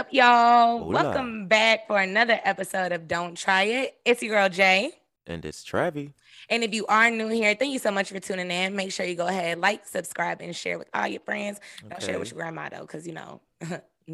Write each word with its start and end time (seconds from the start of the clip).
Up? 0.00 0.06
What's 0.06 0.18
up? 0.18 0.24
What's 0.24 0.32
up, 0.32 0.32
y'all? 0.32 0.78
Hola. 0.78 1.04
Welcome 1.04 1.46
back 1.46 1.86
for 1.86 2.00
another 2.00 2.40
episode 2.44 2.92
of 2.92 3.06
Don't 3.06 3.36
Try 3.36 3.64
It. 3.64 3.96
It's 4.06 4.22
your 4.22 4.34
girl 4.34 4.48
Jay. 4.48 4.92
And 5.26 5.44
it's 5.44 5.62
Travi. 5.62 6.14
And 6.48 6.64
if 6.64 6.72
you 6.72 6.86
are 6.86 7.10
new 7.10 7.28
here, 7.28 7.54
thank 7.54 7.72
you 7.72 7.78
so 7.78 7.90
much 7.90 8.08
for 8.10 8.18
tuning 8.18 8.50
in. 8.50 8.74
Make 8.74 8.92
sure 8.92 9.04
you 9.04 9.14
go 9.14 9.26
ahead, 9.26 9.60
like, 9.60 9.86
subscribe, 9.86 10.40
and 10.40 10.56
share 10.56 10.78
with 10.78 10.88
all 10.94 11.06
your 11.06 11.20
friends. 11.20 11.60
Don't 11.86 12.02
share 12.02 12.18
with 12.18 12.30
your 12.30 12.38
grandma 12.40 12.70
though, 12.70 12.80
because 12.80 13.06
you 13.06 13.12
know. 13.12 13.42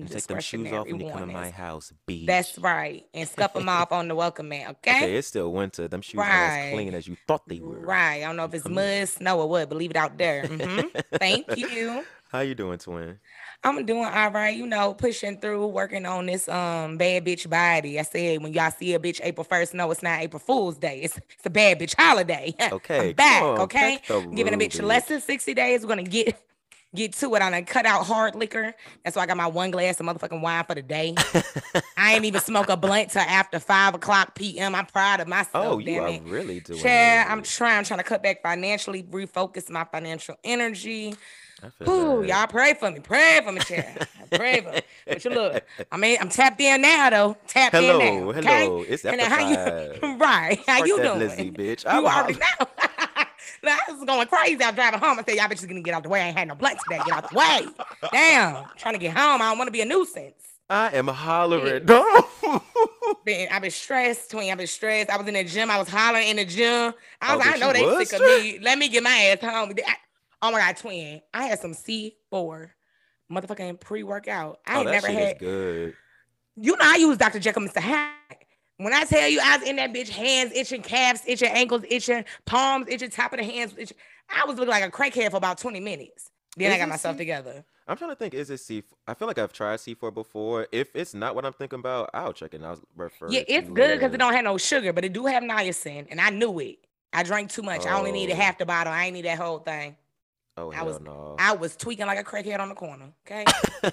Take 0.08 0.26
them 0.26 0.40
shoes 0.40 0.72
off 0.72 0.86
when 0.86 1.00
you 1.00 1.10
come 1.10 1.20
to 1.20 1.26
my 1.26 1.50
house, 1.50 1.92
beach. 2.04 2.26
That's 2.26 2.58
right. 2.58 3.06
And 3.14 3.28
scuff 3.28 3.54
them 3.54 3.68
off 3.68 3.92
on 3.92 4.08
the 4.08 4.14
welcome 4.14 4.48
mat, 4.48 4.70
okay? 4.70 4.96
Okay, 4.96 5.16
it's 5.16 5.28
still 5.28 5.52
winter. 5.52 5.88
Them 5.88 6.02
shoes 6.02 6.18
aren't 6.18 6.32
as 6.32 6.72
clean 6.74 6.94
as 6.94 7.06
you 7.08 7.16
thought 7.26 7.48
they 7.48 7.60
were. 7.60 7.78
Right. 7.78 8.18
I 8.18 8.26
don't 8.26 8.36
know 8.36 8.44
if 8.44 8.52
it's 8.52 8.68
mud, 8.68 9.08
snow, 9.08 9.40
or 9.40 9.48
what, 9.48 9.68
but 9.68 9.78
leave 9.78 9.92
it 9.92 9.96
out 9.96 10.18
there. 10.18 10.44
Mhm. 10.44 10.90
Thank 11.18 11.56
you. 11.56 12.04
How 12.30 12.40
you 12.40 12.54
doing, 12.54 12.78
twin? 12.78 13.20
I'm 13.66 13.84
doing 13.84 14.04
all 14.04 14.30
right, 14.30 14.56
you 14.56 14.64
know, 14.64 14.94
pushing 14.94 15.38
through, 15.38 15.66
working 15.66 16.06
on 16.06 16.26
this 16.26 16.48
um 16.48 16.96
bad 16.98 17.24
bitch 17.24 17.50
body. 17.50 17.98
I 17.98 18.02
said 18.02 18.40
when 18.40 18.52
y'all 18.52 18.70
see 18.70 18.94
a 18.94 18.98
bitch 19.00 19.20
April 19.24 19.44
1st, 19.44 19.74
no, 19.74 19.90
it's 19.90 20.04
not 20.04 20.20
April 20.20 20.38
Fool's 20.38 20.78
Day. 20.78 21.00
It's 21.02 21.16
it's 21.16 21.44
a 21.44 21.50
bad 21.50 21.80
bitch 21.80 21.94
holiday. 21.96 22.54
Okay, 22.76 23.12
back, 23.14 23.42
on, 23.42 23.60
okay? 23.60 24.00
Giving 24.34 24.52
a 24.52 24.58
bitch 24.58 24.82
less 24.82 25.06
than 25.06 25.20
60 25.20 25.54
days. 25.54 25.82
We're 25.82 25.88
gonna 25.88 26.02
get 26.02 26.38
get 26.94 27.12
to 27.14 27.34
it. 27.34 27.42
I'm 27.42 27.52
gonna 27.52 27.62
cut 27.62 27.86
out 27.86 28.04
hard 28.04 28.34
liquor. 28.34 28.74
That's 29.04 29.16
why 29.16 29.22
I 29.22 29.26
got 29.26 29.36
my 29.36 29.46
one 29.46 29.70
glass 29.70 29.98
of 30.00 30.06
motherfucking 30.06 30.40
wine 30.40 30.64
for 30.64 30.74
the 30.74 30.82
day. 30.82 31.14
I 31.96 32.14
ain't 32.14 32.24
even 32.24 32.40
smoke 32.40 32.68
a 32.68 32.76
blunt 32.76 33.10
till 33.10 33.22
after 33.22 33.58
five 33.58 33.94
o'clock 33.94 34.34
PM. 34.34 34.74
I'm 34.74 34.86
proud 34.86 35.20
of 35.20 35.28
myself. 35.28 35.66
oh, 35.66 35.78
you 35.78 36.00
are 36.00 36.08
it. 36.08 36.22
really 36.24 36.60
doing 36.60 36.80
it. 36.80 37.30
I'm 37.30 37.42
trying, 37.42 37.78
I'm 37.78 37.84
trying 37.84 38.00
to 38.00 38.04
cut 38.04 38.22
back 38.22 38.42
financially, 38.42 39.02
refocus 39.04 39.70
my 39.70 39.84
financial 39.84 40.36
energy. 40.44 41.14
Ooh, 41.88 42.22
that. 42.22 42.28
y'all 42.28 42.46
pray 42.46 42.74
for 42.74 42.90
me. 42.90 43.00
Pray 43.00 43.40
for 43.44 43.52
me, 43.52 43.60
Chad. 43.60 44.06
pray 44.32 44.60
for 44.60 44.72
me. 44.72 44.80
But 45.10 45.24
you 45.24 45.30
look, 45.30 45.64
I 45.90 45.96
mean, 45.96 46.18
I'm 46.20 46.28
tapped 46.28 46.60
in 46.60 46.82
now, 46.82 47.10
though. 47.10 47.36
Tapped 47.46 47.74
Hello, 47.74 47.98
in 47.98 47.98
now. 47.98 48.30
Okay? 48.30 48.64
hello. 48.64 48.82
It's 48.82 49.04
And 49.04 49.20
after 49.20 49.34
how 49.34 49.40
you 49.40 49.56
right? 50.18 50.58
How 50.66 50.78
you 50.84 51.00
doing? 51.00 51.18
Lizzie, 51.20 51.50
bitch. 51.50 51.84
I'm 51.86 52.04
already 52.06 52.34
out. 52.42 52.60
know. 52.60 52.66
Now, 53.62 53.78
I 53.88 53.92
was 53.92 54.04
going 54.04 54.28
crazy. 54.28 54.62
I 54.62 54.66
was 54.68 54.74
driving 54.76 55.00
home. 55.00 55.18
I 55.18 55.22
said, 55.24 55.36
y'all 55.36 55.46
bitches 55.48 55.66
gonna 55.66 55.80
get 55.80 55.94
out 55.94 56.02
the 56.02 56.08
way. 56.08 56.20
I 56.20 56.26
ain't 56.28 56.38
had 56.38 56.48
no 56.48 56.54
blunt 56.54 56.78
today. 56.80 57.00
Get 57.00 57.14
out 57.14 57.28
the 57.30 57.34
way. 57.34 57.74
Damn. 58.12 58.66
trying 58.76 58.94
to 58.94 58.98
get 59.00 59.16
home. 59.16 59.40
I 59.42 59.48
don't 59.50 59.58
want 59.58 59.68
to 59.68 59.72
be 59.72 59.80
a 59.80 59.84
nuisance. 59.86 60.34
I 60.68 60.90
am 60.92 61.08
hollering. 61.08 61.86
Been, 63.24 63.48
I've 63.50 63.62
been 63.62 63.70
stressed, 63.72 64.30
twin. 64.30 64.50
I've 64.52 64.58
been 64.58 64.66
stressed. 64.68 65.10
I 65.10 65.16
was 65.16 65.26
in 65.26 65.34
the 65.34 65.42
gym. 65.44 65.70
I 65.70 65.78
was 65.78 65.88
hollering 65.88 66.28
in 66.28 66.36
the 66.36 66.44
gym. 66.44 66.92
I 67.20 67.34
Oh, 67.34 67.38
was 67.38 67.46
like, 67.46 67.54
I 67.56 67.58
know 67.58 67.72
they 67.72 67.86
sick 68.04 68.12
of 68.12 68.22
me. 68.22 68.58
Let 68.60 68.78
me 68.78 68.88
get 68.88 69.02
my 69.02 69.10
ass 69.10 69.40
home. 69.40 69.72
I- 69.84 69.96
oh 70.48 70.52
my 70.52 70.58
god, 70.60 70.76
twin. 70.76 71.20
I 71.34 71.44
had 71.44 71.58
some 71.58 71.72
C4 71.72 72.70
motherfucking 73.30 73.80
pre-workout. 73.80 74.60
I 74.66 74.80
oh, 74.80 74.84
that 74.84 74.90
never 74.92 75.06
shit 75.08 75.16
had. 75.16 75.32
is 75.36 75.38
good. 75.40 75.94
You 76.56 76.72
know, 76.76 76.84
I 76.84 76.96
use 76.96 77.16
Dr. 77.18 77.38
Jekyll, 77.38 77.62
Mr. 77.62 77.80
Hyde. 77.80 78.12
When 78.78 78.92
I 78.92 79.04
tell 79.04 79.28
you 79.28 79.40
I 79.42 79.56
was 79.58 79.66
in 79.68 79.76
that 79.76 79.92
bitch, 79.92 80.08
hands 80.10 80.52
itching, 80.54 80.82
calves 80.82 81.22
itching, 81.26 81.48
ankles 81.48 81.82
itching, 81.88 82.24
palms 82.44 82.86
itching, 82.88 83.10
top 83.10 83.32
of 83.32 83.38
the 83.38 83.44
hands 83.44 83.74
itching. 83.76 83.96
I 84.28 84.44
was 84.46 84.56
looking 84.58 84.70
like 84.70 84.84
a 84.84 84.90
crackhead 84.90 85.30
for 85.30 85.36
about 85.38 85.58
20 85.58 85.80
minutes. 85.80 86.30
Then 86.58 86.72
I 86.72 86.78
got 86.78 86.88
myself 86.88 87.14
C- 87.16 87.18
together. 87.18 87.64
I'm 87.88 87.96
trying 87.96 88.10
to 88.10 88.16
think. 88.16 88.34
Is 88.34 88.50
it 88.50 88.58
C? 88.58 88.82
I 89.06 89.14
feel 89.14 89.28
like 89.28 89.38
I've 89.38 89.52
tried 89.52 89.78
C4 89.78 90.12
before. 90.12 90.66
If 90.72 90.88
it's 90.94 91.14
not 91.14 91.34
what 91.34 91.44
I'm 91.46 91.52
thinking 91.52 91.78
about, 91.78 92.10
I'll 92.12 92.32
check 92.32 92.52
it. 92.54 92.56
and 92.56 92.66
I'll 92.66 92.80
refer. 92.96 93.28
Yeah, 93.30 93.42
it's 93.46 93.68
good 93.68 93.98
because 93.98 94.12
it 94.12 94.16
don't 94.18 94.34
have 94.34 94.44
no 94.44 94.58
sugar, 94.58 94.92
but 94.92 95.04
it 95.04 95.12
do 95.12 95.26
have 95.26 95.42
niacin, 95.42 96.06
and 96.10 96.20
I 96.20 96.30
knew 96.30 96.58
it. 96.60 96.78
I 97.12 97.22
drank 97.22 97.50
too 97.50 97.62
much. 97.62 97.86
I 97.86 97.96
only 97.98 98.12
needed 98.12 98.32
Oh. 98.34 98.36
half 98.40 98.58
the 98.58 98.66
bottle. 98.66 98.92
I 98.92 99.04
ain't 99.06 99.14
need 99.14 99.24
that 99.26 99.38
whole 99.38 99.58
thing. 99.60 99.96
Oh 100.56 100.72
I 100.72 100.82
was- 100.82 101.00
no. 101.00 101.36
I 101.38 101.54
was 101.54 101.76
tweaking 101.76 102.06
like 102.06 102.18
a 102.18 102.24
crackhead 102.24 102.60
on 102.60 102.68
the 102.68 102.74
corner. 102.74 103.12
Okay, 103.26 103.44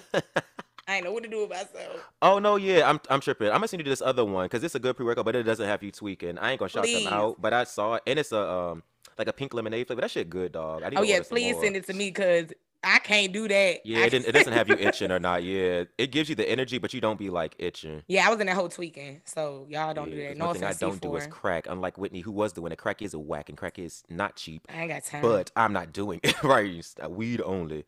I 0.88 0.96
ain't 0.96 1.04
know 1.04 1.12
what 1.12 1.22
to 1.22 1.28
do 1.28 1.40
with 1.42 1.50
myself. 1.50 2.10
Oh 2.22 2.38
no, 2.38 2.56
yeah, 2.56 2.88
I'm 2.88 3.00
I'm 3.10 3.20
tripping. 3.20 3.48
I'm 3.48 3.54
gonna 3.54 3.68
send 3.68 3.80
you 3.84 3.88
this 3.90 4.02
other 4.02 4.24
one 4.24 4.46
because 4.46 4.62
it's 4.64 4.74
a 4.74 4.78
good 4.78 4.96
pre-workout, 4.96 5.24
but 5.24 5.36
it 5.36 5.42
doesn't 5.44 5.66
have 5.66 5.82
you 5.82 5.90
tweaking. 5.90 6.38
I 6.38 6.52
ain't 6.52 6.58
gonna 6.58 6.68
shout 6.68 6.84
Please. 6.84 7.04
them 7.04 7.12
out, 7.12 7.40
but 7.40 7.52
I 7.52 7.64
saw 7.64 7.94
it, 7.94 8.02
and 8.06 8.18
it's 8.18 8.32
a 8.32 8.38
um 8.50 8.82
like 9.18 9.28
a 9.28 9.32
pink 9.32 9.54
lemonade 9.54 9.86
flavor. 9.86 10.00
That 10.02 10.10
shit 10.10 10.28
good, 10.30 10.52
dog. 10.52 10.82
Oh 10.96 11.02
yeah, 11.02 11.20
please 11.22 11.54
more. 11.54 11.64
send 11.64 11.76
it 11.76 11.86
to 11.86 11.92
me 11.94 12.08
because 12.08 12.52
I 12.84 12.98
can't 12.98 13.32
do 13.32 13.48
that. 13.48 13.84
Yeah, 13.84 14.04
it, 14.04 14.10
didn't, 14.10 14.28
it 14.28 14.32
doesn't 14.32 14.52
have 14.52 14.68
you 14.68 14.76
itching 14.76 15.10
or 15.10 15.18
not. 15.18 15.42
Yeah, 15.42 15.84
it 15.98 16.12
gives 16.12 16.28
you 16.28 16.34
the 16.34 16.48
energy, 16.48 16.78
but 16.78 16.92
you 16.92 17.00
don't 17.00 17.18
be 17.18 17.30
like 17.30 17.54
itching. 17.58 18.02
Yeah, 18.06 18.26
I 18.26 18.30
was 18.30 18.40
in 18.40 18.46
that 18.46 18.54
whole 18.56 18.68
tweaking, 18.68 19.22
so 19.24 19.66
y'all 19.68 19.94
don't 19.94 20.10
do 20.10 20.16
that. 20.16 20.36
No 20.36 20.52
thing 20.52 20.64
I 20.64 20.72
don't 20.74 21.00
do 21.00 21.16
is 21.16 21.26
crack. 21.26 21.66
Unlike 21.68 21.98
Whitney, 21.98 22.20
who 22.20 22.32
was 22.32 22.52
doing 22.52 22.72
it. 22.72 22.78
Crack 22.78 23.02
is 23.02 23.14
a 23.14 23.18
whack, 23.18 23.48
and 23.48 23.56
crack 23.56 23.78
is 23.78 24.04
not 24.08 24.36
cheap. 24.36 24.66
I 24.68 24.82
ain't 24.82 24.90
got 24.90 25.04
time. 25.04 25.22
But 25.22 25.50
I'm 25.56 25.72
not 25.72 25.92
doing 25.92 26.20
it. 26.22 26.42
right, 26.42 26.84
weed 27.08 27.40
only. 27.44 27.84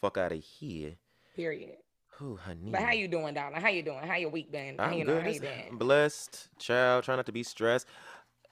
Fuck 0.00 0.18
out 0.18 0.32
of 0.32 0.42
here. 0.42 0.96
period. 1.36 1.76
Who, 2.16 2.36
honey? 2.36 2.70
But 2.70 2.82
how 2.82 2.92
you 2.92 3.08
doing, 3.08 3.34
darling? 3.34 3.60
How 3.60 3.68
you 3.68 3.82
doing? 3.82 4.04
How 4.06 4.16
your 4.16 4.30
week 4.30 4.52
been? 4.52 4.78
I'm 4.78 4.92
you 4.92 5.04
know? 5.04 5.14
good. 5.14 5.22
How 5.22 5.28
you 5.28 5.40
been? 5.40 5.78
blessed, 5.78 6.48
child. 6.58 7.04
Try 7.04 7.16
not 7.16 7.26
to 7.26 7.32
be 7.32 7.42
stressed. 7.42 7.86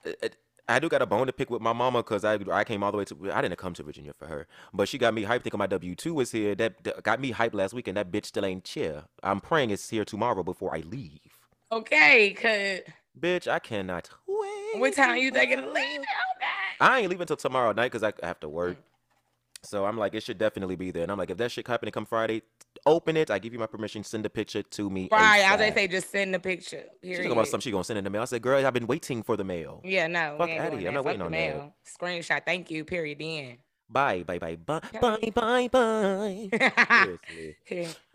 Uh, 0.05 0.13
uh, 0.23 0.29
I 0.71 0.79
do 0.79 0.89
got 0.89 1.03
a 1.03 1.07
bone 1.07 1.27
to 1.27 1.33
pick 1.33 1.51
with 1.51 1.61
my 1.61 1.73
mama 1.73 1.99
because 2.03 2.25
I 2.25 2.39
I 2.51 2.65
came 2.65 2.83
all 2.83 2.93
the 2.93 2.99
way 2.99 3.05
to 3.07 3.33
I 3.33 3.43
didn't 3.43 3.57
come 3.57 3.75
to 3.75 3.83
Virginia 3.83 4.13
for 4.13 4.27
her, 4.27 4.47
but 4.73 4.89
she 4.89 4.99
got 4.99 5.15
me 5.15 5.25
hyped 5.25 5.43
thinking 5.43 5.59
my 5.59 5.67
W 5.67 5.95
two 5.95 6.15
was 6.15 6.33
here. 6.33 6.55
That, 6.55 6.83
that 6.85 7.03
got 7.03 7.21
me 7.21 7.33
hyped 7.33 7.55
last 7.55 7.75
week, 7.75 7.89
and 7.89 7.97
that 7.97 8.11
bitch 8.11 8.27
still 8.27 8.45
ain't 8.45 8.67
here. 8.67 9.05
I'm 9.23 9.41
praying 9.41 9.71
it's 9.71 9.89
here 9.91 10.05
tomorrow 10.05 10.43
before 10.43 10.75
I 10.75 10.81
leave. 10.81 11.21
Okay, 11.73 12.33
cause 12.35 12.93
Bitch, 13.19 13.49
I 13.49 13.59
cannot 13.59 14.11
wait. 14.27 14.81
what 14.81 14.95
time 14.95 15.17
you 15.17 15.31
thinking 15.31 15.59
of 15.59 15.67
leaving? 15.67 16.01
Okay. 16.01 16.07
I 16.81 17.01
ain't 17.01 17.11
leaving 17.11 17.23
until 17.23 17.37
tomorrow 17.37 17.73
night 17.73 17.93
because 17.93 18.03
I 18.03 18.13
have 18.25 18.41
to 18.41 18.49
work. 18.49 18.77
Mm. 18.77 18.83
So 19.63 19.85
I'm 19.85 19.99
like, 19.99 20.15
it 20.15 20.23
should 20.23 20.39
definitely 20.39 20.77
be 20.77 20.91
there. 20.91 21.03
And 21.03 21.13
I'm 21.13 21.19
like, 21.19 21.31
if 21.31 21.37
that 21.39 21.51
shit 21.51 21.67
happen 21.67 21.87
to 21.87 21.93
come 21.93 22.07
Friday, 22.07 22.43
open 22.87 23.17
it. 23.17 23.31
I 23.31 23.39
give 23.39 23.53
you 23.53 23.59
my 23.59 23.67
permission. 23.67 24.05
Send 24.05 24.25
a 24.27 24.31
picture 24.31 24.63
to 24.63 24.91
me. 24.91 25.09
Right, 25.11 25.43
I 25.43 25.53
was 25.53 25.61
gonna 25.61 25.75
say 25.75 25.89
just 25.89 26.11
send 26.11 26.35
the 26.35 26.39
picture. 26.39 26.85
She's 27.03 27.17
talking 27.19 27.33
about 27.33 27.49
something 27.49 27.65
she 27.65 27.71
gonna 27.71 27.85
send 27.85 27.99
in 27.99 28.05
the 28.05 28.11
mail. 28.11 28.23
I 28.23 28.27
said, 28.27 28.43
girl, 28.43 28.65
I've 28.65 28.75
been 28.75 28.87
waiting 28.87 29.23
for 29.23 29.37
the 29.37 29.45
mail. 29.45 29.81
Yeah, 29.85 30.07
no. 30.07 30.37
Fuck 30.39 30.49
here. 30.49 30.63
I'm 30.63 30.95
not 30.95 31.05
waiting 31.05 31.21
Fuck 31.21 31.27
on 31.27 31.33
the 31.33 31.39
that. 31.39 31.41
mail. 31.57 31.75
Screenshot. 31.87 32.45
Thank 32.45 32.71
you. 32.71 32.85
Period. 32.85 33.19
Then. 33.19 33.59
Bye, 33.93 34.23
bye, 34.23 34.39
bye, 34.39 34.55
bye, 34.55 34.81
bye, 35.01 35.31
bye, 35.35 35.69
bye. 35.73 36.49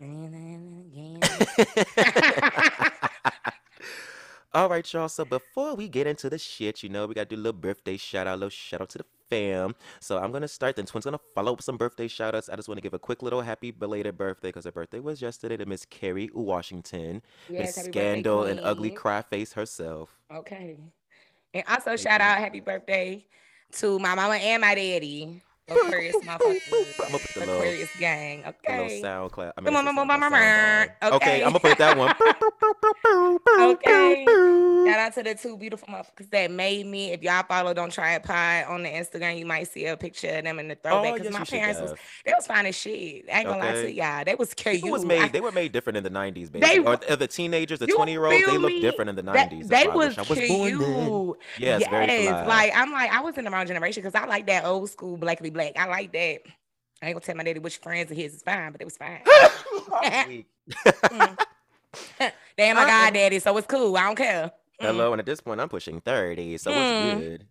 All 4.54 4.70
right, 4.70 4.90
y'all. 4.90 5.10
So 5.10 5.26
before 5.26 5.74
we 5.74 5.86
get 5.86 6.06
into 6.06 6.30
the 6.30 6.38
shit, 6.38 6.82
you 6.82 6.88
know, 6.88 7.06
we 7.06 7.12
gotta 7.14 7.28
do 7.28 7.36
a 7.36 7.38
little 7.44 7.60
birthday 7.60 7.98
shout 7.98 8.26
out, 8.26 8.34
a 8.34 8.36
little 8.36 8.48
shout 8.48 8.80
out 8.80 8.88
to 8.90 8.98
the 8.98 9.04
fam. 9.28 9.74
So 10.00 10.18
I'm 10.18 10.32
gonna 10.32 10.48
start, 10.48 10.76
then 10.76 10.86
Twin's 10.86 11.04
gonna 11.04 11.20
follow 11.34 11.52
up 11.52 11.58
with 11.58 11.64
some 11.64 11.76
birthday 11.76 12.08
shout 12.08 12.34
outs. 12.34 12.48
I 12.48 12.56
just 12.56 12.68
wanna 12.68 12.80
give 12.80 12.94
a 12.94 12.98
quick 12.98 13.22
little 13.22 13.40
happy 13.40 13.70
belated 13.70 14.16
birthday 14.16 14.48
because 14.48 14.64
her 14.64 14.72
birthday 14.72 15.00
was 15.00 15.22
yesterday 15.22 15.56
to 15.56 15.66
Miss 15.66 15.84
Kerry 15.84 16.30
Washington, 16.32 17.22
yes, 17.48 17.60
Miss 17.60 17.76
happy 17.76 17.88
birthday, 17.88 18.00
Scandal 18.00 18.42
and 18.44 18.60
Ugly 18.60 18.90
Cry 18.90 19.22
Face 19.22 19.52
herself. 19.52 20.16
Okay. 20.32 20.76
And 21.54 21.64
also 21.68 21.90
Thank 21.90 22.00
shout 22.00 22.20
you. 22.20 22.26
out 22.26 22.38
happy 22.38 22.60
birthday 22.60 23.26
to 23.72 23.98
my 23.98 24.14
mama 24.14 24.34
and 24.34 24.60
my 24.60 24.74
daddy. 24.74 25.42
Aquarius 25.68 26.14
motherfuckers. 26.16 27.00
I'm 27.00 27.06
gonna 27.06 27.18
put 27.18 27.34
the 27.34 27.40
little, 27.40 27.54
Aquarius 27.56 27.96
gang. 27.98 28.44
Okay. 28.46 28.82
little 28.84 29.00
sound 29.02 29.32
clap. 29.32 29.54
I 29.56 29.60
mean, 29.60 29.66
Come 29.66 29.76
on, 29.76 29.86
it's 29.88 29.94
mama, 29.96 30.12
just 30.12 30.16
a 30.16 30.30
mama, 30.30 30.36
sound 30.36 30.90
Okay, 31.02 31.16
Okay. 31.16 31.42
I'm 31.44 31.48
gonna 31.52 31.60
put 31.60 31.78
that 31.78 31.96
one. 31.98 32.14
Okay. 33.58 34.24
Shout 34.86 34.98
out 35.00 35.14
to 35.14 35.22
the 35.22 35.34
two 35.34 35.56
beautiful 35.56 35.88
motherfuckers 35.88 36.30
that 36.30 36.50
made 36.50 36.86
me. 36.86 37.10
If 37.12 37.22
y'all 37.22 37.42
follow 37.42 37.74
Don't 37.74 37.92
Try 37.92 38.14
It 38.14 38.22
Pod 38.22 38.64
on 38.66 38.82
the 38.84 38.88
Instagram, 38.88 39.38
you 39.38 39.46
might 39.46 39.68
see 39.68 39.86
a 39.86 39.96
picture 39.96 40.28
of 40.38 40.44
them 40.44 40.58
in 40.58 40.68
the 40.68 40.74
throwback. 40.76 41.14
Oh, 41.20 41.22
yes, 41.24 41.32
my 41.32 41.44
parents 41.44 41.80
was 41.80 41.94
they 42.24 42.32
was 42.36 42.46
fine 42.46 42.66
as 42.66 42.76
shit. 42.76 43.24
I 43.32 43.38
ain't 43.40 43.48
gonna 43.48 43.58
lie 43.64 43.72
to 43.72 43.78
Okay. 43.78 43.90
y'all. 43.90 44.24
They 44.24 44.34
was 44.36 44.54
cute. 44.54 44.76
People 44.76 44.90
was 44.90 45.04
I- 45.04 45.08
made. 45.08 45.32
They 45.32 45.40
were 45.40 45.52
made 45.52 45.72
different 45.72 45.96
in 45.96 46.04
the 46.04 46.10
'90s, 46.10 46.52
baby. 46.52 46.60
They 46.66 46.78
or, 46.78 46.98
or 47.08 47.16
the 47.16 47.26
teenagers, 47.26 47.78
the 47.80 47.86
You 47.86 47.96
20 47.96 48.12
year 48.12 48.24
olds, 48.26 48.46
they 48.46 48.58
look 48.58 48.80
different 48.80 49.08
in 49.10 49.16
the 49.16 49.22
that- 49.22 49.50
'90s. 49.50 49.68
they 49.68 49.84
That's 49.84 49.86
why 49.88 49.92
I 49.92 49.96
was 49.96 50.18
I 50.18 50.20
was 50.22 50.28
born 50.48 50.78
then. 50.78 51.06
cute. 51.06 51.38
Yes, 51.58 51.84
fly. 51.84 52.44
Like 52.46 52.72
I'm 52.76 52.92
like 52.92 53.10
I 53.12 53.20
was 53.20 53.36
in 53.38 53.44
the 53.44 53.50
wrong 53.50 53.66
generation 53.66 54.02
because 54.02 54.14
I 54.20 54.26
like 54.26 54.46
that 54.46 54.64
old 54.64 54.88
school 54.90 55.16
blackly 55.16 55.50
black. 55.56 55.78
I 55.78 55.86
like 55.86 56.12
that. 56.12 56.38
I 57.02 57.06
ain't 57.08 57.14
gonna 57.14 57.20
tell 57.20 57.34
my 57.36 57.42
daddy 57.44 57.58
which 57.60 57.78
friends 57.78 58.10
of 58.10 58.16
his 58.16 58.34
is 58.34 58.42
fine, 58.42 58.72
but 58.72 58.80
it 58.80 58.84
was 58.84 58.96
fine. 58.96 59.20
I'm. 59.92 60.46
Damn, 62.56 62.76
my 62.76 62.82
I 62.82 62.86
god, 62.86 63.14
daddy. 63.14 63.38
So 63.38 63.56
it's 63.56 63.66
cool. 63.66 63.96
I 63.96 64.02
don't 64.02 64.16
care. 64.16 64.50
Mm. 64.80 64.86
Hello, 64.86 65.12
and 65.12 65.20
at 65.20 65.26
this 65.26 65.40
point, 65.40 65.60
I'm 65.60 65.68
pushing 65.68 66.00
30, 66.00 66.58
so 66.58 66.72
Hmm. 66.72 66.78
what's 66.78 67.14
good? 67.16 67.46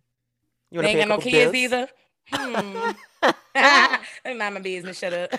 You 0.70 0.82
ain't 0.82 0.98
got 0.98 1.08
no 1.08 1.18
kids 1.18 1.52
bills? 1.52 1.54
either. 1.54 1.88
Hmm. 2.32 2.90
Let 3.22 4.00
me 4.26 4.34
mind 4.36 4.54
my 4.54 4.60
business. 4.60 4.98
Shut 4.98 5.12
up. 5.12 5.32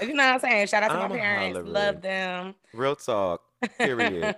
you 0.00 0.14
know 0.14 0.24
what 0.24 0.34
I'm 0.34 0.40
saying? 0.40 0.66
Shout 0.68 0.82
out 0.84 0.88
to 0.88 0.94
I'm 0.94 1.10
my 1.10 1.16
parents. 1.16 1.56
hollering. 1.56 1.72
Love 1.72 2.00
them. 2.02 2.54
Real 2.72 2.96
talk. 2.96 3.42
Period. 3.78 4.34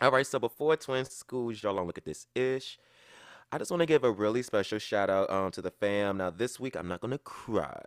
All 0.00 0.10
right, 0.10 0.26
so 0.26 0.38
before 0.38 0.76
Twin 0.76 1.04
Schools, 1.04 1.62
y'all 1.62 1.74
don't 1.74 1.86
look 1.86 1.98
at 1.98 2.04
this 2.04 2.26
ish. 2.34 2.78
I 3.52 3.58
just 3.58 3.70
want 3.70 3.80
to 3.80 3.86
give 3.86 4.02
a 4.02 4.10
really 4.10 4.42
special 4.42 4.78
shout 4.80 5.08
out 5.08 5.30
um, 5.30 5.52
to 5.52 5.62
the 5.62 5.70
fam. 5.70 6.16
Now, 6.16 6.30
this 6.30 6.58
week, 6.58 6.76
I'm 6.76 6.88
not 6.88 7.00
going 7.00 7.12
to 7.12 7.18
cry. 7.18 7.80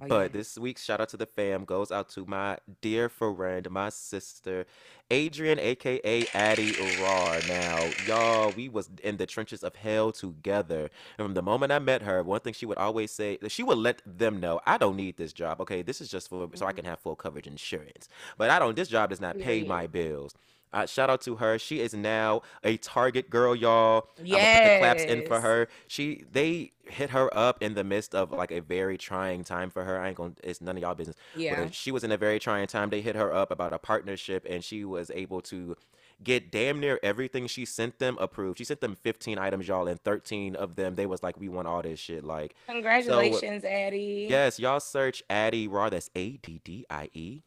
Oh, 0.00 0.06
But 0.06 0.22
yeah. 0.22 0.28
this 0.38 0.56
week's 0.56 0.84
shout 0.84 1.00
out 1.00 1.08
to 1.10 1.16
the 1.16 1.26
fam 1.26 1.64
goes 1.64 1.90
out 1.90 2.08
to 2.10 2.24
my 2.24 2.58
dear 2.80 3.08
friend, 3.08 3.68
my 3.68 3.88
sister, 3.88 4.64
Adrian, 5.10 5.58
aka 5.58 6.24
Addie 6.34 6.70
Arar. 6.72 7.48
Now, 7.48 7.90
y'all, 8.06 8.52
we 8.52 8.68
was 8.68 8.90
in 9.02 9.16
the 9.16 9.26
trenches 9.26 9.64
of 9.64 9.74
hell 9.74 10.12
together. 10.12 10.88
And 11.18 11.26
from 11.26 11.34
the 11.34 11.42
moment 11.42 11.72
I 11.72 11.80
met 11.80 12.02
her, 12.02 12.22
one 12.22 12.40
thing 12.40 12.52
she 12.54 12.64
would 12.64 12.78
always 12.78 13.10
say, 13.10 13.38
she 13.48 13.64
would 13.64 13.78
let 13.78 14.00
them 14.06 14.38
know, 14.38 14.60
I 14.66 14.78
don't 14.78 14.96
need 14.96 15.16
this 15.16 15.32
job. 15.32 15.60
Okay, 15.60 15.82
this 15.82 16.00
is 16.00 16.08
just 16.10 16.28
for 16.28 16.48
so 16.54 16.64
I 16.64 16.72
Mhm. 16.72 16.76
can 16.76 16.84
have 16.84 17.00
full 17.00 17.16
coverage 17.16 17.48
insurance. 17.48 18.08
But 18.38 18.50
I 18.50 18.60
don't. 18.60 18.76
This 18.76 18.88
job 18.88 19.10
does 19.10 19.20
not 19.20 19.36
pay 19.36 19.44
Period. 19.62 19.68
my 19.68 19.88
bills. 19.88 20.34
Uh, 20.72 20.86
shout 20.86 21.10
out 21.10 21.20
to 21.22 21.36
her. 21.36 21.58
She 21.58 21.80
is 21.80 21.92
now 21.94 22.42
a 22.64 22.76
Target 22.78 23.28
girl, 23.30 23.54
y'all. 23.54 24.08
I'm 24.18 24.24
gonna 24.26 24.36
put 24.36 24.64
the 24.64 24.78
claps 24.78 25.02
in 25.02 25.26
for 25.26 25.40
her. 25.40 25.68
She 25.86 26.24
they 26.30 26.72
hit 26.86 27.10
her 27.10 27.34
up 27.36 27.62
in 27.62 27.74
the 27.74 27.84
midst 27.84 28.14
of 28.14 28.32
like 28.32 28.50
a 28.50 28.60
very 28.60 28.96
trying 28.98 29.44
time 29.44 29.70
for 29.70 29.84
her. 29.84 29.98
I 30.00 30.08
ain't 30.08 30.16
gonna. 30.16 30.34
It's 30.42 30.60
none 30.60 30.76
of 30.76 30.82
y'all 30.82 30.94
business. 30.94 31.16
Yeah. 31.36 31.62
uh, 31.62 31.68
she 31.70 31.90
was 31.90 32.04
in 32.04 32.12
a 32.12 32.16
very 32.16 32.38
trying 32.38 32.66
time. 32.66 32.90
They 32.90 33.00
hit 33.02 33.16
her 33.16 33.32
up 33.32 33.50
about 33.50 33.72
a 33.72 33.78
partnership, 33.78 34.46
and 34.48 34.64
she 34.64 34.84
was 34.84 35.10
able 35.14 35.40
to 35.42 35.76
get 36.22 36.50
damn 36.52 36.78
near 36.80 37.00
everything 37.02 37.46
she 37.48 37.64
sent 37.64 37.98
them 37.98 38.16
approved. 38.20 38.58
She 38.58 38.64
sent 38.64 38.80
them 38.80 38.94
15 38.94 39.38
items, 39.38 39.66
y'all, 39.66 39.88
and 39.88 40.00
13 40.00 40.54
of 40.54 40.76
them 40.76 40.94
they 40.94 41.06
was 41.06 41.22
like, 41.22 41.38
we 41.38 41.48
want 41.48 41.66
all 41.66 41.82
this 41.82 41.98
shit. 41.98 42.22
Like, 42.24 42.54
so 42.66 42.72
Congratulations, 42.74 43.64
Addie. 43.64 44.28
yes, 44.30 44.60
y'all 44.60 44.80
search 44.80 45.22
Addie 45.28 45.66
Raw. 45.68 45.90
That's 45.90 46.10
A 46.14 46.36
D 46.38 46.60
D 46.64 46.86
I 46.88 47.10
E 47.12 47.42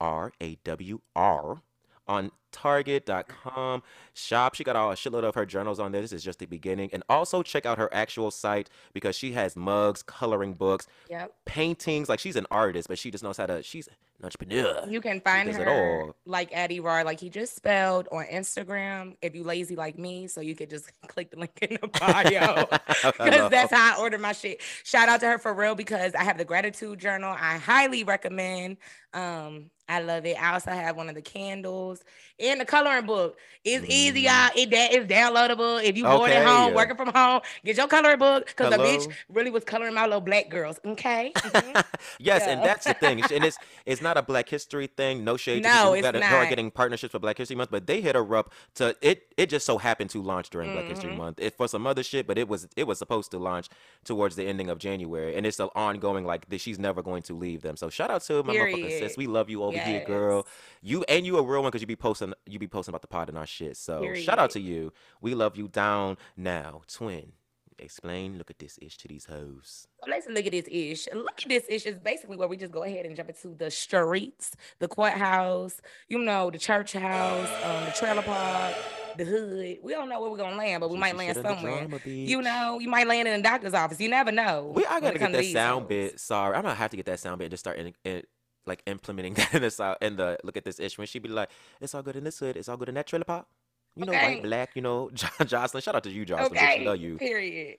R 0.00 0.32
A 0.40 0.56
W 0.64 1.00
R 1.14 1.62
on 2.06 2.30
target.com 2.52 3.82
shop 4.14 4.54
she 4.54 4.62
got 4.64 4.76
all 4.76 4.90
a 4.92 4.94
shitload 4.94 5.24
of 5.24 5.34
her 5.34 5.46
journals 5.46 5.80
on 5.80 5.90
there 5.92 6.02
this 6.02 6.12
is 6.12 6.22
just 6.22 6.38
the 6.38 6.46
beginning 6.46 6.90
and 6.92 7.02
also 7.08 7.42
check 7.42 7.64
out 7.66 7.78
her 7.78 7.88
actual 7.92 8.30
site 8.30 8.68
because 8.92 9.16
she 9.16 9.32
has 9.32 9.56
mugs 9.56 10.02
coloring 10.02 10.52
books 10.52 10.86
Yep. 11.08 11.32
paintings 11.46 12.08
like 12.08 12.18
she's 12.20 12.36
an 12.36 12.46
artist 12.50 12.88
but 12.88 12.98
she 12.98 13.10
just 13.10 13.24
knows 13.24 13.36
how 13.38 13.46
to 13.46 13.62
she's 13.62 13.88
an 13.88 13.94
entrepreneur 14.24 14.84
You 14.88 15.00
can 15.00 15.20
find 15.20 15.48
her 15.52 15.68
all 15.68 16.14
like 16.26 16.52
Addie 16.52 16.78
Rar, 16.80 17.02
like 17.02 17.18
he 17.18 17.28
just 17.28 17.56
spelled 17.56 18.06
on 18.12 18.24
Instagram. 18.26 19.16
If 19.20 19.34
you 19.34 19.42
lazy 19.42 19.74
like 19.74 19.98
me, 19.98 20.28
so 20.28 20.40
you 20.40 20.54
could 20.54 20.70
just 20.70 20.90
click 21.08 21.32
the 21.32 21.38
link 21.40 21.50
in 21.60 21.76
the 21.80 21.88
bio. 21.88 22.66
Because 23.02 23.50
that's 23.50 23.72
how 23.72 23.96
I 23.96 24.00
order 24.00 24.18
my 24.18 24.30
shit. 24.32 24.60
Shout 24.84 25.08
out 25.08 25.18
to 25.20 25.26
her 25.26 25.38
for 25.38 25.52
real 25.52 25.74
because 25.74 26.14
I 26.14 26.22
have 26.22 26.38
the 26.38 26.44
gratitude 26.44 27.00
journal. 27.00 27.34
I 27.36 27.58
highly 27.58 28.04
recommend. 28.04 28.76
Um, 29.12 29.70
I 29.88 30.00
love 30.00 30.24
it. 30.24 30.40
I 30.40 30.52
also 30.54 30.70
have 30.70 30.96
one 30.96 31.08
of 31.08 31.16
the 31.16 31.22
candles 31.22 32.04
and 32.42 32.60
the 32.60 32.64
coloring 32.64 33.06
book. 33.06 33.36
It's 33.64 33.84
easy, 33.88 34.22
Mm. 34.22 34.24
y'all. 34.24 34.50
It 34.60 34.70
da- 34.70 34.88
it's 34.90 35.06
downloadable. 35.06 35.80
If 35.84 35.96
you 35.96 36.02
bored 36.02 36.32
at 36.32 36.44
home, 36.44 36.66
Okay. 36.66 36.74
working 36.74 36.96
from 36.96 37.12
home, 37.12 37.42
get 37.64 37.76
your 37.76 37.86
coloring 37.86 38.18
book. 38.18 38.46
Because 38.48 38.70
the 38.70 38.76
bitch 38.78 39.12
really 39.28 39.50
was 39.52 39.62
coloring 39.62 39.94
my 39.94 40.02
little 40.04 40.20
black 40.20 40.48
girls. 40.48 40.80
Okay. 40.84 41.30
Mhm. 41.36 41.84
yes, 42.18 42.42
and 42.42 42.60
that's 42.64 42.86
the 42.86 42.94
thing. 42.94 43.22
And 43.32 43.44
it's 43.44 43.56
it's 43.86 44.02
not 44.02 44.16
a 44.16 44.22
Black 44.22 44.48
History 44.48 44.88
thing. 44.88 45.22
No 45.22 45.36
shade 45.36 45.62
to 45.62 45.68
No, 45.68 45.92
it's 45.92 46.02
got 46.02 46.16
who 46.16 46.20
are 46.22 46.42
not. 46.42 46.48
getting 46.48 46.72
partnerships 46.72 47.12
for 47.12 47.20
Black 47.20 47.38
History 47.38 47.54
Month, 47.54 47.70
but 47.70 47.86
they 47.86 48.00
hit 48.00 48.16
her 48.16 48.34
up 48.36 48.52
to 48.74 48.96
it. 49.00 49.32
It 49.36 49.46
just 49.48 49.64
so 49.64 49.78
happened 49.78 50.10
to 50.10 50.20
launch 50.22 50.50
during 50.50 50.72
Black 50.72 50.86
History 50.86 51.12
Mhm. 51.12 51.16
Month. 51.18 51.38
It 51.40 51.56
for 51.56 51.68
some 51.68 51.86
other 51.86 52.02
shit, 52.02 52.26
but 52.26 52.38
it 52.38 52.48
was 52.48 52.66
it 52.74 52.88
was 52.88 52.98
supposed 52.98 53.30
to 53.30 53.38
launch 53.38 53.68
towards 54.04 54.34
the 54.34 54.44
ending 54.44 54.70
of 54.70 54.78
January, 54.78 55.36
and 55.36 55.46
it's 55.46 55.54
still 55.56 55.70
ongoing. 55.76 56.24
Like 56.24 56.48
that, 56.48 56.60
she's 56.60 56.80
never 56.80 57.00
going 57.00 57.22
to 57.24 57.34
leave 57.34 57.62
them. 57.62 57.76
So 57.76 57.90
shout 57.90 58.10
out 58.10 58.22
to 58.22 58.42
my 58.42 58.54
motherfucking 58.56 58.98
sis. 58.98 59.16
We 59.16 59.28
love 59.28 59.48
you 59.48 59.62
over 59.62 59.78
here, 59.78 60.04
girl. 60.04 60.48
You 60.82 61.04
and 61.08 61.24
you 61.24 61.38
a 61.38 61.42
real 61.42 61.62
one 61.62 61.70
because 61.70 61.80
you 61.80 61.86
be 61.86 61.94
posting 61.94 62.31
you 62.46 62.58
be 62.58 62.68
posting 62.68 62.92
about 62.92 63.02
the 63.02 63.08
pod 63.08 63.28
and 63.28 63.38
our 63.38 63.46
shit. 63.46 63.76
So 63.76 64.14
shout 64.14 64.38
out 64.38 64.50
to 64.52 64.60
you. 64.60 64.92
We 65.20 65.34
love 65.34 65.56
you 65.56 65.68
down 65.68 66.18
now, 66.36 66.82
twin. 66.88 67.32
Explain. 67.78 68.38
Look 68.38 68.50
at 68.50 68.58
this 68.60 68.78
ish 68.80 68.96
to 68.98 69.08
these 69.08 69.24
hoes. 69.24 69.88
Let's 70.06 70.28
look 70.28 70.46
at 70.46 70.52
this 70.52 70.66
ish. 70.70 71.08
Look 71.12 71.42
at 71.42 71.48
this 71.48 71.64
ish 71.68 71.86
is 71.86 71.98
basically 71.98 72.36
where 72.36 72.46
we 72.46 72.56
just 72.56 72.70
go 72.72 72.84
ahead 72.84 73.06
and 73.06 73.16
jump 73.16 73.30
into 73.30 73.56
the 73.56 73.70
streets, 73.72 74.54
the 74.78 74.86
courthouse, 74.88 75.80
you 76.08 76.18
know, 76.18 76.50
the 76.50 76.58
church 76.58 76.92
house, 76.92 77.48
um, 77.64 77.84
the 77.86 77.90
trailer 77.92 78.22
park, 78.22 78.74
the 79.16 79.24
hood. 79.24 79.78
We 79.82 79.92
don't 79.92 80.08
know 80.08 80.20
where 80.20 80.30
we're 80.30 80.36
gonna 80.36 80.56
land, 80.56 80.80
but 80.80 80.90
we 80.90 80.98
might 80.98 81.16
land 81.16 81.36
shit 81.36 81.38
in 81.38 81.42
the 81.42 81.48
somewhere. 81.56 81.88
You 82.04 82.42
know, 82.42 82.78
you 82.78 82.88
might 82.88 83.06
land 83.08 83.26
in 83.26 83.40
a 83.40 83.42
doctor's 83.42 83.74
office. 83.74 83.98
You 83.98 84.10
never 84.10 84.30
know 84.30 84.72
We 84.76 84.84
I 84.86 85.00
gotta 85.00 85.16
it 85.16 85.18
get 85.18 85.32
that 85.32 85.44
sound 85.46 85.80
hoes. 85.82 85.88
bit. 85.88 86.20
Sorry, 86.20 86.54
I'm 86.54 86.62
gonna 86.62 86.74
have 86.74 86.90
to 86.92 86.96
get 86.96 87.06
that 87.06 87.18
sound 87.20 87.38
bit 87.38 87.46
and 87.46 87.50
just 87.52 87.62
start 87.64 87.78
in, 87.78 87.92
in, 88.04 88.22
like 88.66 88.82
implementing 88.86 89.34
that 89.34 89.54
in 89.54 89.62
the 89.62 89.98
in 90.00 90.16
the 90.16 90.38
look 90.44 90.56
at 90.56 90.64
this 90.64 90.80
issue 90.80 91.00
when 91.00 91.06
she'd 91.06 91.22
be 91.22 91.28
like, 91.28 91.50
it's 91.80 91.94
all 91.94 92.02
good 92.02 92.16
in 92.16 92.24
this 92.24 92.38
hood, 92.38 92.56
it's 92.56 92.68
all 92.68 92.76
good 92.76 92.88
in 92.88 92.94
that 92.96 93.06
trailer 93.06 93.24
park. 93.24 93.46
You 93.94 94.06
know, 94.06 94.12
white, 94.12 94.42
black, 94.42 94.70
you 94.74 94.82
know, 94.82 95.10
Jo- 95.14 95.26
Joseline. 95.40 95.82
Shout 95.82 95.94
out 95.94 96.04
to 96.04 96.10
you, 96.10 96.24
Joseline. 96.24 96.48
Bitch, 96.48 96.84
love 96.84 96.98
you. 96.98 97.18
Period. 97.18 97.78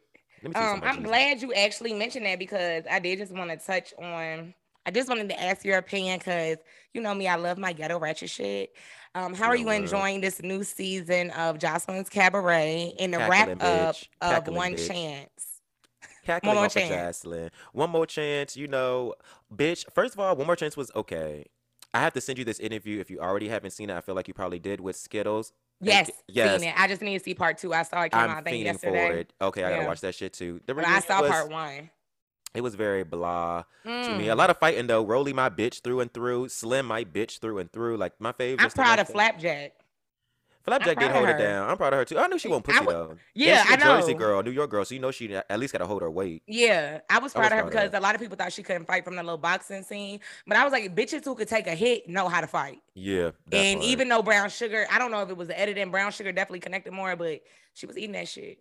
Um, 0.55 0.81
I'm 0.83 1.01
glad 1.03 1.41
you 1.41 1.53
actually 1.53 1.93
mentioned 1.93 2.25
that 2.25 2.37
because 2.37 2.83
I 2.91 2.99
did 2.99 3.19
just 3.19 3.31
want 3.31 3.49
to 3.49 3.57
touch 3.57 3.93
on. 3.97 4.53
I 4.85 4.91
just 4.91 5.07
wanted 5.07 5.29
to 5.29 5.41
ask 5.41 5.63
your 5.63 5.77
opinion 5.77 6.19
because 6.19 6.57
you 6.93 7.01
know 7.01 7.13
me, 7.15 7.27
I 7.27 7.35
love 7.35 7.57
my 7.57 7.71
ghetto 7.73 7.97
ratchet 7.97 8.29
shit. 8.29 8.73
Um, 9.15 9.33
how 9.33 9.47
are 9.47 9.55
you 9.55 9.69
enjoying 9.69 10.21
this 10.21 10.41
new 10.41 10.63
season 10.63 11.29
of 11.31 11.59
Joseline's 11.59 12.09
Cabaret 12.09 12.95
and 12.99 13.13
the 13.13 13.19
Cackling, 13.19 13.57
wrap 13.59 13.63
up 13.63 13.95
bitch. 13.95 14.07
of 14.21 14.31
Cackling, 14.31 14.57
One 14.57 14.73
bitch. 14.73 14.87
Chance? 14.87 15.52
Cackling 16.23 16.55
more 16.55 16.65
off 16.65 16.73
chance. 16.73 17.23
Joseline. 17.23 17.49
One 17.73 17.89
more 17.89 18.05
chance, 18.05 18.55
you 18.55 18.67
know, 18.67 19.13
bitch. 19.53 19.85
First 19.93 20.13
of 20.13 20.19
all, 20.19 20.35
one 20.35 20.47
more 20.47 20.55
chance 20.55 20.77
was 20.77 20.91
okay. 20.95 21.45
I 21.93 21.99
have 21.99 22.13
to 22.13 22.21
send 22.21 22.39
you 22.39 22.45
this 22.45 22.59
interview 22.59 22.99
if 22.99 23.11
you 23.11 23.19
already 23.19 23.49
haven't 23.49 23.71
seen 23.71 23.89
it. 23.89 23.95
I 23.95 24.01
feel 24.01 24.15
like 24.15 24.27
you 24.27 24.33
probably 24.33 24.59
did 24.59 24.79
with 24.81 24.95
Skittles. 24.95 25.53
Yes, 25.81 26.07
Sk- 26.07 26.13
yes, 26.29 26.61
seen 26.61 26.69
it. 26.69 26.75
I 26.79 26.87
just 26.87 27.01
need 27.01 27.17
to 27.17 27.23
see 27.23 27.33
part 27.33 27.57
two. 27.57 27.73
I 27.73 27.83
saw 27.83 28.01
it 28.03 28.11
came 28.11 28.21
out 28.21 28.29
I'm 28.37 28.43
fiending 28.43 28.63
yesterday, 28.63 29.07
for 29.09 29.13
it. 29.15 29.33
Okay, 29.41 29.63
I 29.63 29.69
gotta 29.75 29.87
watch 29.87 30.01
that 30.01 30.15
shit 30.15 30.33
too. 30.33 30.61
The 30.65 30.73
but 30.73 30.87
I 30.87 30.99
saw 31.01 31.21
was 31.21 31.29
part 31.29 31.51
one. 31.51 31.89
it 32.55 32.61
was 32.61 32.75
very 32.75 33.03
blah 33.03 33.63
to 33.83 33.89
me. 34.17 34.29
A 34.29 34.33
Mm. 34.33 34.37
lot 34.37 34.49
of 34.49 34.57
fighting 34.59 34.87
though. 34.87 35.03
Rolly 35.03 35.33
my 35.33 35.49
bitch 35.49 35.81
through 35.81 35.99
and 35.99 36.13
through. 36.13 36.47
Slim 36.49 36.85
my 36.85 37.03
bitch 37.03 37.39
through 37.39 37.57
and 37.59 37.71
through. 37.71 37.97
Like 37.97 38.13
my 38.19 38.31
favorite. 38.31 38.63
I'm 38.63 38.71
proud 38.71 38.99
of 38.99 39.07
Flapjack. 39.09 39.73
Flapjack 40.63 40.97
did 40.97 41.09
of 41.09 41.15
hold 41.15 41.27
it 41.29 41.33
her. 41.33 41.37
down. 41.37 41.69
I'm 41.69 41.77
proud 41.77 41.93
of 41.93 41.99
her 41.99 42.05
too. 42.05 42.17
I 42.17 42.27
knew 42.27 42.39
she 42.39 42.47
wasn't 42.47 42.69
I 42.69 42.79
pussy 42.79 42.85
though. 42.85 43.15
Yeah, 43.33 43.65
I 43.67 43.73
a 43.73 43.77
Jersey 43.77 44.13
girl, 44.13 44.41
New 44.43 44.51
York 44.51 44.69
girl, 44.69 44.85
so 44.85 44.95
you 44.95 45.01
know 45.01 45.11
she 45.11 45.33
at 45.35 45.59
least 45.59 45.73
gotta 45.73 45.85
hold 45.85 46.01
her 46.01 46.09
weight. 46.09 46.43
Yeah, 46.47 47.01
I 47.09 47.19
was 47.19 47.35
I 47.35 47.39
proud 47.39 47.51
was 47.51 47.51
of 47.51 47.57
her 47.57 47.63
of 47.63 47.69
because 47.69 47.91
her. 47.91 47.97
a 47.97 48.01
lot 48.01 48.15
of 48.15 48.21
people 48.21 48.37
thought 48.37 48.53
she 48.53 48.63
couldn't 48.63 48.85
fight 48.85 49.03
from 49.03 49.15
the 49.15 49.23
little 49.23 49.37
boxing 49.37 49.83
scene, 49.83 50.21
but 50.47 50.55
I 50.55 50.63
was 50.63 50.71
like, 50.71 50.95
bitches 50.95 51.25
who 51.25 51.35
could 51.35 51.49
take 51.49 51.67
a 51.67 51.75
hit 51.75 52.07
know 52.07 52.29
how 52.29 52.39
to 52.41 52.47
fight. 52.47 52.79
Yeah, 52.93 53.31
and 53.51 53.79
part. 53.79 53.91
even 53.91 54.07
though 54.09 54.21
Brown 54.23 54.49
Sugar, 54.49 54.85
I 54.89 54.99
don't 54.99 55.11
know 55.11 55.21
if 55.21 55.29
it 55.29 55.37
was 55.37 55.49
the 55.49 55.59
editing, 55.59 55.91
Brown 55.91 56.11
Sugar 56.11 56.31
definitely 56.31 56.61
connected 56.61 56.93
more, 56.93 57.15
but 57.15 57.41
she 57.73 57.85
was 57.85 57.97
eating 57.97 58.13
that 58.13 58.27
shit. 58.29 58.59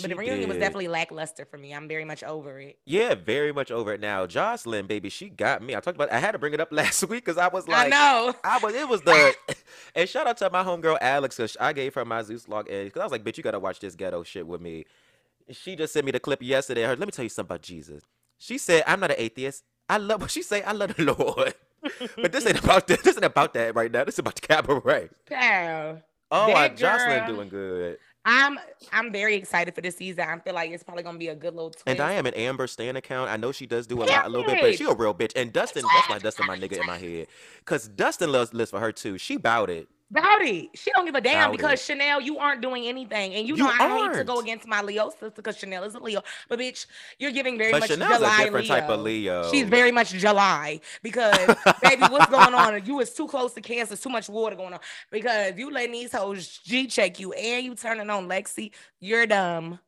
But 0.00 0.08
the 0.08 0.08
She 0.08 0.14
reunion 0.14 0.48
was 0.48 0.58
definitely 0.58 0.88
lackluster 0.88 1.44
for 1.44 1.58
me. 1.58 1.74
I'm 1.74 1.86
very 1.88 2.04
much 2.04 2.22
over 2.22 2.58
it. 2.60 2.78
Yeah, 2.86 3.14
very 3.14 3.52
much 3.52 3.70
over 3.70 3.92
it 3.92 4.00
now. 4.00 4.26
Joseline, 4.26 4.86
baby, 4.88 5.10
she 5.10 5.28
got 5.28 5.62
me. 5.62 5.76
I 5.76 5.80
talked 5.80 5.96
about. 5.96 6.10
I 6.10 6.18
had 6.18 6.32
to 6.32 6.38
bring 6.38 6.54
it 6.54 6.60
up 6.60 6.68
last 6.72 7.02
week 7.08 7.24
because 7.24 7.38
I 7.38 7.48
was 7.48 7.68
I 7.68 7.72
like, 7.72 7.90
know. 7.90 8.34
I 8.42 8.58
was. 8.58 8.74
It 8.74 8.88
was 8.88 9.02
the. 9.02 9.34
and 9.94 10.08
shout 10.08 10.26
out 10.26 10.38
to 10.38 10.50
my 10.50 10.64
homegirl 10.64 10.98
Alex 11.00 11.36
because 11.36 11.56
I 11.60 11.72
gave 11.72 11.94
her 11.94 12.04
my 12.04 12.22
Zeus 12.22 12.48
log 12.48 12.70
edge 12.70 12.86
because 12.86 13.00
I 13.00 13.04
was 13.04 13.12
like, 13.12 13.24
bitch, 13.24 13.36
you 13.36 13.42
gotta 13.42 13.60
watch 13.60 13.80
this 13.80 13.94
ghetto 13.94 14.22
shit 14.22 14.46
with 14.46 14.60
me. 14.60 14.86
She 15.50 15.76
just 15.76 15.92
sent 15.92 16.06
me 16.06 16.12
the 16.12 16.20
clip 16.20 16.42
yesterday. 16.42 16.82
Her, 16.82 16.96
let 16.96 17.06
me 17.06 17.12
tell 17.12 17.24
you 17.24 17.28
something 17.28 17.54
about 17.54 17.62
Jesus. 17.62 18.04
She 18.38 18.58
said, 18.58 18.84
I'm 18.86 19.00
not 19.00 19.10
an 19.10 19.16
atheist. 19.18 19.64
I 19.88 19.98
love 19.98 20.22
what 20.22 20.30
she 20.32 20.42
say. 20.42 20.62
I 20.62 20.72
love 20.72 20.96
the 20.96 21.04
Lord. 21.04 21.54
but 22.16 22.32
this 22.32 22.46
ain't 22.46 22.62
about 22.62 22.86
that. 22.86 23.02
This 23.02 23.16
ain't 23.16 23.24
about 23.24 23.54
that 23.54 23.74
right 23.74 23.90
now. 23.90 24.04
This 24.04 24.14
is 24.14 24.20
about 24.20 24.36
the 24.36 24.40
cabaret. 24.40 25.10
Pal. 25.26 26.02
Oh, 26.30 26.52
I, 26.52 26.70
Joseline 26.70 27.26
doing 27.26 27.48
good. 27.50 27.98
I'm 28.24 28.58
I'm 28.92 29.12
very 29.12 29.34
excited 29.34 29.74
for 29.74 29.80
this 29.80 29.96
season. 29.96 30.24
I 30.28 30.38
feel 30.38 30.54
like 30.54 30.70
it's 30.70 30.84
probably 30.84 31.02
gonna 31.02 31.18
be 31.18 31.28
a 31.28 31.34
good 31.34 31.54
little 31.54 31.70
twist. 31.70 31.84
And 31.86 32.00
I 32.00 32.12
am 32.12 32.26
an 32.26 32.34
Amber 32.34 32.66
Stan 32.66 32.96
account. 32.96 33.30
I 33.30 33.36
know 33.36 33.50
she 33.50 33.66
does 33.66 33.86
do 33.86 34.02
a 34.02 34.04
lot, 34.04 34.26
a 34.26 34.28
little 34.28 34.46
bit, 34.46 34.60
but 34.60 34.76
she 34.76 34.84
a 34.84 34.94
real 34.94 35.14
bitch. 35.14 35.32
And 35.34 35.52
Dustin, 35.52 35.82
that's 35.82 36.08
why 36.08 36.18
Dustin 36.18 36.46
my 36.46 36.56
nigga 36.56 36.80
in 36.80 36.86
my 36.86 36.98
head. 36.98 37.26
Cause 37.64 37.88
Dustin 37.88 38.30
loves 38.30 38.54
lives 38.54 38.70
for 38.70 38.80
her 38.80 38.92
too. 38.92 39.18
She 39.18 39.36
bout 39.36 39.70
it. 39.70 39.88
Bowdy, 40.12 40.70
she 40.74 40.90
don't 40.92 41.06
give 41.06 41.14
a 41.14 41.20
damn 41.20 41.50
because. 41.50 41.82
Chanel, 41.82 42.20
you 42.20 42.38
aren't 42.38 42.60
doing 42.60 42.86
anything, 42.86 43.34
and 43.34 43.48
you, 43.48 43.56
You 43.56 43.64
know 43.64 43.70
I 43.70 44.08
hate 44.08 44.18
to 44.18 44.24
go 44.24 44.40
against 44.40 44.66
my 44.68 44.82
Leo 44.82 45.08
sister 45.08 45.30
because 45.30 45.56
Chanel 45.56 45.84
is 45.84 45.94
a 45.94 45.98
Leo, 45.98 46.22
but 46.48 46.58
bitch, 46.58 46.86
you're 47.18 47.30
giving 47.32 47.56
very 47.56 47.72
But 47.72 47.80
much 47.80 47.90
Chanel's 47.90 48.18
July 48.18 48.40
a 48.40 48.44
different 48.44 48.68
Leo. 48.68 48.74
type 48.80 48.88
of 48.90 49.00
Leo. 49.00 49.50
She's 49.50 49.64
very 49.64 49.90
much 49.90 50.10
July 50.10 50.80
because 51.02 51.56
baby, 51.82 52.02
what's 52.10 52.30
going 52.30 52.54
on? 52.54 52.84
You 52.84 53.00
is 53.00 53.14
too 53.14 53.26
close 53.26 53.54
to 53.54 53.60
Cancer, 53.62 53.96
too 53.96 54.10
much 54.10 54.28
water 54.28 54.54
going 54.54 54.74
on. 54.74 54.80
Because 55.10 55.54
you 55.56 55.70
letting 55.70 55.92
these 55.92 56.12
hoes 56.12 56.60
G 56.62 56.86
check 56.86 57.18
you 57.18 57.32
and 57.32 57.64
you 57.64 57.74
turning 57.74 58.10
on 58.10 58.28
Lexi, 58.28 58.70
you're 59.00 59.26
dumb. 59.26 59.78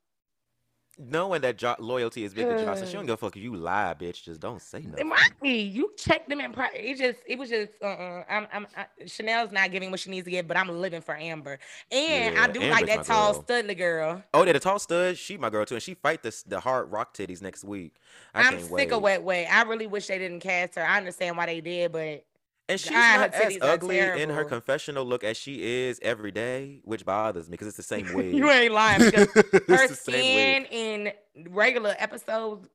Knowing 0.98 1.40
that 1.40 1.58
jo- 1.58 1.74
loyalty 1.78 2.24
is 2.24 2.32
big 2.32 2.46
to 2.46 2.54
Joseline. 2.54 2.86
She 2.86 2.92
don't 2.92 3.06
give 3.06 3.14
a 3.14 3.16
fuck 3.16 3.36
if 3.36 3.42
you 3.42 3.56
lie, 3.56 3.94
bitch. 3.98 4.22
Just 4.22 4.40
don't 4.40 4.62
say 4.62 4.80
nothing. 4.82 5.10
Right. 5.10 5.30
You 5.42 5.92
check 5.96 6.28
them 6.28 6.40
in 6.40 6.52
private. 6.52 6.88
It 6.88 6.98
just, 6.98 7.18
it 7.26 7.38
was 7.38 7.48
just, 7.48 7.72
uh-uh. 7.82 8.24
I'm, 8.28 8.46
I'm, 8.52 8.66
I, 8.76 8.86
Chanel's 9.06 9.50
not 9.50 9.72
giving 9.72 9.90
what 9.90 10.00
she 10.00 10.10
needs 10.10 10.24
to 10.24 10.30
give, 10.30 10.46
but 10.46 10.56
I'm 10.56 10.68
living 10.68 11.00
for 11.00 11.16
Amber. 11.16 11.58
And 11.90 12.38
I 12.38 12.46
do 12.46 12.60
Amber's 12.60 12.70
like 12.70 12.86
that 12.86 13.04
tall 13.04 13.32
girl. 13.32 13.42
studly 13.42 13.76
girl. 13.76 14.22
Oh, 14.32 14.44
yeah, 14.44 14.52
the 14.52 14.60
tall 14.60 14.78
stud. 14.78 15.16
She 15.16 15.36
my 15.36 15.50
girl 15.50 15.64
too, 15.64 15.74
and 15.74 15.82
she 15.82 15.94
fight 15.94 16.22
this 16.22 16.42
the 16.42 16.60
hard 16.60 16.92
rock 16.92 17.14
titties 17.14 17.42
next 17.42 17.64
week. 17.64 17.94
I 18.34 18.42
I'm 18.42 18.52
can't 18.54 18.62
sick 18.62 18.70
wait. 18.72 18.92
of 18.92 19.02
wet 19.02 19.22
wet. 19.22 19.48
I 19.50 19.62
really 19.62 19.86
wish 19.86 20.06
they 20.06 20.18
didn't 20.18 20.40
cast 20.40 20.76
her. 20.76 20.84
I 20.84 20.98
understand 20.98 21.36
why 21.36 21.46
they 21.46 21.60
did, 21.60 21.92
but 21.92 22.24
And 22.68 22.80
she's 22.80 22.90
God, 22.92 23.20
not 23.32 23.34
as 23.34 23.58
ugly 23.60 23.98
in 23.98 24.30
her 24.30 24.44
confessional 24.44 25.04
look 25.04 25.22
as 25.22 25.36
she 25.36 25.62
is 25.86 26.00
every 26.02 26.30
day, 26.32 26.80
which 26.84 27.04
bothers 27.04 27.46
me 27.46 27.52
because 27.52 27.66
it's 27.68 27.76
the 27.76 27.82
same 27.82 28.10
wig. 28.14 28.34
you 28.34 28.50
ain't 28.50 28.72
lying 28.72 29.00
because 29.04 29.28
her 29.34 29.42
It's 29.68 29.88
the 29.88 30.10
same 30.12 30.34
wig. 30.34 30.66
skin 30.66 31.12
in 31.36 31.52
regular 31.52 31.94
episodes 31.98 32.66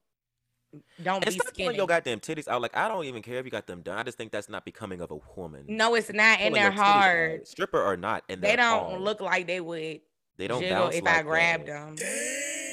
Don't 1.01 1.25
And 1.25 1.33
be 1.33 1.39
pulling 1.39 1.53
skinny. 1.55 1.77
your 1.77 1.87
goddamn 1.87 2.19
titties 2.19 2.47
out. 2.47 2.61
Like 2.61 2.77
I 2.77 2.87
don't 2.87 3.05
even 3.05 3.23
care 3.23 3.37
if 3.39 3.45
you 3.45 3.51
got 3.51 3.65
them 3.65 3.81
done. 3.81 3.97
I 3.97 4.03
just 4.03 4.15
think 4.17 4.31
that's 4.31 4.47
not 4.49 4.63
becoming 4.63 5.01
of 5.01 5.09
a 5.09 5.17
woman. 5.35 5.65
no, 5.67 5.95
it's 5.95 6.13
not, 6.13 6.39
and 6.39 6.53
they're 6.55 6.69
titties 6.71 6.77
out. 6.77 6.85
hard. 7.03 7.47
Stripper 7.47 7.81
or 7.83 7.97
not, 7.97 8.23
and 8.29 8.43
They 8.43 8.55
don't 8.55 8.89
hard. 8.91 9.01
look 9.01 9.21
like 9.21 9.47
they 9.47 9.59
would 9.59 10.01
They 10.37 10.47
don't 10.47 10.61
jiggle 10.61 10.89
if 10.89 11.03
like 11.03 11.15
I 11.17 11.21
grabbed 11.23 11.67
that. 11.67 11.95
them. 11.95 11.95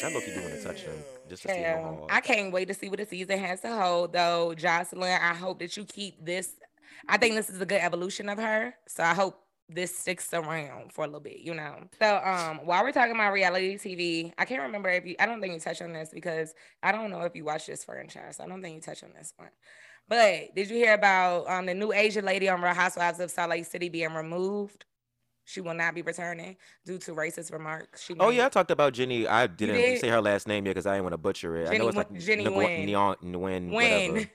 I 0.04 0.12
look 0.12 0.26
you 0.28 0.34
doing 0.34 0.50
to 0.50 0.62
touch 0.62 0.84
them 0.84 1.02
just 1.30 1.42
to 1.44 1.48
see 1.54 1.62
how 1.62 1.80
hard. 1.80 2.10
I 2.10 2.20
can't 2.20 2.52
wait 2.52 2.68
to 2.68 2.74
see 2.74 2.90
what 2.90 2.98
the 2.98 3.06
season 3.06 3.38
has 3.38 3.62
to 3.62 3.74
hold, 3.74 4.12
though. 4.12 4.52
Joseline, 4.54 5.18
I 5.18 5.32
hope 5.32 5.60
that 5.60 5.74
you 5.78 5.84
keep 5.86 6.22
this. 6.22 6.50
I 7.08 7.16
think 7.18 7.34
this 7.34 7.50
is 7.50 7.60
a 7.60 7.66
good 7.66 7.80
evolution 7.80 8.28
of 8.28 8.38
her, 8.38 8.74
so 8.86 9.02
I 9.02 9.14
hope 9.14 9.42
this 9.68 9.96
sticks 9.96 10.32
around 10.32 10.92
for 10.92 11.04
a 11.04 11.06
little 11.06 11.20
bit, 11.20 11.38
you 11.38 11.54
know. 11.54 11.76
So, 11.98 12.20
um, 12.24 12.60
while 12.64 12.84
we're 12.84 12.92
talking 12.92 13.14
about 13.14 13.32
reality 13.32 13.76
TV, 13.76 14.32
I 14.38 14.44
can't 14.44 14.62
remember 14.62 14.88
if 14.90 15.04
you. 15.04 15.16
I 15.18 15.26
don't 15.26 15.40
think 15.40 15.54
you 15.54 15.60
touched 15.60 15.82
on 15.82 15.92
this 15.92 16.10
because 16.12 16.54
I 16.82 16.92
don't 16.92 17.10
know 17.10 17.22
if 17.22 17.34
you 17.34 17.44
watch 17.44 17.66
this 17.66 17.84
franchise. 17.84 18.38
I 18.40 18.46
don't 18.46 18.62
think 18.62 18.76
you 18.76 18.80
touched 18.80 19.04
on 19.04 19.12
this 19.16 19.32
one. 19.36 19.50
But 20.08 20.54
did 20.54 20.70
you 20.70 20.76
hear 20.76 20.94
about 20.94 21.48
um 21.50 21.66
the 21.66 21.74
new 21.74 21.92
Asian 21.92 22.24
lady 22.24 22.48
on 22.48 22.62
Real 22.62 22.74
Housewives 22.74 23.18
of 23.20 23.30
Salt 23.30 23.50
Lake 23.50 23.66
City 23.66 23.88
being 23.88 24.14
removed? 24.14 24.84
She 25.48 25.60
will 25.60 25.74
not 25.74 25.94
be 25.94 26.02
returning 26.02 26.56
due 26.84 26.98
to 26.98 27.12
racist 27.12 27.52
remarks. 27.52 28.02
She 28.02 28.14
Oh 28.18 28.30
yeah, 28.30 28.46
I 28.46 28.48
talked 28.48 28.72
about 28.72 28.92
Jenny. 28.92 29.28
I 29.28 29.46
didn't 29.46 29.76
did? 29.76 30.00
say 30.00 30.08
her 30.08 30.20
last 30.20 30.48
name 30.48 30.66
yet 30.66 30.72
because 30.72 30.86
I 30.86 30.94
didn't 30.94 31.04
want 31.04 31.12
to 31.14 31.18
butcher 31.18 31.56
it. 31.56 31.68
I 31.68 31.76
know 31.76 31.88
it's 31.88 31.96
like 31.96 32.12
Jenny 32.18 32.44
Nguyen-. 32.44 32.84
Neon- 32.84 33.16
Nguyen, 33.22 33.70
When 33.70 34.12
whatever. 34.12 34.30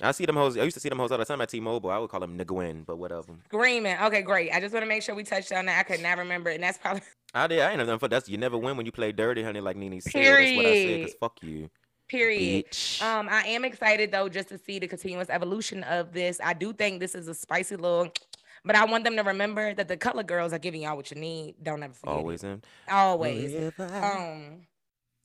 I 0.00 0.10
see 0.12 0.26
them 0.26 0.36
hoes. 0.36 0.56
I 0.56 0.62
used 0.62 0.74
to 0.74 0.80
see 0.80 0.88
them 0.88 0.98
hoes 0.98 1.12
all 1.12 1.18
the 1.18 1.24
time 1.24 1.40
at 1.40 1.48
T-Mobile. 1.48 1.90
I 1.90 1.98
would 1.98 2.10
call 2.10 2.20
them 2.20 2.36
Nguyen, 2.36 2.84
but 2.84 2.96
whatever. 2.96 3.34
Screaming. 3.46 3.96
Okay, 4.02 4.22
great. 4.22 4.50
I 4.52 4.60
just 4.60 4.72
want 4.72 4.82
to 4.82 4.88
make 4.88 5.02
sure 5.02 5.14
we 5.14 5.22
touched 5.22 5.52
on 5.52 5.66
that. 5.66 5.78
I 5.78 5.82
could 5.84 6.02
not 6.02 6.18
remember, 6.18 6.50
and 6.50 6.62
that's 6.62 6.78
probably 6.78 7.02
I 7.34 7.46
did. 7.46 7.60
I 7.60 7.70
ain't 7.70 7.78
nothing 7.78 7.98
for 7.98 8.08
that's. 8.08 8.28
You 8.28 8.36
never 8.36 8.58
win 8.58 8.76
when 8.76 8.86
you 8.86 8.92
play 8.92 9.12
dirty, 9.12 9.42
honey. 9.42 9.60
Like 9.60 9.76
Nene 9.76 10.00
said. 10.00 10.12
That's 10.12 10.56
what 10.56 10.66
I 10.66 10.84
said. 10.84 11.02
Cause 11.02 11.14
fuck 11.20 11.42
you, 11.42 11.70
period. 12.08 12.66
bitch. 12.66 13.02
Um, 13.02 13.28
I 13.30 13.42
am 13.46 13.64
excited 13.64 14.10
though 14.10 14.28
just 14.28 14.48
to 14.48 14.58
see 14.58 14.78
the 14.78 14.88
continuous 14.88 15.30
evolution 15.30 15.84
of 15.84 16.12
this. 16.12 16.40
I 16.42 16.54
do 16.54 16.72
think 16.72 17.00
this 17.00 17.14
is 17.14 17.28
a 17.28 17.34
spicy 17.34 17.76
little, 17.76 18.12
but 18.64 18.74
I 18.76 18.84
want 18.84 19.04
them 19.04 19.16
to 19.16 19.22
remember 19.22 19.74
that 19.74 19.88
the 19.88 19.96
color 19.96 20.24
girls 20.24 20.52
are 20.52 20.58
giving 20.58 20.82
y'all 20.82 20.96
what 20.96 21.10
you 21.10 21.20
need. 21.20 21.54
Don't 21.62 21.82
ever 21.82 21.94
forget. 21.94 22.14
Always 22.14 22.44
in. 22.44 22.62
Always. 22.88 23.52
Forever. 23.74 24.04
Um, 24.04 24.66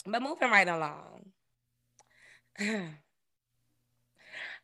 but 0.05 0.21
moving 0.21 0.49
right 0.49 0.67
along. 0.67 1.31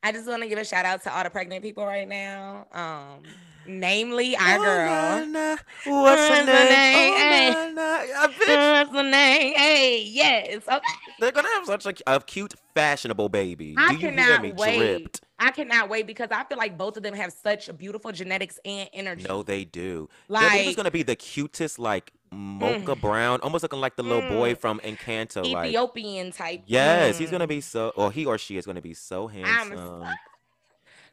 I 0.05 0.11
just 0.11 0.27
want 0.27 0.43
to 0.43 0.47
give 0.47 0.59
a 0.59 0.63
shout 0.63 0.85
out 0.85 1.01
to 1.05 1.17
all 1.17 1.23
the 1.23 1.31
pregnant 1.31 1.63
people 1.63 1.83
right 1.83 2.07
now. 2.07 2.67
Um, 2.71 3.23
namely 3.65 4.37
our 4.37 4.59
Oh, 4.59 4.61
girl. 4.61 5.25
na, 5.25 5.25
na. 5.25 5.55
What's 5.83 6.27
her 6.27 6.45
name? 6.45 6.69
name? 6.69 6.95
Oh, 6.95 7.17
Hey. 7.17 7.71
na. 7.73 7.97
What's 8.27 8.91
the 8.91 9.01
name? 9.01 9.53
Hey, 9.55 10.03
yes. 10.03 10.61
Okay. 10.67 10.79
They're 11.19 11.31
gonna 11.31 11.47
have 11.47 11.65
such 11.65 11.87
a, 11.87 11.93
a 12.05 12.19
cute, 12.19 12.53
fashionable 12.75 13.29
baby. 13.29 13.73
I 13.79 13.95
Do 13.95 14.05
you 14.05 14.11
hear 14.11 14.41
me? 14.41 14.53
wait. 14.53 14.77
Dripped. 14.77 15.21
I 15.37 15.51
cannot 15.51 15.89
wait 15.89 16.07
because 16.07 16.29
I 16.31 16.43
feel 16.45 16.57
like 16.57 16.77
both 16.77 16.95
of 16.97 17.03
them 17.03 17.13
have 17.13 17.33
such 17.33 17.75
beautiful 17.77 18.11
genetics 18.11 18.59
and 18.63 18.89
energy. 18.93 19.25
No, 19.27 19.43
they 19.43 19.65
do. 19.65 20.09
Like 20.29 20.75
gonna 20.75 20.91
be 20.91 21.03
the 21.03 21.15
cutest, 21.15 21.77
like 21.77 22.11
mocha 22.31 22.95
brown, 22.95 23.39
almost 23.41 23.63
looking 23.63 23.79
like 23.81 23.95
the 23.97 24.03
little 24.03 24.27
boy 24.29 24.53
Mm. 24.53 24.57
from 24.57 24.79
Encanto. 24.79 25.51
Like, 25.51 25.67
Ethiopian 25.67 26.31
type. 26.31 26.63
yes, 26.65 27.17
he's 27.17 27.29
Mm. 27.29 27.31
gonna 27.33 27.47
be 27.47 27.61
so, 27.61 27.91
or 27.95 28.11
he 28.11 28.25
or 28.25 28.37
she 28.37 28.57
is 28.57 28.65
gonna 28.65 28.81
be 28.81 28.93
so 28.93 29.27
handsome. 29.27 30.05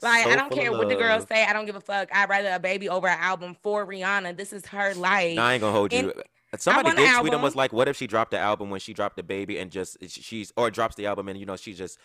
Like 0.02 0.24
so 0.24 0.30
I 0.30 0.34
don't 0.36 0.50
care 0.52 0.72
what 0.72 0.88
the 0.88 0.96
girls 0.96 1.26
say. 1.28 1.44
I 1.44 1.52
don't 1.52 1.64
give 1.64 1.76
a 1.76 1.80
fuck. 1.80 2.08
I'd 2.12 2.28
rather 2.28 2.50
a 2.52 2.58
baby 2.58 2.88
over 2.88 3.06
an 3.06 3.18
album 3.20 3.56
for 3.62 3.86
Rihanna. 3.86 4.36
This 4.36 4.52
is 4.52 4.66
her 4.66 4.94
life. 4.94 5.36
Nah, 5.36 5.46
I 5.46 5.52
ain't 5.54 5.60
gonna 5.60 5.72
hold 5.72 5.92
and 5.92 6.08
you. 6.08 6.22
Somebody 6.58 6.90
did 6.96 7.20
tweet 7.20 7.32
and 7.32 7.40
was 7.42 7.54
like, 7.54 7.72
"What 7.72 7.86
if 7.86 7.96
she 7.96 8.08
dropped 8.08 8.32
the 8.32 8.38
album 8.38 8.68
when 8.68 8.80
she 8.80 8.92
dropped 8.94 9.14
the 9.16 9.22
baby 9.22 9.58
and 9.58 9.70
just 9.70 9.96
she's 10.08 10.52
or 10.56 10.72
drops 10.72 10.96
the 10.96 11.06
album 11.06 11.28
and 11.28 11.38
you 11.38 11.46
know 11.46 11.54
she's 11.54 11.78
just 11.78 11.98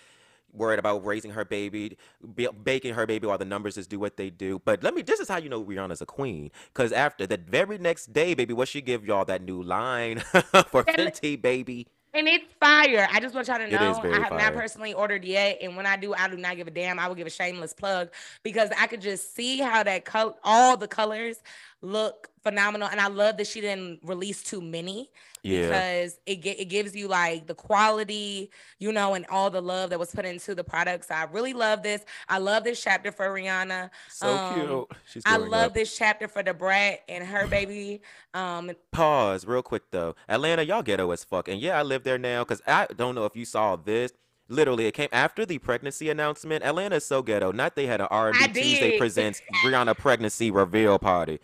worried 0.51 0.79
about 0.79 1.05
raising 1.05 1.31
her 1.31 1.45
baby, 1.45 1.97
ba- 2.21 2.51
baking 2.51 2.93
her 2.93 3.05
baby 3.05 3.27
while 3.27 3.37
the 3.37 3.45
numbers 3.45 3.75
just 3.75 3.89
do 3.89 3.99
what 3.99 4.17
they 4.17 4.29
do." 4.29 4.61
But 4.63 4.83
let 4.83 4.93
me. 4.93 5.01
This 5.01 5.19
is 5.19 5.29
how 5.29 5.37
you 5.37 5.49
know 5.49 5.63
Rihanna's 5.63 6.01
a 6.01 6.05
queen. 6.05 6.51
Cause 6.73 6.91
after 6.91 7.27
the 7.27 7.37
very 7.37 7.77
next 7.77 8.13
day, 8.13 8.33
baby, 8.33 8.53
what 8.53 8.67
she 8.67 8.81
give 8.81 9.05
y'all 9.05 9.25
that 9.25 9.41
new 9.41 9.61
line 9.61 10.19
for 10.69 10.83
Fenty, 10.83 11.41
baby. 11.41 11.87
And 12.13 12.27
it's 12.27 12.51
fire. 12.59 13.07
I 13.11 13.19
just 13.19 13.35
want 13.35 13.47
y'all 13.47 13.59
to 13.59 13.69
know 13.69 14.01
I 14.03 14.19
have 14.21 14.31
not 14.31 14.53
personally 14.53 14.93
ordered 14.93 15.23
yet. 15.23 15.59
And 15.61 15.75
when 15.75 15.85
I 15.85 15.97
do, 15.97 16.15
I 16.15 16.27
do 16.27 16.37
not 16.37 16.55
give 16.55 16.67
a 16.67 16.71
damn. 16.71 16.97
I 16.97 17.07
will 17.07 17.15
give 17.15 17.27
a 17.27 17.29
shameless 17.29 17.73
plug 17.73 18.09
because 18.41 18.69
I 18.75 18.87
could 18.87 19.01
just 19.01 19.35
see 19.35 19.59
how 19.59 19.83
that 19.83 20.05
color, 20.05 20.33
all 20.43 20.77
the 20.77 20.87
colors 20.87 21.37
look 21.81 22.29
phenomenal. 22.47 22.87
And 22.89 22.99
I 22.99 23.07
love 23.07 23.37
that 23.37 23.47
she 23.47 23.61
didn't 23.61 23.99
release 24.03 24.41
too 24.43 24.61
many 24.61 25.09
Yeah. 25.43 25.67
because 25.67 26.19
it 26.25 26.45
it 26.45 26.65
gives 26.69 26.95
you 26.95 27.07
like 27.07 27.47
the 27.47 27.53
quality, 27.55 28.49
you 28.79 28.91
know, 28.91 29.13
and 29.15 29.25
all 29.29 29.49
the 29.49 29.61
love 29.61 29.89
that 29.89 29.99
was 29.99 30.11
put 30.11 30.25
into 30.25 30.55
the 30.55 30.63
product. 30.63 31.05
So 31.07 31.15
I 31.15 31.23
really 31.23 31.53
love 31.53 31.83
this. 31.83 32.05
I 32.29 32.37
love 32.37 32.63
this 32.63 32.81
chapter 32.81 33.11
for 33.11 33.27
Rihanna. 33.29 33.89
So 34.09 34.27
um, 34.35 34.53
cute. 34.53 34.91
She's 35.11 35.23
I 35.25 35.37
love 35.37 35.67
up. 35.67 35.73
this 35.73 35.95
chapter 35.97 36.27
for 36.27 36.41
the 36.43 36.53
brat 36.53 37.01
and 37.09 37.23
her 37.25 37.47
baby. 37.47 38.01
Um, 38.33 38.71
Pause 38.91 39.45
real 39.45 39.61
quick 39.63 39.83
though. 39.91 40.15
Atlanta, 40.29 40.63
y'all 40.63 40.83
ghetto 40.83 41.11
as 41.11 41.23
fuck. 41.23 41.47
And 41.49 41.59
yeah, 41.59 41.77
I 41.77 41.83
live 41.83 42.03
there 42.03 42.17
now 42.17 42.43
because 42.43 42.61
I 42.65 42.87
don't 42.95 43.15
know 43.15 43.25
if 43.25 43.35
you 43.35 43.45
saw 43.45 43.75
this. 43.75 44.13
Literally, 44.49 44.85
it 44.85 44.93
came 44.93 45.09
after 45.11 45.45
the 45.45 45.57
pregnancy 45.57 46.09
announcement. 46.09 46.63
Atlanta 46.63 46.95
is 46.95 47.03
so 47.05 47.21
ghetto. 47.21 47.51
Not 47.51 47.75
they 47.75 47.85
had 47.85 47.99
an 47.99 48.07
R&B 48.09 48.39
Tuesday 48.53 48.97
presents 48.97 49.41
Rihanna 49.65 49.97
pregnancy 49.97 50.51
reveal 50.51 50.97
party. 50.97 51.39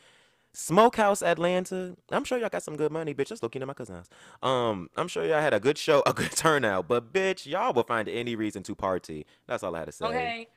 Smokehouse 0.54 1.24
Atlanta. 1.24 1.96
I'm 2.12 2.24
sure 2.24 2.38
y'all 2.38 2.50
got 2.50 2.64
some 2.64 2.76
good 2.78 2.92
money, 2.92 3.14
bitch. 3.14 3.28
Just 3.28 3.42
looking 3.44 3.62
at 3.62 3.68
my 3.68 3.74
cousins. 3.74 4.08
House. 4.10 4.10
Um, 4.44 4.90
I'm 4.96 5.08
sure 5.08 5.26
y'all 5.26 5.42
had 5.42 5.54
a 5.54 5.60
good 5.60 5.78
show, 5.78 6.04
a 6.08 6.14
good 6.14 6.32
turnout. 6.32 6.88
But 6.88 7.12
bitch, 7.12 7.46
y'all 7.46 7.74
will 7.74 7.84
find 7.84 8.08
any 8.08 8.36
reason 8.36 8.64
to 8.64 8.76
party. 8.76 9.26
That's 9.48 9.64
all 9.64 9.76
I 9.76 9.80
had 9.80 9.86
to 9.86 9.92
say. 9.92 10.06
Okay. 10.06 10.48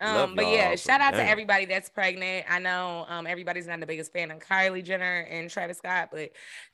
Um, 0.00 0.34
but 0.34 0.48
yeah, 0.48 0.74
shout 0.74 1.00
out 1.00 1.12
to 1.12 1.24
everybody 1.24 1.64
that's 1.64 1.88
pregnant. 1.88 2.46
I 2.50 2.58
know 2.58 3.06
um 3.08 3.24
everybody's 3.24 3.68
not 3.68 3.78
the 3.78 3.86
biggest 3.86 4.12
fan 4.12 4.32
of 4.32 4.40
Kylie 4.40 4.82
Jenner 4.82 5.28
and 5.30 5.48
Travis 5.48 5.78
Scott, 5.78 6.08
but 6.10 6.32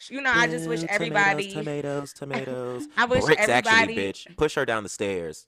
you 0.08 0.22
know, 0.22 0.32
I 0.34 0.46
just 0.46 0.66
wish 0.66 0.82
everybody 0.88 1.52
tomatoes, 1.52 2.14
tomatoes, 2.14 2.46
tomatoes. 2.86 2.88
I 2.96 3.04
wish 3.04 3.24
Bricks 3.24 3.46
actually, 3.48 3.82
everybody- 3.82 4.12
bitch. 4.12 4.36
Push 4.38 4.54
her 4.54 4.64
down 4.64 4.82
the 4.82 4.88
stairs. 4.88 5.46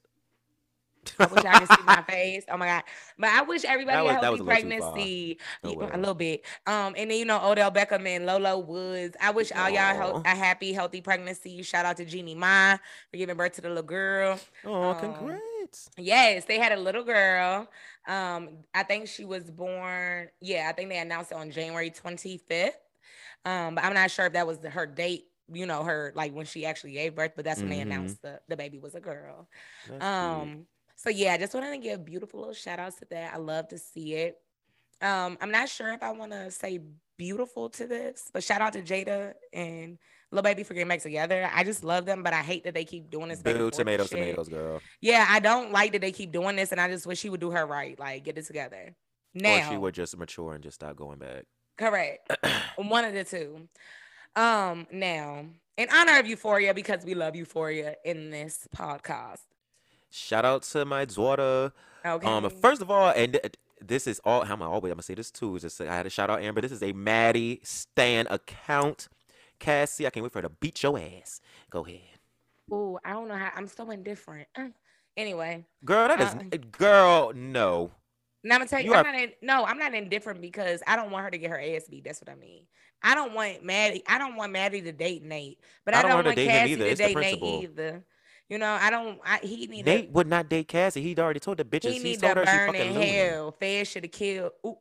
I 1.19 1.26
wish 1.26 1.45
I 1.45 1.59
could 1.61 1.69
see 1.69 1.85
my 1.85 2.02
face. 2.02 2.45
Oh 2.50 2.57
my 2.57 2.66
god. 2.66 2.83
But 3.19 3.30
I 3.30 3.42
wish 3.42 3.64
everybody 3.64 4.02
was- 4.02 4.11
a 4.11 4.12
healthy 4.12 4.26
a 4.26 4.30
little 4.30 4.37
too 4.38 4.45
far. 4.45 4.54
pregnancy. 4.92 5.38
A 5.64 5.69
little 5.97 6.14
bit. 6.14 6.45
Um, 6.66 6.95
and 6.97 7.11
then 7.11 7.19
you 7.19 7.25
know 7.25 7.40
Odell 7.42 7.71
Beckham 7.71 8.07
and 8.07 8.26
Lolo 8.26 8.59
Woods. 8.59 9.16
I 9.21 9.30
wish 9.30 9.50
all 9.52 9.69
y'all 9.71 10.23
a 10.25 10.28
happy, 10.28 10.73
healthy 10.73 11.00
pregnancy. 11.00 11.62
Shout 11.62 11.85
out 11.87 11.97
to 11.99 12.04
Jeannie 12.04 12.35
Mai 12.35 12.78
for 13.11 13.16
giving 13.16 13.37
birth 13.37 13.52
to 13.54 13.61
the 13.62 13.69
little 13.69 13.83
girl. 13.83 14.38
Oh, 14.64 14.83
Um, 14.90 14.99
congrats. 15.00 15.90
Yes, 15.97 16.45
they 16.47 16.59
had 16.59 16.73
a 16.73 16.76
little 16.80 17.04
girl. 17.04 17.69
Um, 18.09 18.64
I 18.75 18.83
think 18.83 19.09
she 19.09 19.25
was 19.25 19.50
born. 19.50 20.28
Yeah, 20.40 20.69
I 20.69 20.73
think 20.73 20.88
they 20.90 20.99
announced 20.99 21.33
it 21.33 21.37
on 21.37 21.50
January 21.50 21.90
25th. 21.90 22.73
Um, 23.45 23.75
but 23.75 23.85
I'm 23.85 23.95
not 23.95 24.11
sure 24.11 24.26
if 24.26 24.33
that 24.35 24.47
was 24.47 24.59
the, 24.59 24.69
her 24.71 24.87
date, 24.87 25.26
you 25.52 25.66
know, 25.66 25.83
her 25.85 26.12
like 26.14 26.33
when 26.35 26.47
she 26.47 26.66
actually 26.66 26.92
gave 26.92 27.14
birth, 27.14 27.33
but 27.37 27.45
that's 27.45 27.61
when 27.61 27.71
they 27.71 27.78
Mhm. 27.78 27.83
announced 27.83 28.23
the, 28.23 28.40
the 28.49 28.57
baby 28.57 28.78
was 28.78 28.95
a 28.95 29.00
girl. 29.00 29.49
That's 29.88 30.45
cute. 30.47 30.66
So 31.02 31.09
yeah, 31.09 31.33
I 31.33 31.38
just 31.38 31.54
wanted 31.54 31.71
to 31.71 31.78
give 31.78 32.04
beautiful 32.04 32.40
little 32.40 32.54
shout 32.54 32.78
outs 32.78 32.97
to 32.97 33.07
that. 33.09 33.33
I 33.33 33.38
love 33.38 33.69
to 33.69 33.78
see 33.78 34.16
it. 34.16 34.37
Um, 35.00 35.38
I'm 35.40 35.50
not 35.50 35.71
sure 35.71 35.90
if 35.95 36.02
I 36.02 36.11
want 36.11 36.33
to 36.33 36.50
say 36.50 36.78
beautiful 37.16 37.71
to 37.71 37.87
this, 37.87 38.30
but 38.35 38.45
shout 38.45 38.61
out 38.61 38.75
to 38.75 38.83
Jayda 38.83 39.33
and 39.54 39.97
Lil 40.30 40.42
Baby 40.42 40.62
for 40.62 40.75
getting 40.75 40.88
back 40.88 41.00
together. 41.00 41.49
I 41.54 41.64
just 41.64 41.85
love 41.85 42.04
them, 42.04 42.23
but 42.23 42.35
I 42.35 42.42
hate 42.42 42.64
that 42.64 42.75
they 42.75 42.85
keep 42.85 43.11
doing 43.11 43.28
this. 43.28 43.40
Boo, 43.40 43.71
tomatoes, 43.71 44.11
tomatoes, 44.11 44.50
girl. 44.50 44.83
Yeah, 45.00 45.25
I 45.26 45.40
don't 45.40 45.73
like 45.73 45.92
that 45.92 46.02
they 46.02 46.12
keep 46.12 46.33
doing 46.33 46.57
this, 46.57 46.71
and 46.71 46.78
I 46.78 46.88
just 46.88 47.07
wish 47.07 47.19
she 47.19 47.30
would 47.30 47.40
do 47.40 47.50
her 47.50 47.64
right. 47.64 47.99
Like, 47.99 48.25
get 48.25 48.37
it 48.37 48.45
together. 48.45 48.95
Or 49.35 49.40
Now, 49.40 49.71
she 49.71 49.78
would 49.78 49.95
just 49.95 50.19
mature 50.19 50.52
and 50.52 50.62
just 50.62 50.75
stop 50.75 50.97
going 50.97 51.19
back. 51.19 51.47
correct. 51.78 52.30
One 52.76 53.07
of 53.07 53.14
the 53.14 53.25
two. 53.25 53.69
Um, 54.37 54.87
now, 54.92 55.47
in 55.78 55.88
honor 55.90 56.19
of 56.19 56.26
Euphoria, 56.26 56.75
because 56.75 57.07
we 57.07 57.14
love 57.14 57.35
Euphoria 57.37 57.95
in 58.04 58.28
this 58.28 58.69
podcast. 58.76 59.38
Shout 60.11 60.45
out 60.45 60.62
to 60.64 60.85
my 60.85 61.05
daughter. 61.05 61.73
Okay. 62.05 62.26
Um, 62.26 62.49
first 62.50 62.83
of 62.83 62.90
all, 62.90 63.11
and 63.11 63.38
this 63.81 64.07
is 64.07 64.21
all. 64.25 64.45
How 64.45 64.55
am 64.55 64.62
I 64.62 64.67
always. 64.67 64.90
I'm 64.90 64.97
gonna 64.97 65.02
say 65.02 65.14
this 65.14 65.31
too. 65.31 65.59
Just 65.59 65.81
I 65.81 65.85
had 65.95 66.02
to 66.05 66.11
shout 66.11 66.31
out 66.31 66.40
Amber. 66.43 66.61
This 66.61 66.73
is 66.73 66.83
a 66.83 66.93
Maddie 66.93 67.61
Stan 67.62 68.26
account. 68.29 69.09
Cassie, 69.59 70.07
I 70.07 70.11
can't 70.11 70.23
wait 70.25 70.33
for 70.33 70.38
her 70.38 70.49
to 70.49 70.55
beat 70.61 70.83
your 70.83 70.99
ass. 70.99 71.40
Go 71.69 71.85
ahead, 71.85 72.00
Ooh, 72.73 72.99
I 73.05 73.12
don't 73.12 73.29
know 73.29 73.37
how. 73.37 73.50
I'm 73.55 73.69
so 73.69 73.90
indifferent. 73.90 74.49
Uh, 74.57 74.69
Anyway, 75.17 75.67
girl. 75.85 76.09
That 76.09 76.21
is 76.21 76.35
Uh, 76.35 76.57
girl. 76.71 77.33
No, 77.35 77.90
now 78.43 78.55
I'm 78.55 78.61
gonna 78.61 78.71
tell 78.71 78.81
you, 78.81 78.87
You 78.87 78.95
I'm 78.95 79.05
are- 79.05 79.12
not 79.12 79.21
in, 79.21 79.33
no, 79.43 79.64
I'm 79.64 79.76
not 79.76 79.93
indifferent 79.93 80.40
because 80.40 80.83
I 80.87 80.97
don't 80.97 81.11
want 81.11 81.25
her 81.25 81.31
to 81.31 81.37
get 81.37 81.50
her 81.50 81.61
ass 81.61 81.88
beat. 81.90 82.05
That's 82.05 82.21
what 82.23 82.31
I 82.31 82.37
mean. 82.37 82.64
I 83.02 83.14
don't 83.14 83.35
want 83.35 83.62
Maddie. 83.64 84.02
I 84.07 84.19
don't 84.19 84.37
want 84.37 84.52
Maddie 84.52 84.81
to 84.83 84.93
date 84.93 85.23
Nate, 85.25 85.59
but 85.85 85.95
I 85.95 85.99
I 85.99 86.02
don't, 86.02 86.11
don't 86.11 86.25
want 86.25 86.26
want 86.38 86.49
Cassie 86.49 86.76
to 86.76 86.95
date 86.95 87.17
Nate 87.17 87.43
either. 87.43 88.05
You 88.50 88.59
know, 88.59 88.76
I 88.80 88.90
don't. 88.90 89.21
I, 89.25 89.38
he 89.38 89.69
need 89.69 89.87
Nate 89.87 90.07
to. 90.09 90.12
would 90.12 90.26
not 90.26 90.49
date 90.49 90.66
Cassie. 90.66 91.00
He'd 91.02 91.21
already 91.21 91.38
told 91.38 91.59
the 91.59 91.64
bitches. 91.64 91.92
He 91.92 91.99
He, 91.99 92.04
need 92.04 92.21
told 92.21 92.35
to 92.37 92.45
burn 92.45 92.66
fucking 92.75 92.95
in 92.95 93.00
hell. 93.00 93.52
Fez 93.52 93.87
should 93.88 94.02
have 94.04 94.12
killed. 94.12 94.52
Ooh. 94.66 94.76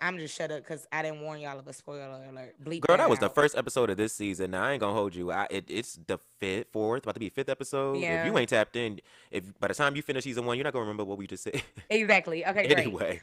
I'm 0.00 0.18
just 0.18 0.36
shut 0.36 0.50
up 0.50 0.60
because 0.60 0.86
I 0.92 1.02
didn't 1.02 1.22
warn 1.22 1.40
y'all 1.40 1.58
of 1.58 1.66
a 1.66 1.72
spoiler 1.72 2.22
alert. 2.28 2.54
Bleep 2.62 2.80
Girl, 2.80 2.96
that 2.96 3.08
was 3.08 3.18
the 3.18 3.30
first 3.30 3.56
episode 3.56 3.90
of 3.90 3.96
this 3.96 4.12
season. 4.12 4.52
Now 4.52 4.64
I 4.64 4.72
ain't 4.72 4.80
gonna 4.80 4.94
hold 4.94 5.14
you. 5.14 5.30
I 5.32 5.46
it, 5.50 5.64
it's 5.68 5.98
the 6.06 6.18
fifth, 6.38 6.68
fourth, 6.72 7.04
about 7.04 7.14
to 7.14 7.20
be 7.20 7.28
fifth 7.28 7.48
episode. 7.48 7.98
Yeah. 7.98 8.20
If 8.20 8.26
you 8.26 8.38
ain't 8.38 8.48
tapped 8.48 8.76
in, 8.76 9.00
if 9.30 9.58
by 9.58 9.68
the 9.68 9.74
time 9.74 9.96
you 9.96 10.02
finish 10.02 10.24
season 10.24 10.44
one, 10.46 10.56
you're 10.56 10.64
not 10.64 10.72
gonna 10.72 10.84
remember 10.84 11.04
what 11.04 11.18
we 11.18 11.26
just 11.26 11.44
said. 11.44 11.62
Exactly. 11.88 12.44
Okay, 12.50 12.66
anyway, 12.66 13.20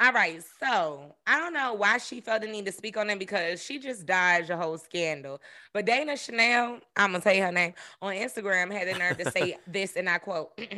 All 0.00 0.12
right. 0.12 0.42
So 0.58 1.14
I 1.26 1.38
don't 1.38 1.52
know 1.52 1.74
why 1.74 1.98
she 1.98 2.20
felt 2.20 2.40
the 2.40 2.48
need 2.48 2.64
to 2.64 2.72
speak 2.72 2.96
on 2.96 3.10
it 3.10 3.18
because 3.18 3.62
she 3.62 3.78
just 3.78 4.06
dodged 4.06 4.48
the 4.48 4.56
whole 4.56 4.78
scandal. 4.78 5.40
But 5.74 5.84
Dana 5.84 6.16
Chanel, 6.16 6.80
I'm 6.96 7.12
gonna 7.12 7.20
say 7.20 7.40
her 7.40 7.52
name 7.52 7.74
on 8.00 8.14
Instagram, 8.14 8.72
had 8.72 8.88
the 8.88 8.98
nerve 8.98 9.18
to 9.18 9.30
say 9.30 9.58
this, 9.66 9.96
and 9.96 10.08
I 10.08 10.18
quote. 10.18 10.58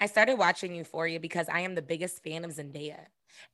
I 0.00 0.06
started 0.06 0.36
watching 0.36 0.74
Euphoria 0.74 1.20
because 1.20 1.48
I 1.48 1.60
am 1.60 1.74
the 1.74 1.82
biggest 1.82 2.22
fan 2.22 2.44
of 2.44 2.50
Zendaya. 2.52 3.06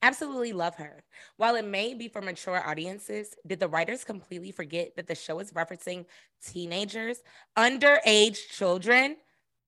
Absolutely 0.03 0.53
love 0.53 0.77
her. 0.77 1.05
While 1.37 1.57
it 1.57 1.65
may 1.65 1.95
be 1.95 2.09
for 2.09 2.21
mature 2.23 2.67
audiences, 2.67 3.35
did 3.47 3.61
the 3.61 3.69
writers 3.69 4.05
completely 4.05 4.53
forget 4.53 4.97
that 4.97 5.07
the 5.07 5.15
show 5.15 5.39
is 5.39 5.53
referencing 5.53 6.07
teenagers, 6.45 7.23
underage 7.57 8.49
children? 8.51 9.17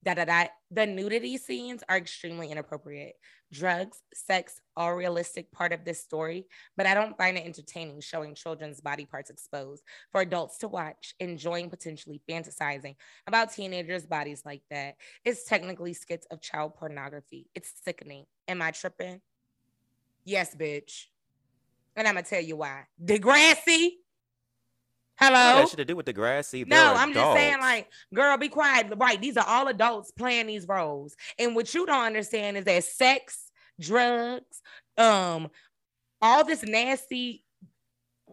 Da 0.04 0.14
da 0.14 0.24
da. 0.24 0.46
The 0.70 0.86
nudity 0.86 1.36
scenes 1.38 1.84
are 1.88 1.96
extremely 1.96 2.50
inappropriate. 2.50 3.14
Drugs, 3.52 4.02
sex, 4.14 4.60
all 4.76 4.94
realistic 4.94 5.52
part 5.52 5.72
of 5.72 5.84
this 5.84 6.02
story, 6.02 6.46
but 6.76 6.86
I 6.86 6.94
don't 6.94 7.16
find 7.18 7.36
it 7.36 7.44
entertaining 7.44 8.00
showing 8.00 8.34
children's 8.34 8.80
body 8.80 9.04
parts 9.04 9.30
exposed 9.30 9.82
for 10.10 10.22
adults 10.22 10.58
to 10.58 10.68
watch, 10.68 11.14
enjoying 11.20 11.68
potentially 11.68 12.20
fantasizing 12.28 12.96
about 13.26 13.52
teenagers' 13.52 14.06
bodies 14.06 14.42
like 14.44 14.62
that. 14.70 14.96
It's 15.24 15.44
technically 15.44 15.92
skits 15.92 16.26
of 16.30 16.40
child 16.40 16.74
pornography. 16.74 17.50
It's 17.54 17.72
sickening. 17.84 18.24
Am 18.48 18.62
I 18.62 18.70
tripping? 18.70 19.20
Yes, 20.24 20.54
bitch. 20.54 21.06
And 21.96 22.06
I'm 22.06 22.14
gonna 22.14 22.26
tell 22.26 22.40
you 22.40 22.56
why. 22.56 22.84
Degrassi. 23.02 23.90
what 25.18 25.32
Hello. 25.32 25.56
that 25.56 25.68
shit 25.68 25.78
to 25.78 25.84
do 25.84 25.96
with 25.96 26.06
the 26.06 26.14
Degrassi? 26.14 26.66
No, 26.66 26.94
I'm 26.94 27.12
just 27.12 27.36
saying, 27.36 27.60
like, 27.60 27.88
girl, 28.14 28.36
be 28.38 28.48
quiet. 28.48 28.92
Right, 28.96 29.20
these 29.20 29.36
are 29.36 29.46
all 29.46 29.68
adults 29.68 30.10
playing 30.10 30.46
these 30.46 30.66
roles, 30.66 31.16
and 31.38 31.54
what 31.54 31.72
you 31.74 31.86
don't 31.86 32.04
understand 32.04 32.56
is 32.56 32.64
that 32.64 32.84
sex, 32.84 33.50
drugs, 33.78 34.62
um, 34.96 35.50
all 36.20 36.44
this 36.44 36.62
nasty. 36.62 37.44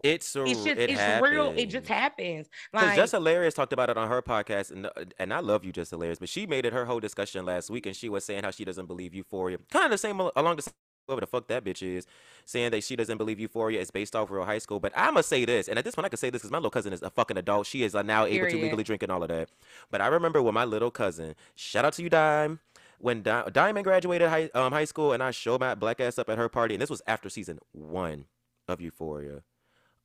it's 0.02 0.34
a, 0.36 0.44
It's 0.44 0.64
just, 0.64 0.78
it 0.78 0.90
it's 0.90 1.22
real. 1.22 1.52
It 1.56 1.66
just 1.66 1.86
happens. 1.86 2.48
Like, 2.72 2.96
Just 2.96 3.12
Hilarious 3.12 3.52
talked 3.52 3.74
about 3.74 3.90
it 3.90 3.98
on 3.98 4.08
her 4.08 4.22
podcast, 4.22 4.70
and 4.70 4.86
uh, 4.86 4.90
and 5.18 5.34
I 5.34 5.40
love 5.40 5.64
you, 5.64 5.72
Just 5.72 5.90
Hilarious, 5.90 6.18
but 6.18 6.30
she 6.30 6.46
made 6.46 6.64
it 6.64 6.72
her 6.72 6.86
whole 6.86 7.00
discussion 7.00 7.44
last 7.44 7.68
week, 7.68 7.84
and 7.84 7.94
she 7.94 8.08
was 8.08 8.24
saying 8.24 8.42
how 8.42 8.50
she 8.50 8.64
doesn't 8.64 8.86
believe 8.86 9.14
Euphoria, 9.14 9.58
kind 9.70 9.84
of 9.84 9.90
the 9.90 9.98
same 9.98 10.18
along 10.18 10.56
the 10.56 10.62
same 10.62 10.72
whoever 11.10 11.20
the 11.20 11.26
fuck 11.26 11.48
that 11.48 11.64
bitch 11.64 11.82
is, 11.82 12.06
saying 12.44 12.70
that 12.70 12.84
she 12.84 12.96
doesn't 12.96 13.18
believe 13.18 13.38
Euphoria 13.40 13.80
is 13.80 13.90
based 13.90 14.16
off 14.16 14.30
real 14.30 14.44
high 14.44 14.58
school. 14.58 14.80
But 14.80 14.92
I'ma 14.96 15.20
say 15.20 15.44
this, 15.44 15.68
and 15.68 15.78
at 15.78 15.84
this 15.84 15.94
point 15.94 16.06
I 16.06 16.08
can 16.08 16.18
say 16.18 16.30
this 16.30 16.40
because 16.42 16.50
my 16.50 16.58
little 16.58 16.70
cousin 16.70 16.92
is 16.92 17.02
a 17.02 17.10
fucking 17.10 17.36
adult. 17.36 17.66
She 17.66 17.82
is 17.82 17.94
uh, 17.94 18.02
now 18.02 18.24
able 18.24 18.48
to 18.48 18.56
legally 18.56 18.84
drink 18.84 19.02
and 19.02 19.12
all 19.12 19.22
of 19.22 19.28
that. 19.28 19.50
But 19.90 20.00
I 20.00 20.06
remember 20.06 20.40
when 20.40 20.54
my 20.54 20.64
little 20.64 20.90
cousin, 20.90 21.34
shout 21.54 21.84
out 21.84 21.94
to 21.94 22.02
you, 22.02 22.10
Dime. 22.10 22.60
When 22.98 23.22
Di- 23.22 23.48
Diamond 23.50 23.84
graduated 23.84 24.28
high 24.28 24.50
um, 24.54 24.72
high 24.72 24.84
school, 24.84 25.12
and 25.12 25.22
I 25.22 25.30
showed 25.30 25.60
my 25.60 25.74
black 25.74 26.00
ass 26.00 26.18
up 26.18 26.28
at 26.28 26.36
her 26.36 26.50
party, 26.50 26.74
and 26.74 26.82
this 26.82 26.90
was 26.90 27.00
after 27.06 27.30
season 27.30 27.58
one 27.72 28.26
of 28.68 28.80
Euphoria. 28.80 29.42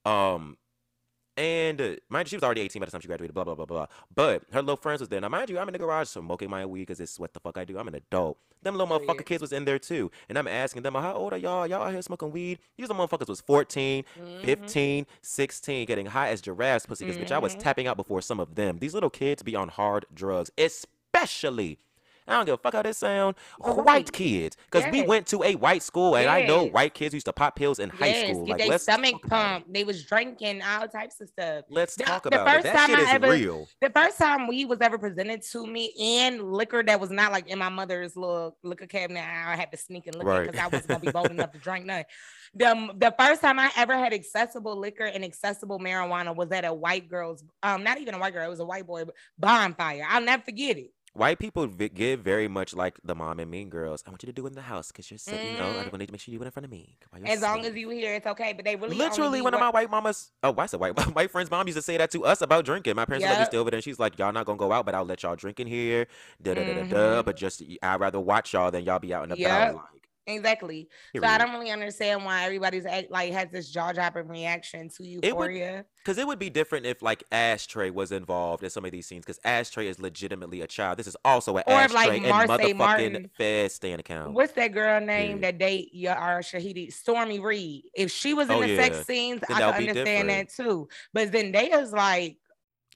Um, 0.06 0.58
and 1.38 1.82
uh, 1.82 1.96
mind 2.10 2.28
you, 2.28 2.30
she 2.32 2.36
was 2.38 2.44
already 2.44 2.62
18 2.62 2.80
by 2.80 2.86
the 2.86 2.92
time 2.92 3.02
she 3.02 3.08
graduated, 3.08 3.34
blah, 3.34 3.44
blah, 3.44 3.56
blah, 3.56 3.66
blah. 3.66 3.88
But 4.14 4.44
her 4.54 4.62
little 4.62 4.78
friends 4.78 5.00
was 5.02 5.10
there. 5.10 5.20
Now, 5.22 5.30
mind 5.30 5.50
you, 5.50 5.60
I'm 5.60 5.68
in 5.68 5.74
the 5.74 5.80
garage 5.80 6.08
smoking 6.08 6.50
my 6.50 6.66
weed 6.66 6.84
because 6.84 7.00
it's 7.00 7.20
what 7.20 7.34
the 7.34 7.40
fuck 7.40 7.58
I 7.58 7.66
do. 7.66 7.78
I'm 7.78 7.88
an 7.88 7.96
adult. 7.96 8.38
Them 8.64 8.76
little 8.78 8.88
Period. 8.98 9.18
motherfucker 9.18 9.26
kids 9.26 9.42
was 9.42 9.52
in 9.54 9.66
there 9.66 9.78
too. 9.78 10.10
And 10.30 10.38
I'm 10.40 10.48
asking 10.48 10.82
them, 10.84 10.94
how 10.96 11.14
old 11.14 11.34
are 11.34 11.38
y'all? 11.38 11.68
Y'all 11.68 11.84
out 11.84 11.92
here 11.92 12.02
smoking 12.02 12.32
weed? 12.32 12.60
These 12.78 12.88
little 12.90 13.08
motherfuckers 13.08 13.28
was 13.28 13.42
14, 13.42 14.04
mhm. 14.20 14.42
15, 14.46 15.06
16, 15.22 15.86
getting 15.86 16.06
high 16.08 16.30
as 16.30 16.42
giraffes 16.42 16.86
pussy. 16.86 17.06
Because, 17.06 17.22
bitch, 17.22 17.32
I 17.32 17.38
was 17.40 17.56
Mhm. 17.56 17.60
tapping 17.60 17.86
out 17.88 17.98
before 17.98 18.22
some 18.22 18.40
of 18.40 18.56
them. 18.56 18.80
These 18.80 18.94
little 18.94 19.10
kids 19.12 19.44
be 19.44 19.56
on 19.56 19.68
hard 19.70 20.06
drugs, 20.14 20.50
especially. 20.58 21.80
I 22.28 22.34
don't 22.34 22.46
give 22.46 22.56
a 22.56 22.58
fuck 22.58 22.74
how 22.74 22.82
this 22.82 22.98
sound. 22.98 23.36
Right. 23.60 23.86
White 23.86 24.12
kids, 24.12 24.58
because 24.72 24.92
we 24.92 25.04
went 25.04 25.28
to 25.28 25.44
a 25.44 25.56
white 25.56 25.84
school, 25.84 26.16
and 26.16 26.28
I 26.30 26.42
know 26.46 26.64
white 26.66 26.94
kids 26.94 27.14
used 27.14 27.28
to 27.28 27.34
pop 27.34 27.56
pills 27.56 27.78
in 27.80 27.90
high 27.90 28.24
school. 28.24 28.46
get 28.46 28.52
Like, 28.52 28.58
their 28.60 28.68
let's 28.70 28.84
stomach 28.84 29.16
it. 29.24 29.30
pumped. 29.30 29.72
They 29.72 29.84
was 29.84 30.04
drinking 30.06 30.62
all 30.64 30.88
types 30.88 31.22
of 31.22 31.30
stuff. 31.30 31.66
Let's 31.70 31.96
The- 31.96 32.04
talk 32.06 32.24
the 32.24 32.30
about 32.30 32.48
it. 32.48 32.52
first 32.52 32.64
That 32.64 32.76
time 32.76 32.90
shit 32.90 33.00
I 33.00 33.02
is 33.04 33.10
ever- 33.10 33.30
real. 33.32 33.68
The 33.82 33.90
first 33.92 34.18
time 34.18 34.48
weed 34.48 34.66
was 34.66 34.80
ever 34.82 34.98
presented 34.98 35.44
to 35.52 35.68
me 35.68 35.94
and 36.00 36.52
liquor 36.52 36.82
that 36.84 37.00
was 37.00 37.12
not 37.12 37.32
like 37.32 37.48
in 37.48 37.60
my 37.60 37.70
mother's 37.70 38.16
little 38.16 38.58
liquor 38.64 38.88
cabinet, 38.88 39.22
I 39.24 39.56
had 39.56 39.72
to 39.72 39.78
sneak 39.78 40.08
and 40.08 40.16
look 40.16 40.26
Right. 40.26 40.48
because 40.52 40.60
I 40.60 40.68
wasn't 40.68 40.88
gonna 40.88 41.00
be 41.02 41.12
bold 41.12 41.30
enough 41.32 41.52
to 41.52 41.60
drink 41.60 41.86
none. 41.86 42.06
The, 42.56 42.90
the 42.96 43.14
first 43.20 43.42
time 43.42 43.60
I 43.60 43.70
ever 43.76 43.94
had 43.98 44.14
accessible 44.14 44.76
liquor 44.78 45.04
and 45.06 45.24
accessible 45.24 45.78
marijuana 45.78 46.36
was 46.36 46.52
at 46.52 46.66
a 46.66 46.74
white 46.74 47.08
girl's, 47.10 47.44
um, 47.62 47.84
not 47.84 48.00
even 48.00 48.14
a 48.16 48.18
white 48.20 48.34
girl, 48.34 48.46
it 48.46 48.50
was 48.50 48.62
a 48.62 48.66
white 48.66 48.88
boy 48.88 49.04
bonfire. 49.38 50.06
I'll 50.10 50.22
never 50.22 50.42
forget 50.42 50.78
it. 50.78 50.92
White 51.16 51.40
people 51.40 51.66
v- 51.66 51.88
give 51.88 52.20
very 52.20 52.50
much 52.50 52.76
like 52.76 53.00
the 53.02 53.16
mom 53.16 53.40
and 53.40 53.50
Mean 53.50 53.70
Girls. 53.70 54.04
I 54.06 54.10
want 54.10 54.22
you 54.22 54.28
to 54.28 54.34
do 54.34 54.46
it 54.46 54.50
in 54.50 54.56
the 54.56 54.62
house 54.62 54.90
because 54.92 55.10
you're 55.10 55.18
sitting. 55.18 55.54
You 55.54 55.58
know, 55.58 55.70
I 55.70 55.84
Mhm. 55.86 55.92
want 55.94 56.06
to 56.06 56.12
make 56.12 56.20
sure 56.20 56.34
you 56.34 56.40
do 56.40 56.44
it 56.44 56.48
in 56.48 56.52
front 56.52 56.66
of 56.66 56.72
me. 56.72 56.98
As 57.26 57.42
long 57.42 57.60
as 57.60 57.68
sitting." 57.68 57.78
you 57.80 57.90
hear 57.90 58.16
it's 58.16 58.28
okay, 58.28 58.52
but 58.52 58.66
they 58.66 58.76
really 58.76 58.98
Literally, 58.98 59.42
one 59.42 59.54
of 59.54 59.62
my 59.62 59.70
white 59.70 59.90
mamas, 59.90 60.32
oh, 60.44 60.54
I 60.58 60.66
said 60.66 60.82
white, 60.82 60.94
white 61.16 61.32
friend's 61.32 61.50
mom 61.50 61.68
used 61.68 61.78
to 61.78 61.82
say 61.82 61.96
that 61.96 62.12
to 62.12 62.26
us 62.26 62.42
about 62.42 62.66
drinking. 62.66 62.98
My 62.98 63.06
parents 63.06 63.24
were 63.24 63.30
like, 63.30 63.38
we 63.38 63.42
Yep. 63.44 63.48
stay 63.48 63.58
over 63.58 63.72
there, 63.72 63.78
and 63.78 63.84
she's 63.84 63.98
like, 63.98 64.20
y'all 64.20 64.34
not 64.34 64.46
gonna 64.46 64.58
go 64.58 64.74
out, 64.74 64.86
but 64.86 64.94
I'll 64.94 65.06
let 65.06 65.24
y'all 65.24 65.38
drink 65.38 65.62
in 65.62 65.68
here. 65.68 66.08
Da 66.42 66.54
da 66.54 66.64
da 66.66 66.74
da. 66.74 66.82
Mhm. 67.22 67.26
But 67.26 67.38
just 67.38 67.64
I'd 67.82 68.00
rather 68.02 68.20
watch 68.20 68.52
y'all 68.54 68.70
than 68.70 68.84
y'all 68.84 69.00
be 69.00 69.14
out 69.14 69.24
and 69.24 69.32
about. 69.32 69.40
Yep. 69.74 69.82
Exactly. 70.28 70.88
So 71.16 71.24
I 71.24 71.38
don't 71.38 71.52
really 71.52 71.70
understand 71.72 72.26
why 72.26 72.46
everybody's 72.46 72.86
act, 72.86 73.12
like 73.12 73.32
has 73.34 73.50
this 73.52 73.70
jaw 73.70 73.92
dropping 73.92 74.28
reaction 74.28 74.90
to 74.98 75.04
euphoria. 75.06 75.86
Because 76.04 76.18
it 76.18 76.26
would 76.26 76.40
be 76.40 76.50
different 76.50 76.86
if 76.86 77.02
like 77.02 77.24
Ashtray 77.32 77.90
was 77.92 78.12
involved 78.12 78.64
in 78.64 78.70
some 78.70 78.86
of 78.86 78.92
these 78.92 79.06
scenes. 79.06 79.24
Because 79.26 79.40
Ashtray 79.46 79.88
is 79.88 80.00
legitimately 80.00 80.62
a 80.62 80.68
child. 80.68 80.98
This 80.98 81.08
is 81.08 81.16
also 81.24 81.58
an 81.58 81.64
Or 81.68 81.82
if, 81.82 81.94
like, 81.94 82.10
Ashtray 82.10 82.18
and 82.18 82.26
Marsai 82.26 82.48
motherfucking 82.48 82.76
Martin- 82.76 83.30
Fez 83.38 83.74
stand 83.76 84.00
account. 84.00 84.34
What's 84.34 84.54
that 84.54 84.70
girl 84.74 85.00
name 85.00 85.40
Period. 85.40 85.44
that 85.44 85.58
date 85.60 85.90
Yara 85.94 86.40
uh, 86.40 86.42
Shahidi? 86.42 86.92
Stormy 86.92 87.40
Reid. 87.40 87.84
If 87.94 88.12
she 88.12 88.34
was 88.34 88.50
in 88.50 88.56
Oh, 88.56 88.62
the 88.62 88.70
yeah. 88.70 88.84
sex 88.84 89.06
scenes, 89.06 89.42
Then 89.48 89.58
I 89.62 89.72
could 89.78 89.90
understand 89.90 90.30
that 90.30 90.50
too. 90.50 90.88
But 91.14 91.32
Zendaya's 91.32 91.92
like, 91.92 92.38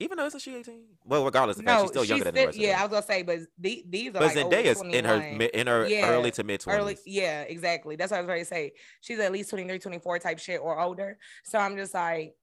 Even 0.01 0.17
though 0.17 0.25
isn't 0.25 0.39
she 0.39 0.55
18? 0.55 0.81
Well, 1.03 1.25
regardless 1.25 1.57
of 1.57 1.65
the 1.65 1.69
fact, 1.69 1.81
no, 1.81 1.83
she's 1.83 1.89
still 1.91 2.05
younger 2.05 2.25
than 2.25 2.33
the 2.35 2.45
rest 2.45 2.57
of 2.57 2.63
yeah. 2.63 2.79
I 2.79 2.83
was 2.83 2.91
gonna 2.91 3.05
say, 3.05 3.23
but 3.23 3.39
the, 3.57 3.83
these 3.89 4.09
are 4.09 4.13
But 4.13 4.21
like 4.21 4.37
Zendaya's 4.37 4.81
in 4.81 5.03
her 5.03 5.21
in 5.21 5.67
her 5.67 5.87
Yeah, 5.87 6.09
early 6.09 6.31
to 6.31 6.43
mid 6.45 6.61
20s. 6.61 6.99
yeah, 7.05 7.41
exactly. 7.41 7.97
That's 7.97 8.11
what 8.11 8.17
I 8.17 8.21
was 8.21 8.29
ready 8.29 8.41
to 8.41 8.45
say. 8.45 8.71
She's 9.01 9.19
at 9.19 9.31
least 9.33 9.49
23, 9.49 9.77
24 9.77 10.19
type 10.19 10.39
shit 10.39 10.61
or 10.61 10.79
older. 10.79 11.17
So 11.43 11.59
I'm 11.59 11.75
just 11.75 11.93
like, 11.93 12.33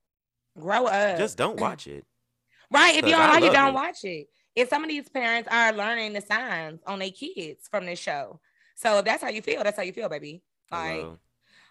grow 0.58 0.86
up. 0.86 1.16
Just 1.16 1.38
don't 1.38 1.58
watch 1.58 1.86
it. 1.86 2.04
Right. 2.68 2.96
If 2.96 3.06
you 3.06 3.12
don't 3.12 3.28
like 3.28 3.44
it, 3.44 3.52
don't 3.52 3.68
it. 3.68 3.74
watch 3.74 4.02
it. 4.02 4.26
If 4.56 4.68
some 4.68 4.82
of 4.82 4.88
these 4.88 5.08
parents 5.08 5.48
are 5.52 5.72
learning 5.72 6.14
the 6.14 6.20
signs 6.20 6.80
on 6.84 6.98
their 6.98 7.12
kids 7.12 7.68
from 7.70 7.86
this 7.86 8.00
show. 8.00 8.40
So 8.74 8.98
if 8.98 9.04
that's 9.04 9.22
how 9.22 9.28
you 9.28 9.40
feel, 9.40 9.62
that's 9.62 9.76
how 9.76 9.84
you 9.84 9.92
feel, 9.92 10.08
baby. 10.08 10.42
Like, 10.72 10.96
Hello. 10.96 11.18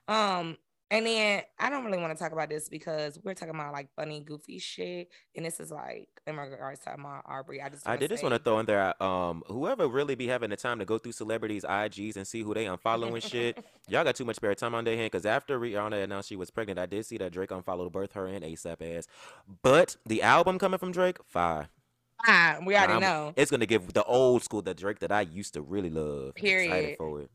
um, 0.08 0.58
and 0.96 1.06
then 1.06 1.42
I 1.60 1.70
don't 1.70 1.84
really 1.84 1.98
want 1.98 2.18
to 2.18 2.24
talk 2.24 2.32
about 2.32 2.48
this 2.48 2.70
because 2.70 3.20
we're 3.22 3.34
talking 3.34 3.54
about 3.54 3.74
like 3.74 3.90
funny, 3.98 4.22
goofy 4.22 4.60
shit. 4.60 5.10
And 5.36 5.46
this 5.46 5.60
is 5.60 5.70
like 5.70 6.08
in 6.26 6.38
regards 6.38 6.80
to 6.82 6.96
my 6.98 7.20
Aubrey. 7.26 7.62
I 7.62 7.68
just 7.68 7.86
I 7.86 7.98
did 7.98 8.10
just 8.12 8.24
want 8.24 8.34
to 8.34 8.40
throw 8.40 8.60
in 8.60 8.66
there, 8.66 9.02
um, 9.04 9.44
whoever 9.48 9.90
really 9.90 10.16
be 10.16 10.28
having 10.28 10.52
the 10.52 10.56
time 10.56 10.80
to 10.80 10.86
go 10.86 10.98
through 10.98 11.12
celebrities' 11.12 11.66
IGs 11.66 12.16
and 12.16 12.26
see 12.26 12.44
who 12.44 12.54
they 12.54 12.64
unfollowing 12.64 13.22
shit, 13.22 13.58
y'all 13.90 14.06
got 14.06 14.16
too 14.16 14.24
much 14.24 14.38
spare 14.38 14.56
time 14.56 14.74
on 14.74 14.86
their 14.86 14.96
hand. 14.96 15.12
Because 15.12 15.26
after 15.26 15.60
Rihanna 15.60 16.02
announced 16.02 16.30
she 16.30 16.38
was 16.38 16.50
pregnant, 16.50 16.80
I 16.80 16.86
did 16.86 17.06
see 17.06 17.18
that 17.18 17.34
Drake 17.34 17.52
unfollowed 17.52 17.92
both 17.92 18.14
her 18.14 18.28
and 18.28 18.46
ASAP 18.46 18.98
ass. 18.98 19.08
But 19.64 19.98
the 20.06 20.22
album 20.22 20.58
coming 20.60 20.80
from 20.80 20.94
Drake, 20.94 21.18
fire. 21.28 21.68
Ah, 22.26 22.58
we 22.66 22.76
already 22.76 22.94
I'm- 22.94 23.02
know. 23.02 23.34
It's 23.36 23.52
gonna 23.52 23.66
give 23.66 23.92
the 23.92 24.04
old 24.06 24.44
school 24.44 24.62
the 24.62 24.74
Drake 24.74 25.00
that 25.00 25.12
I 25.12 25.22
used 25.22 25.54
to 25.56 25.62
really 25.62 25.90
love. 25.90 26.32
I'm 26.38 26.46
excited 26.46 26.70
Period. 26.70 26.98
for 26.98 27.22
it. 27.22 27.30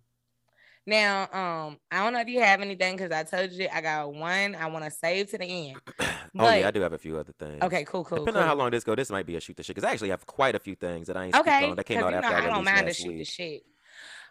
Now, 0.90 1.28
um, 1.32 1.78
I 1.92 2.02
don't 2.02 2.14
know 2.14 2.20
if 2.20 2.26
you 2.26 2.40
have 2.40 2.60
anything 2.60 2.96
because 2.96 3.12
I 3.12 3.22
told 3.22 3.52
you 3.52 3.68
I 3.72 3.80
got 3.80 4.12
one 4.12 4.56
I 4.56 4.66
want 4.66 4.84
to 4.84 4.90
save 4.90 5.30
to 5.30 5.38
the 5.38 5.44
end. 5.44 5.76
oh 6.00 6.52
yeah, 6.52 6.66
I 6.66 6.72
do 6.72 6.80
have 6.80 6.92
a 6.92 6.98
few 6.98 7.16
other 7.16 7.32
things. 7.38 7.62
Okay, 7.62 7.84
cool, 7.84 8.02
cool. 8.02 8.18
Depending 8.18 8.34
cool. 8.34 8.42
on 8.42 8.48
how 8.48 8.56
long 8.56 8.72
this 8.72 8.82
go, 8.82 8.96
this 8.96 9.08
might 9.08 9.24
be 9.24 9.36
a 9.36 9.40
shoot 9.40 9.56
the 9.56 9.62
shit. 9.62 9.76
Because 9.76 9.88
I 9.88 9.92
actually 9.92 10.10
have 10.10 10.26
quite 10.26 10.56
a 10.56 10.58
few 10.58 10.74
things 10.74 11.06
that 11.06 11.16
I 11.16 11.26
ain't 11.26 11.36
Okay, 11.36 11.70
on 11.70 11.76
that 11.76 11.86
came 11.86 11.98
out 11.98 12.06
you 12.06 12.20
know, 12.20 12.26
after 12.26 12.34
I, 12.34 12.44
I 12.44 12.46
don't 12.48 12.64
mind 12.64 12.88
to 12.88 12.92
shoot 12.92 13.18
the 13.18 13.24
shit. 13.24 13.62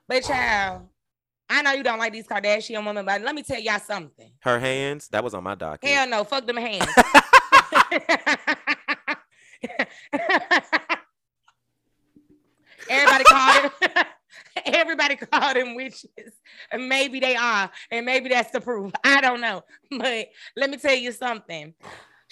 But 0.05 0.23
child, 0.23 0.89
I 1.49 1.61
know 1.61 1.71
you 1.71 1.83
don't 1.83 1.97
like 1.97 2.11
these 2.11 2.27
Kardashian 2.27 2.85
women, 2.85 3.05
but 3.05 3.21
let 3.21 3.33
me 3.33 3.41
tell 3.41 3.61
y'all 3.61 3.79
something. 3.79 4.29
Her 4.41 4.59
hands, 4.59 5.07
that 5.13 5.23
was 5.23 5.33
on 5.33 5.45
my 5.45 5.55
docket. 5.55 5.89
Hell 5.89 6.09
no, 6.09 6.25
fuck 6.25 6.45
them 6.45 6.57
hands. 6.57 6.85
Everybody 12.89 13.23
called 13.23 13.71
them. 13.79 14.05
Everybody 14.65 15.15
called 15.15 15.55
them 15.55 15.75
witches. 15.75 16.28
And 16.71 16.87
maybe 16.89 17.19
they 17.19 17.35
are, 17.35 17.69
and 17.91 18.05
maybe 18.05 18.29
that's 18.29 18.51
the 18.51 18.61
proof. 18.61 18.91
I 19.03 19.21
don't 19.21 19.41
know. 19.41 19.63
But 19.91 20.29
let 20.55 20.69
me 20.69 20.77
tell 20.77 20.95
you 20.95 21.11
something. 21.11 21.73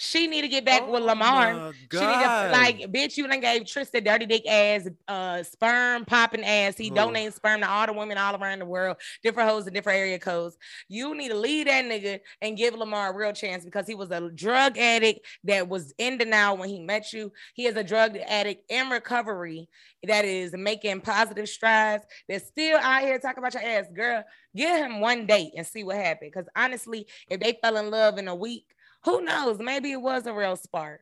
She 0.00 0.28
need 0.28 0.42
to 0.42 0.48
get 0.48 0.64
back 0.64 0.82
Oh 0.86 0.92
with 0.92 1.02
Lamar. 1.02 1.72
She 1.90 1.98
need 1.98 2.22
to 2.22 2.50
like, 2.52 2.78
bitch. 2.92 3.16
You 3.16 3.26
done 3.26 3.40
gave 3.40 3.66
Tristan 3.66 4.04
dirty 4.04 4.26
dick 4.26 4.46
ass, 4.46 4.88
uh, 5.08 5.42
sperm 5.42 6.04
popping 6.04 6.44
ass. 6.44 6.76
He 6.76 6.88
Ooh. 6.88 6.94
donating 6.94 7.32
sperm 7.32 7.62
to 7.62 7.68
all 7.68 7.84
the 7.84 7.92
women 7.92 8.16
all 8.16 8.36
around 8.36 8.60
the 8.60 8.64
world, 8.64 8.96
different 9.24 9.50
hoes 9.50 9.66
and 9.66 9.74
different 9.74 9.98
area 9.98 10.20
codes. 10.20 10.56
You 10.88 11.16
need 11.16 11.30
to 11.30 11.34
leave 11.34 11.66
that 11.66 11.84
nigga 11.84 12.20
and 12.40 12.56
give 12.56 12.74
Lamar 12.74 13.10
a 13.10 13.16
real 13.16 13.32
chance 13.32 13.64
because 13.64 13.88
he 13.88 13.96
was 13.96 14.12
a 14.12 14.30
drug 14.30 14.78
addict 14.78 15.26
that 15.42 15.68
was 15.68 15.92
in 15.98 16.16
denial 16.16 16.56
when 16.56 16.68
he 16.68 16.78
met 16.78 17.12
you. 17.12 17.32
He 17.54 17.66
is 17.66 17.74
a 17.74 17.82
drug 17.82 18.16
addict 18.16 18.70
in 18.70 18.90
recovery 18.90 19.68
that 20.04 20.24
is 20.24 20.54
making 20.56 21.00
positive 21.00 21.48
strides. 21.48 22.04
That's 22.28 22.46
still 22.46 22.78
out 22.78 23.02
here 23.02 23.18
talking 23.18 23.42
about 23.42 23.54
your 23.54 23.64
ass, 23.64 23.86
girl. 23.92 24.22
Give 24.54 24.76
him 24.76 25.00
one 25.00 25.26
date 25.26 25.54
and 25.56 25.66
see 25.66 25.82
what 25.82 25.96
happened. 25.96 26.30
Because 26.32 26.48
honestly, 26.54 27.08
if 27.28 27.40
they 27.40 27.58
fell 27.60 27.76
in 27.78 27.90
love 27.90 28.18
in 28.18 28.28
a 28.28 28.34
week, 28.34 28.64
who 29.08 29.22
knows? 29.22 29.58
Maybe 29.58 29.92
it 29.92 30.00
was 30.00 30.26
a 30.26 30.34
real 30.34 30.56
spark. 30.56 31.00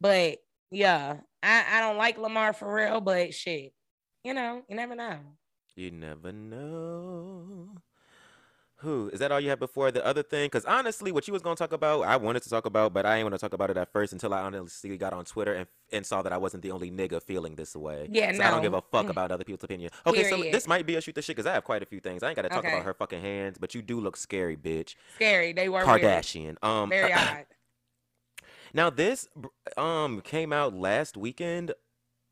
But 0.00 0.38
yeah, 0.70 1.16
I, 1.42 1.64
I 1.68 1.80
don't 1.80 1.96
like 1.96 2.16
Lamar 2.18 2.52
for 2.52 2.72
real, 2.72 3.00
but 3.00 3.34
shit, 3.34 3.72
you 4.22 4.32
know, 4.32 4.62
you 4.68 4.76
never 4.76 4.94
know. 4.94 5.18
You 5.74 5.90
never 5.90 6.32
know. 6.32 7.70
Who 8.82 9.10
is 9.12 9.18
that? 9.18 9.32
All 9.32 9.40
you 9.40 9.48
had 9.48 9.58
before 9.58 9.90
the 9.90 10.04
other 10.06 10.22
thing? 10.22 10.46
Because 10.46 10.64
honestly, 10.64 11.10
what 11.10 11.26
you 11.26 11.32
was 11.32 11.42
gonna 11.42 11.56
talk 11.56 11.72
about, 11.72 12.02
I 12.02 12.16
wanted 12.16 12.44
to 12.44 12.48
talk 12.48 12.64
about, 12.64 12.92
but 12.92 13.04
I 13.04 13.16
ain't 13.16 13.24
gonna 13.24 13.36
talk 13.36 13.52
about 13.52 13.70
it 13.70 13.76
at 13.76 13.92
first 13.92 14.12
until 14.12 14.32
I 14.32 14.40
honestly 14.42 14.96
got 14.96 15.12
on 15.12 15.24
Twitter 15.24 15.52
and 15.52 15.66
and 15.90 16.06
saw 16.06 16.22
that 16.22 16.32
I 16.32 16.36
wasn't 16.36 16.62
the 16.62 16.70
only 16.70 16.88
nigga 16.90 17.20
feeling 17.20 17.56
this 17.56 17.74
way. 17.74 18.08
Yeah, 18.12 18.30
so 18.32 18.44
I 18.44 18.50
don't 18.50 18.62
give 18.62 18.74
a 18.74 18.82
fuck 18.82 19.08
about 19.08 19.32
other 19.32 19.42
people's 19.42 19.64
opinion. 19.64 19.90
Okay, 20.06 20.22
so 20.22 20.36
this 20.42 20.68
might 20.68 20.86
be 20.86 20.94
a 20.94 21.00
shoot 21.00 21.16
the 21.16 21.22
shit 21.22 21.34
because 21.34 21.46
I 21.48 21.54
have 21.54 21.64
quite 21.64 21.82
a 21.82 21.86
few 21.86 21.98
things. 21.98 22.22
I 22.22 22.28
ain't 22.28 22.36
gotta 22.36 22.48
talk 22.48 22.58
Okay. 22.58 22.68
about 22.68 22.84
her 22.84 22.94
fucking 22.94 23.20
hands, 23.20 23.58
but 23.58 23.74
you 23.74 23.82
do 23.82 23.98
look 24.00 24.16
scary, 24.16 24.56
bitch. 24.56 24.94
Scary. 25.16 25.52
They 25.52 25.68
were 25.68 25.84
weird. 25.84 26.02
Kardashian. 26.02 26.56
Um, 26.62 26.90
Very 26.90 27.12
odd. 27.14 27.46
Now 28.72 28.90
this 28.90 29.28
um 29.76 30.20
came 30.20 30.52
out 30.52 30.72
last 30.72 31.16
weekend, 31.16 31.72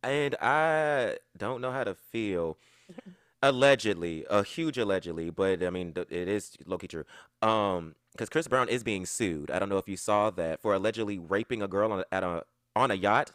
and 0.04 0.36
I 0.40 1.18
don't 1.36 1.60
know 1.60 1.72
how 1.72 1.82
to 1.82 1.96
feel. 1.96 2.56
Allegedly, 3.48 4.24
a 4.28 4.42
huge 4.42 4.76
allegedly, 4.76 5.30
but 5.30 5.62
I 5.62 5.70
mean 5.70 5.92
th- 5.92 6.08
it 6.10 6.26
is 6.28 6.56
low-key 6.66 6.88
true. 6.88 7.04
Um, 7.42 7.94
because 8.12 8.28
Chris 8.28 8.48
Brown 8.48 8.68
is 8.68 8.82
being 8.82 9.04
sued. 9.06 9.50
I 9.50 9.58
don't 9.58 9.68
know 9.68 9.76
if 9.78 9.88
you 9.88 9.96
saw 9.96 10.30
that 10.30 10.60
for 10.60 10.74
allegedly 10.74 11.18
raping 11.18 11.62
a 11.62 11.68
girl 11.68 11.92
on 11.92 12.00
a, 12.00 12.04
at 12.10 12.24
a 12.24 12.42
on 12.74 12.90
a 12.90 12.94
yacht 12.94 13.30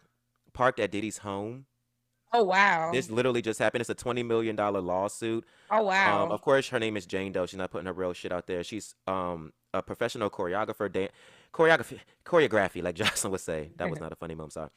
parked 0.54 0.80
at 0.80 0.92
Diddy's 0.92 1.20
home. 1.20 1.66
Oh 2.34 2.44
wow. 2.44 2.92
This 2.92 3.10
literally 3.10 3.42
just 3.42 3.60
happened. 3.60 3.82
It's 3.82 3.90
a 3.90 3.96
twenty 3.96 4.24
million 4.24 4.56
dollar 4.56 4.82
lawsuit. 4.82 5.46
oh 5.70 5.84
wow. 5.84 6.24
Um, 6.24 6.32
of 6.32 6.42
course, 6.42 6.68
her 6.70 6.80
name 6.80 6.98
is 6.98 7.06
Jane 7.06 7.32
Doe. 7.32 7.46
She's 7.46 7.58
not 7.58 7.72
putting 7.72 7.88
her 7.88 7.94
real 7.94 8.14
shit 8.14 8.32
out 8.32 8.48
there. 8.48 8.64
She's 8.64 8.96
um 9.08 9.54
a 9.74 9.82
professional 9.82 10.30
choreographer, 10.30 10.92
dan- 10.92 11.10
choreography, 11.54 12.00
choreography, 12.26 12.84
like 12.84 12.96
Joseline 12.98 13.32
would 13.32 13.42
say. 13.42 13.70
That 13.78 13.90
was 13.90 14.00
not 14.00 14.12
a 14.12 14.16
funny 14.16 14.36
moment. 14.36 14.54
Sorry. 14.54 14.70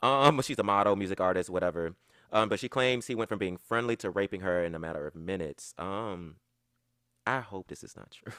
Um, 0.00 0.40
she's 0.42 0.58
a 0.58 0.62
model, 0.62 0.96
music 0.96 1.20
artist, 1.20 1.50
whatever. 1.50 1.94
Um, 2.30 2.48
but 2.48 2.60
she 2.60 2.68
claims 2.68 3.06
he 3.06 3.14
went 3.14 3.28
from 3.28 3.38
being 3.38 3.56
friendly 3.56 3.96
to 3.96 4.10
raping 4.10 4.40
her 4.42 4.62
in 4.64 4.74
a 4.74 4.78
matter 4.78 5.06
of 5.06 5.14
minutes. 5.14 5.74
Um, 5.78 6.36
I 7.26 7.40
hope 7.40 7.68
this 7.68 7.82
is 7.82 7.96
not 7.96 8.10
true. 8.22 8.32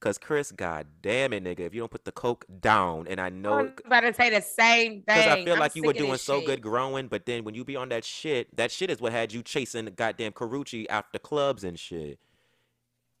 Cause 0.00 0.16
Chris, 0.16 0.50
god 0.50 0.86
damn 1.02 1.34
it, 1.34 1.44
nigga, 1.44 1.60
if 1.60 1.74
you 1.74 1.80
don't 1.80 1.90
put 1.90 2.06
the 2.06 2.12
coke 2.12 2.46
down, 2.60 3.06
and 3.06 3.20
I 3.20 3.28
know 3.28 3.52
I'm 3.58 3.74
about 3.84 4.00
to 4.00 4.14
say 4.14 4.30
the 4.30 4.40
same 4.40 5.02
thing. 5.02 5.04
because 5.04 5.26
I 5.26 5.44
feel 5.44 5.52
I'm 5.54 5.60
like 5.60 5.76
you 5.76 5.82
were 5.82 5.92
doing 5.92 6.16
so 6.16 6.38
shit. 6.38 6.46
good 6.46 6.62
growing, 6.62 7.08
but 7.08 7.26
then 7.26 7.44
when 7.44 7.54
you 7.54 7.66
be 7.66 7.76
on 7.76 7.90
that 7.90 8.02
shit, 8.02 8.56
that 8.56 8.70
shit 8.70 8.88
is 8.88 8.98
what 9.02 9.12
had 9.12 9.34
you 9.34 9.42
chasing 9.42 9.84
goddamn 9.96 10.32
Karrueche 10.32 10.86
after 10.88 11.18
clubs 11.18 11.64
and 11.64 11.78
shit. 11.78 12.18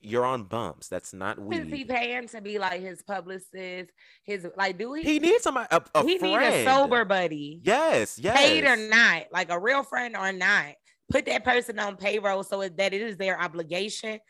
You're 0.00 0.24
on 0.24 0.44
bumps. 0.44 0.88
That's 0.88 1.12
not 1.12 1.36
Who 1.38 1.52
is 1.52 1.68
he 1.68 1.84
paying 1.84 2.28
to 2.28 2.40
be 2.40 2.58
like 2.58 2.80
his 2.80 3.02
publicist? 3.02 3.90
His 4.24 4.46
like, 4.56 4.78
do 4.78 4.94
he? 4.94 5.02
He 5.02 5.18
needs 5.18 5.42
somebody 5.44 5.68
a, 5.70 5.82
a 5.94 6.02
he 6.04 6.18
friend. 6.18 6.40
need 6.42 6.46
a 6.48 6.64
sober 6.64 7.04
buddy, 7.04 7.60
Yes, 7.62 8.18
yes. 8.18 8.36
paid 8.36 8.64
or 8.64 8.76
not, 8.76 9.24
like 9.32 9.50
a 9.50 9.58
real 9.58 9.82
friend 9.82 10.16
or 10.16 10.32
not. 10.32 10.74
Put 11.10 11.26
that 11.26 11.44
person 11.44 11.78
on 11.78 11.96
payroll 11.96 12.44
so 12.44 12.60
that 12.60 12.94
it 12.94 13.00
is 13.02 13.16
their 13.16 13.40
obligation 13.40 14.20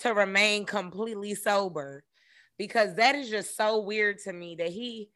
to 0.00 0.14
remain 0.14 0.64
completely 0.64 1.34
sober, 1.34 2.04
because 2.56 2.94
that 2.94 3.16
is 3.16 3.28
just 3.28 3.56
so 3.56 3.80
weird 3.80 4.18
to 4.20 4.32
me 4.32 4.54
that 4.56 4.68
he 4.68 5.10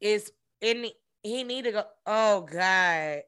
is 0.00 0.30
in. 0.60 0.86
He 1.22 1.44
need 1.44 1.64
to 1.64 1.72
go. 1.72 1.84
Oh 2.06 2.40
God. 2.42 3.20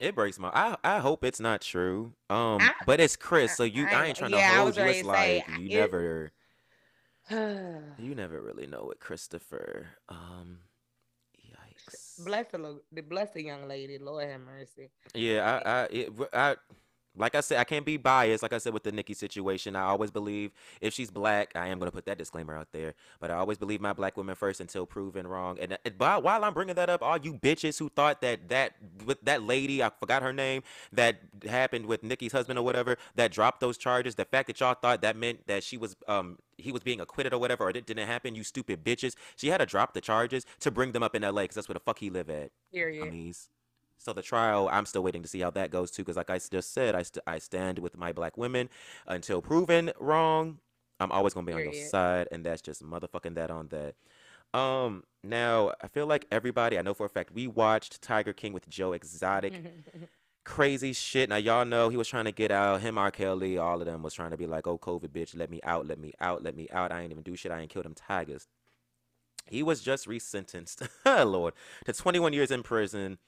It 0.00 0.14
breaks 0.14 0.38
my. 0.38 0.48
I 0.52 0.76
I 0.82 0.98
hope 0.98 1.22
it's 1.24 1.40
not 1.40 1.60
true. 1.60 2.14
Um, 2.30 2.58
I- 2.60 2.72
but 2.86 2.98
it's 3.00 3.16
Chris, 3.16 3.54
so 3.56 3.62
you. 3.64 3.86
I, 3.86 3.90
I- 3.92 4.06
ain't 4.06 4.16
trying 4.16 4.32
yeah, 4.32 4.52
to 4.54 4.60
hold 4.62 4.76
you. 4.76 4.82
It's 4.84 4.98
say, 5.00 5.04
like 5.04 5.58
you 5.60 5.66
it- 5.68 5.80
never. 5.80 6.32
You 7.30 8.14
never 8.16 8.40
really 8.40 8.66
know 8.66 8.82
what 8.84 8.98
Christopher. 8.98 9.86
Um, 10.08 10.58
yikes. 11.38 12.24
the 12.50 12.58
lo- 12.58 12.80
the 12.90 13.02
bless 13.02 13.30
the 13.30 13.44
young 13.44 13.68
lady. 13.68 13.98
Lord 13.98 14.28
have 14.28 14.40
mercy. 14.40 14.90
Yeah, 15.14 15.60
I, 15.64 15.70
I, 15.82 15.88
it, 15.90 16.10
I, 16.32 16.56
like 17.20 17.34
I 17.34 17.40
said, 17.40 17.58
I 17.58 17.64
can't 17.64 17.84
be 17.84 17.96
biased. 17.96 18.42
Like 18.42 18.52
I 18.52 18.58
said 18.58 18.72
with 18.72 18.82
the 18.82 18.92
Nikki 18.92 19.14
situation, 19.14 19.76
I 19.76 19.82
always 19.82 20.10
believe 20.10 20.52
if 20.80 20.94
she's 20.94 21.10
black, 21.10 21.52
I 21.54 21.68
am 21.68 21.78
gonna 21.78 21.90
put 21.90 22.06
that 22.06 22.18
disclaimer 22.18 22.56
out 22.56 22.68
there. 22.72 22.94
But 23.20 23.30
I 23.30 23.34
always 23.34 23.58
believe 23.58 23.80
my 23.80 23.92
black 23.92 24.16
women 24.16 24.34
first 24.34 24.60
until 24.60 24.86
proven 24.86 25.26
wrong. 25.26 25.58
And, 25.60 25.78
and 25.84 25.94
while 25.98 26.22
while 26.22 26.44
I'm 26.44 26.54
bringing 26.54 26.74
that 26.76 26.90
up, 26.90 27.02
all 27.02 27.18
you 27.18 27.34
bitches 27.34 27.78
who 27.78 27.88
thought 27.90 28.20
that 28.22 28.48
that 28.48 28.74
with 29.04 29.20
that 29.22 29.42
lady, 29.42 29.82
I 29.82 29.90
forgot 29.90 30.22
her 30.22 30.32
name, 30.32 30.62
that 30.92 31.20
happened 31.48 31.86
with 31.86 32.02
Nikki's 32.02 32.32
husband 32.32 32.58
or 32.58 32.62
whatever, 32.62 32.96
that 33.14 33.30
dropped 33.30 33.60
those 33.60 33.76
charges. 33.76 34.14
The 34.14 34.24
fact 34.24 34.46
that 34.48 34.58
y'all 34.60 34.74
thought 34.74 35.02
that 35.02 35.16
meant 35.16 35.46
that 35.46 35.62
she 35.62 35.76
was 35.76 35.96
um 36.08 36.38
he 36.56 36.72
was 36.72 36.82
being 36.82 37.00
acquitted 37.00 37.32
or 37.32 37.38
whatever, 37.38 37.64
or 37.64 37.70
it 37.70 37.86
didn't 37.86 38.06
happen. 38.06 38.34
You 38.34 38.44
stupid 38.44 38.84
bitches. 38.84 39.14
She 39.36 39.48
had 39.48 39.58
to 39.58 39.66
drop 39.66 39.94
the 39.94 40.00
charges 40.00 40.46
to 40.60 40.70
bring 40.70 40.92
them 40.92 41.02
up 41.02 41.14
in 41.14 41.24
L.A. 41.24 41.44
because 41.44 41.56
that's 41.56 41.68
where 41.68 41.74
the 41.74 41.80
fuck 41.80 41.98
he 41.98 42.10
live 42.10 42.30
at. 42.30 42.50
Period. 42.72 43.04
So 44.00 44.14
the 44.14 44.22
trial, 44.22 44.68
I'm 44.72 44.86
still 44.86 45.02
waiting 45.02 45.22
to 45.22 45.28
see 45.28 45.40
how 45.40 45.50
that 45.50 45.70
goes 45.70 45.90
too, 45.90 46.02
because 46.02 46.16
like 46.16 46.30
I 46.30 46.38
just 46.38 46.72
said, 46.72 46.94
I 46.94 47.02
st- 47.02 47.22
I 47.26 47.38
stand 47.38 47.78
with 47.78 47.98
my 47.98 48.12
black 48.12 48.38
women 48.38 48.70
until 49.06 49.42
proven 49.42 49.92
wrong. 50.00 50.58
I'm 50.98 51.12
always 51.12 51.34
gonna 51.34 51.46
be 51.46 51.52
on 51.52 51.58
your 51.64 51.72
side, 51.90 52.26
and 52.32 52.44
that's 52.44 52.62
just 52.62 52.82
motherfucking 52.82 53.34
that 53.34 53.50
on 53.50 53.68
that. 53.68 53.94
Um, 54.58 55.04
now 55.22 55.72
I 55.82 55.88
feel 55.88 56.06
like 56.06 56.24
everybody, 56.32 56.78
I 56.78 56.82
know 56.82 56.94
for 56.94 57.04
a 57.04 57.10
fact, 57.10 57.32
we 57.32 57.46
watched 57.46 58.00
Tiger 58.00 58.32
King 58.32 58.54
with 58.54 58.68
Joe 58.70 58.94
Exotic. 58.94 59.52
Crazy 60.44 60.94
shit. 60.94 61.28
Now 61.28 61.36
y'all 61.36 61.66
know 61.66 61.90
he 61.90 61.98
was 61.98 62.08
trying 62.08 62.24
to 62.24 62.32
get 62.32 62.50
out. 62.50 62.80
Him, 62.80 62.96
R. 62.96 63.10
Kelly, 63.10 63.58
all 63.58 63.80
of 63.80 63.86
them 63.86 64.02
was 64.02 64.14
trying 64.14 64.30
to 64.30 64.38
be 64.38 64.46
like, 64.46 64.66
"Oh, 64.66 64.78
COVID, 64.78 65.08
bitch, 65.08 65.36
let 65.36 65.50
me 65.50 65.60
out, 65.62 65.86
let 65.86 65.98
me 65.98 66.14
out, 66.20 66.42
let 66.42 66.56
me 66.56 66.66
out." 66.72 66.90
I 66.90 67.02
ain't 67.02 67.12
even 67.12 67.22
do 67.22 67.36
shit. 67.36 67.52
I 67.52 67.60
ain't 67.60 67.70
killed 67.70 67.84
them 67.84 67.94
tigers. 67.94 68.48
He 69.46 69.62
was 69.62 69.82
just 69.82 70.08
resentenced, 70.08 70.88
Lord, 71.30 71.52
to 71.84 71.92
21 71.92 72.32
years 72.32 72.50
in 72.50 72.62
prison. 72.62 73.18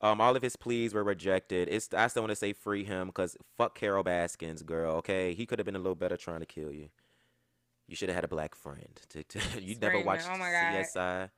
Um, 0.00 0.20
all 0.20 0.36
of 0.36 0.42
his 0.42 0.54
pleas 0.56 0.94
were 0.94 1.02
rejected. 1.02 1.68
It's 1.68 1.92
I 1.92 2.06
still 2.06 2.22
want 2.22 2.30
to 2.30 2.36
say 2.36 2.52
free 2.52 2.84
him 2.84 3.08
because 3.08 3.36
fuck 3.56 3.74
Carole 3.74 4.04
Baskins, 4.04 4.62
girl. 4.62 4.96
Okay, 4.96 5.34
he 5.34 5.44
could 5.44 5.58
have 5.58 5.66
been 5.66 5.76
a 5.76 5.80
little 5.80 5.96
better 5.96 6.16
trying 6.16 6.40
to 6.40 6.46
kill 6.46 6.72
you. 6.72 6.88
You 7.88 7.96
should 7.96 8.08
have 8.08 8.16
had 8.16 8.24
a 8.24 8.28
black 8.28 8.54
friend. 8.54 9.00
To, 9.10 9.22
to 9.24 9.62
you 9.62 9.76
never 9.76 10.00
watched 10.00 10.28
"Oh 10.30 10.38
my 10.38 10.50
God." 10.50 10.74
CSI. 10.74 11.30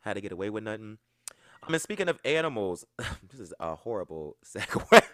How 0.00 0.12
to 0.14 0.20
get 0.20 0.32
away 0.32 0.50
with 0.50 0.64
nothing. 0.64 0.98
I 1.62 1.70
mean, 1.70 1.78
speaking 1.78 2.08
of 2.08 2.18
animals, 2.24 2.84
this 3.30 3.40
is 3.40 3.54
a 3.60 3.74
horrible 3.74 4.36
segue. 4.44 5.02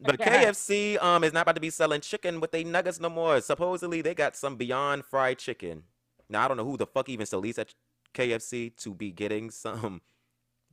But 0.00 0.20
KFC 0.20 1.02
um 1.02 1.24
is 1.24 1.32
not 1.32 1.42
about 1.42 1.56
to 1.56 1.60
be 1.60 1.70
selling 1.70 2.00
chicken 2.00 2.38
with 2.38 2.52
they 2.52 2.62
nuggets 2.62 3.00
no 3.00 3.10
more. 3.10 3.40
Supposedly 3.40 4.00
they 4.00 4.14
got 4.14 4.36
some 4.36 4.54
Beyond 4.54 5.04
Fried 5.04 5.38
chicken. 5.38 5.82
Now 6.28 6.44
I 6.44 6.48
don't 6.48 6.56
know 6.56 6.64
who 6.64 6.76
the 6.76 6.86
fuck 6.86 7.08
even 7.08 7.26
sells 7.26 7.42
these 7.42 7.58
at 7.58 7.74
KFC 8.14 8.76
to 8.76 8.94
be 8.94 9.10
getting 9.10 9.50
some 9.50 10.02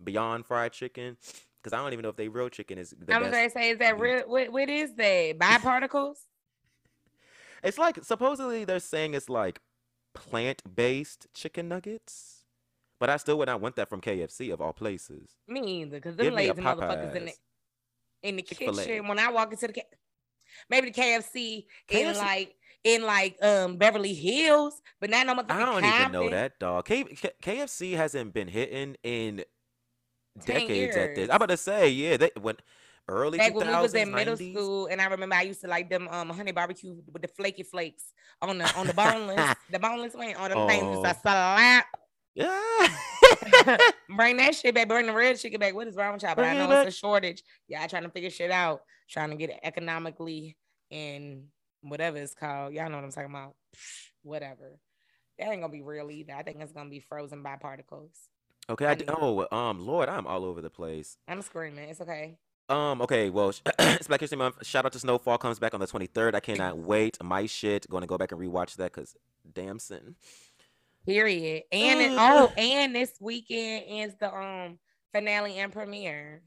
Beyond 0.04 0.46
Fried 0.46 0.74
chicken 0.74 1.18
because 1.62 1.74
I 1.76 1.82
don't 1.82 1.94
even 1.94 2.04
know 2.04 2.10
if 2.10 2.16
they 2.16 2.28
real 2.28 2.50
chicken 2.50 2.78
is 2.78 2.92
the 2.92 3.14
I 3.16 3.20
was 3.20 3.32
best. 3.32 3.34
gonna 3.36 3.50
say, 3.50 3.70
is 3.72 3.80
that 3.80 4.00
real? 4.00 4.22
What, 4.28 4.52
what 4.52 4.70
is 4.70 4.94
that? 4.96 5.40
Biparticles? 5.40 6.16
It's 7.64 7.80
like 7.80 8.04
supposedly 8.04 8.64
they're 8.64 8.80
saying 8.80 9.16
it's 9.16 9.28
like 9.28 9.60
plant-based 10.14 11.28
chicken 11.34 11.68
nuggets, 11.68 12.46
but 13.00 13.10
I 13.10 13.18
still 13.18 13.40
would 13.40 13.48
not 13.48 13.60
want 13.60 13.76
that 13.78 13.90
from 13.90 14.02
KFC 14.02 14.54
of 14.54 14.62
all 14.62 14.72
places. 14.74 15.32
Me 15.48 15.82
either, 15.82 15.98
because 15.98 16.16
them 16.16 16.36
lazy 16.36 16.52
motherfuckers 16.54 17.16
in 17.16 17.26
the 17.26 17.34
in 18.22 18.36
the 18.36 18.42
Chick-fil-A. 18.44 18.84
kitchen. 18.86 19.08
When 19.08 19.18
I 19.18 19.32
walk 19.32 19.52
into 19.52 19.68
the 19.68 19.82
maybe 20.70 20.92
the 20.92 21.02
KFC, 21.02 21.66
in 21.90 22.16
like 22.18 22.56
in 22.84 23.04
like 23.04 23.38
um 23.42 23.78
Beverly 23.78 24.14
Hills, 24.14 24.80
but 25.02 25.10
not 25.10 25.26
no 25.26 25.34
motherfucking 25.36 25.50
I 25.52 25.66
don't 25.66 25.86
even 25.86 26.12
know 26.12 26.30
that 26.30 26.60
dog. 26.60 26.86
K- 26.86 27.04
K- 27.04 27.32
KFC 27.42 27.96
hasn't 27.96 28.34
been 28.34 28.48
hitting 28.48 28.96
in 29.04 29.38
10 29.38 29.46
decades 30.44 30.96
at 30.96 31.16
this. 31.16 31.30
I'm 31.30 31.36
about 31.38 31.50
to 31.50 31.58
say, 31.58 31.90
yeah, 31.90 32.18
they 32.18 32.32
when 32.40 32.58
early 33.08 33.38
Back 33.38 33.54
2000s, 33.54 33.56
when 33.56 33.68
we 33.68 33.82
was 33.82 33.94
in 33.94 34.12
middle 34.12 34.38
school, 34.38 34.88
and 34.88 35.02
I 35.02 35.06
remember 35.06 35.36
I 35.36 35.44
used 35.44 35.62
to 35.62 35.68
like 35.68 35.90
them 35.90 36.08
um 36.10 36.30
honey 36.30 36.52
barbecue 36.52 36.96
with 37.12 37.22
the 37.22 37.28
flaky 37.28 37.64
flakes 37.64 38.14
on 38.42 38.58
the 38.58 38.76
on 38.78 38.88
the 38.88 38.94
boneless, 38.96 39.56
the 39.72 39.80
boneless 39.80 40.14
wing 40.14 40.36
on 40.36 40.52
them 40.52 40.68
things. 40.68 40.84
Oh. 40.84 41.04
Just 41.04 41.18
a 41.18 41.22
slap. 41.22 41.86
Yeah. 42.34 42.88
Bring 44.16 44.38
that 44.38 44.56
shit 44.56 44.76
back. 44.76 44.88
Bring 44.90 45.06
the 45.06 45.14
red 45.14 45.40
chicken 45.40 45.60
back. 45.60 45.74
What 45.74 45.88
is 45.88 45.96
wrong 45.96 46.14
with 46.14 46.24
y'all? 46.24 46.36
But 46.36 46.44
Bring 46.44 46.58
I 46.58 46.58
know 46.58 46.68
back. 46.68 46.88
it's 46.88 46.96
a 46.96 47.00
shortage. 47.00 47.44
Y'all 47.68 47.88
trying 47.88 48.04
to 48.04 48.10
figure 48.10 48.30
shit 48.30 48.52
out, 48.52 48.82
trying 49.10 49.30
to 49.30 49.36
get 49.36 49.52
it 49.52 49.60
economically 49.64 50.58
and 50.92 51.46
whatever 51.82 52.18
it's 52.18 52.34
called. 52.34 52.74
Y'all 52.74 52.90
know 52.90 52.98
what 52.98 53.06
I'm 53.06 53.12
talking 53.12 53.30
about. 53.30 53.56
Whatever. 54.24 54.80
that 55.40 55.50
ain't 55.50 55.62
gonna 55.62 55.72
be 55.72 55.82
real 55.82 56.12
either. 56.12 56.34
I 56.34 56.44
think 56.44 56.58
it's 56.60 56.74
gonna 56.74 56.90
be 56.90 57.00
frozen 57.00 57.42
by 57.42 57.56
particles. 57.56 58.18
Okay, 58.70 58.86
I 58.86 58.96
do. 58.96 59.06
oh 59.10 59.48
um 59.56 59.86
Lord, 59.86 60.10
I'm 60.10 60.26
all 60.26 60.44
over 60.44 60.62
the 60.62 60.70
place. 60.70 61.18
I'm 61.28 61.42
screaming. 61.42 61.90
It's 61.90 62.02
okay. 62.02 62.38
Um, 62.68 63.02
okay, 63.04 63.30
well, 63.30 63.54
it's 63.80 64.08
Black 64.08 64.22
History 64.22 64.38
Month. 64.38 64.66
Shout 64.66 64.86
out 64.86 64.92
to 64.94 65.00
Snowfall 65.00 65.38
comes 65.38 65.60
back 65.60 65.76
on 65.76 65.80
the 65.80 65.86
23rd. 65.86 66.34
I 66.34 66.40
cannot 66.40 66.80
wait. 66.80 67.22
My 67.24 67.46
shit. 67.46 67.88
Going 67.90 68.02
to 68.02 68.08
go 68.08 68.18
back 68.18 68.32
and 68.32 68.42
rewatch 68.42 68.76
that 68.78 68.92
because 68.92 69.16
damn 69.54 69.78
sin. 69.78 70.16
Period. 71.06 71.64
And 71.72 72.02
it, 72.02 72.12
oh, 72.14 72.52
and 72.58 72.96
this 72.96 73.14
weekend 73.20 73.86
is 73.88 74.16
the 74.20 74.36
um 74.36 74.80
finale 75.14 75.60
and 75.60 75.72
premiere 75.72 76.42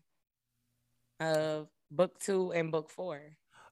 of 1.20 1.68
book 1.90 2.18
two 2.18 2.52
and 2.52 2.72
book 2.72 2.90
four. 2.90 3.20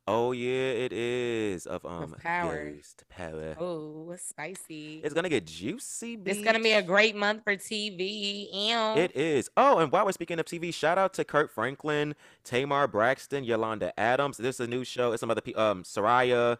Oh 0.08 0.30
yeah, 0.30 0.70
it 0.70 0.92
is 0.92 1.66
of 1.66 1.84
um 1.84 2.14
Power. 2.22 2.70
Ghost 2.70 3.04
Power. 3.08 3.56
Oh, 3.58 4.14
spicy. 4.18 5.00
It's 5.02 5.12
gonna 5.14 5.28
get 5.28 5.46
juicy. 5.46 6.16
It's 6.24 6.40
gonna 6.42 6.60
be 6.60 6.72
a 6.72 6.82
great 6.82 7.16
month 7.16 7.42
for 7.42 7.56
TV. 7.56 8.48
And 8.54 9.00
It 9.00 9.16
is. 9.16 9.50
Oh, 9.56 9.78
and 9.78 9.90
while 9.90 10.04
we're 10.06 10.12
speaking 10.12 10.38
of 10.38 10.46
TV, 10.46 10.72
shout 10.72 10.96
out 10.96 11.12
to 11.14 11.24
Kirk 11.24 11.50
Franklin, 11.52 12.14
Tamar 12.44 12.86
Braxton, 12.86 13.42
Yolanda 13.42 13.98
Adams. 13.98 14.36
This 14.36 14.60
is 14.60 14.60
a 14.60 14.68
new 14.68 14.84
show. 14.84 15.10
It's 15.12 15.20
some 15.20 15.30
other 15.30 15.40
people. 15.40 15.60
Um, 15.62 15.82
Serayah. 15.82 16.58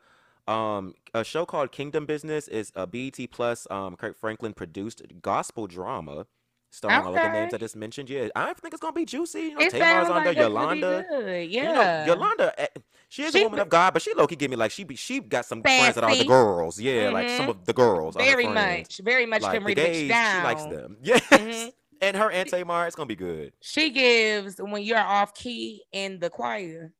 Um, 0.49 0.95
a 1.13 1.25
show 1.25 1.45
called 1.45 1.73
Kingdom 1.73 2.07
Business 2.07 2.47
is 2.49 2.71
a 2.77 2.87
BET 2.87 3.19
Plus. 3.33 3.67
Um, 3.71 3.97
Kirk 3.97 4.17
Franklin 4.17 4.55
produced 4.55 5.03
gospel 5.21 5.67
drama, 5.67 6.27
starring 6.71 7.05
all 7.05 7.17
of 7.17 7.21
the 7.21 7.33
names 7.33 7.53
I 7.53 7.59
just 7.59 7.75
mentioned. 7.75 8.09
Yeah, 8.11 8.29
I 8.37 8.53
think 8.55 8.73
it's 8.73 8.81
gonna 8.81 8.93
be 8.93 9.05
juicy. 9.05 9.41
You 9.41 9.55
know, 9.55 9.61
it 9.61 9.71
Tamar's 9.71 10.09
on 10.09 10.25
like 10.25 10.37
be 10.37 10.41
Yolanda. 10.43 11.05
good. 11.09 11.51
You 11.51 11.63
know, 11.65 11.73
Yeah. 11.73 12.07
Yolanda, 12.07 12.61
eh, 12.61 12.67
she 13.09 13.23
is 13.23 13.35
a 13.35 13.43
woman 13.45 13.61
of 13.61 13.69
God, 13.69 13.93
but 13.93 14.03
she 14.03 14.13
low 14.15 14.27
key 14.27 14.37
give 14.37 14.51
me 14.51 14.57
like 14.57 14.71
she 14.71 14.85
be 14.85 14.97
she 14.97 15.21
got 15.21 15.45
some 15.47 15.63
friends 15.63 15.95
that 15.95 16.05
are 16.05 16.15
the 16.15 16.25
girls. 16.25 16.81
Yeah, 16.81 17.11
like 17.11 17.29
some 17.31 17.47
Mhm. 17.47 17.51
of 17.51 17.65
the 17.65 17.73
girls 17.73 18.17
Very 18.17 18.47
much. 18.47 18.99
Very 18.99 19.27
much 19.27 19.43
Like 19.43 19.55
can 19.55 19.65
read 19.65 19.77
gays, 19.77 20.01
she 20.03 20.09
likes 20.09 20.65
them. 20.65 20.97
Yes. 21.03 21.23
Mhm. 21.31 21.73
And 22.03 22.17
her 22.17 22.31
and 22.31 22.49
Tamar, 22.49 22.87
it's 22.87 22.95
gonna 22.97 23.07
be 23.07 23.17
good. 23.17 23.53
She 23.63 23.91
gives 23.91 24.57
when 24.59 24.83
you're 24.83 24.99
off 24.99 25.35
key 25.35 25.85
in 25.93 26.19
the 26.19 26.29
choir. 26.29 26.93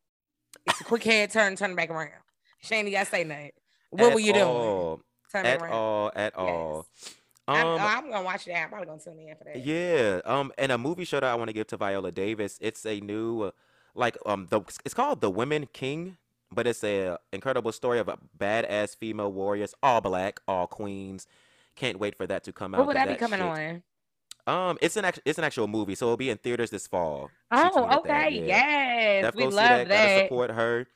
It's 0.67 0.81
a 0.81 0.85
quick 0.85 1.05
head 1.05 1.31
turn, 1.31 1.55
turn 1.57 1.75
back 1.77 1.91
around. 1.91 2.13
She 2.61 2.75
even 2.79 2.91
gotta 2.93 3.07
say 3.11 3.25
nothing. 3.25 3.53
What 3.91 4.05
at 4.09 4.15
were 4.15 4.21
you 4.21 4.33
doing? 4.33 5.01
Turn 5.31 5.45
At 5.47 5.61
around. 5.61 5.73
all, 5.73 6.13
at 6.17 6.35
all. 6.37 6.87
I'm, 7.49 7.67
Um, 7.67 7.79
I'm 7.81 8.11
gonna 8.11 8.25
watch 8.25 8.45
that. 8.47 8.63
I'm 8.63 8.69
probably 8.71 8.87
gonna 8.87 9.01
tune 9.01 9.19
in 9.21 9.37
for 9.37 9.45
that. 9.45 9.65
yeah. 9.65 10.21
Um, 10.25 10.51
and 10.59 10.73
a 10.73 10.79
movie 10.79 11.05
show 11.05 11.21
that 11.21 11.31
I 11.31 11.35
want 11.35 11.49
to 11.49 11.53
give 11.53 11.67
to 11.69 11.77
Viola 11.77 12.11
Davis. 12.11 12.59
It's 12.61 12.85
a 12.87 12.99
new, 13.01 13.43
uh, 13.43 13.51
like, 13.97 14.17
um, 14.27 14.47
the 14.51 14.61
it's 14.85 14.95
called 14.95 15.21
The 15.21 15.31
Women 15.31 15.69
King, 15.73 16.17
but 16.53 16.67
it's 16.67 16.85
a 16.85 17.19
incredible 17.33 17.73
story 17.73 17.99
of 17.99 18.09
a 18.09 18.19
badass 18.39 18.97
female 18.97 19.33
warriors, 19.33 19.75
all 19.83 20.01
black, 20.01 20.41
all 20.47 20.67
queens. 20.67 21.27
Can't 21.75 21.99
wait 21.99 22.17
for 22.17 22.27
that 22.27 22.45
to 22.45 22.53
come 22.53 22.75
out. 22.75 22.79
What 22.79 22.87
would 22.89 22.97
that 22.97 23.09
be 23.09 23.17
coming 23.17 23.41
shit- 23.41 23.49
on? 23.49 23.83
Um, 24.49 24.79
it's 24.81 24.97
an 24.97 25.05
act- 25.05 25.21
it's 25.25 25.39
an 25.39 25.45
actual 25.45 25.67
movie, 25.67 25.97
so 25.97 26.07
it'll 26.07 26.17
be 26.17 26.31
in 26.31 26.39
theaters 26.39 26.71
this 26.71 26.87
fall. 26.87 27.31
Oh, 27.51 27.89
that, 27.89 27.99
okay. 27.99 28.31
yeah. 28.47 28.47
Yes. 28.47 29.25
Def 29.25 29.35
We 29.35 29.45
love 29.45 29.55
that. 29.55 29.89
Gotta 29.89 30.21
support 30.21 30.51
her. 30.53 30.87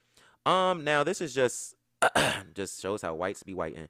Um, 0.46 0.84
now 0.84 1.02
this 1.02 1.20
is 1.20 1.34
just 1.34 1.74
just 2.54 2.80
shows 2.80 3.02
how 3.02 3.14
whites 3.14 3.42
be 3.42 3.54
whiting. 3.54 3.88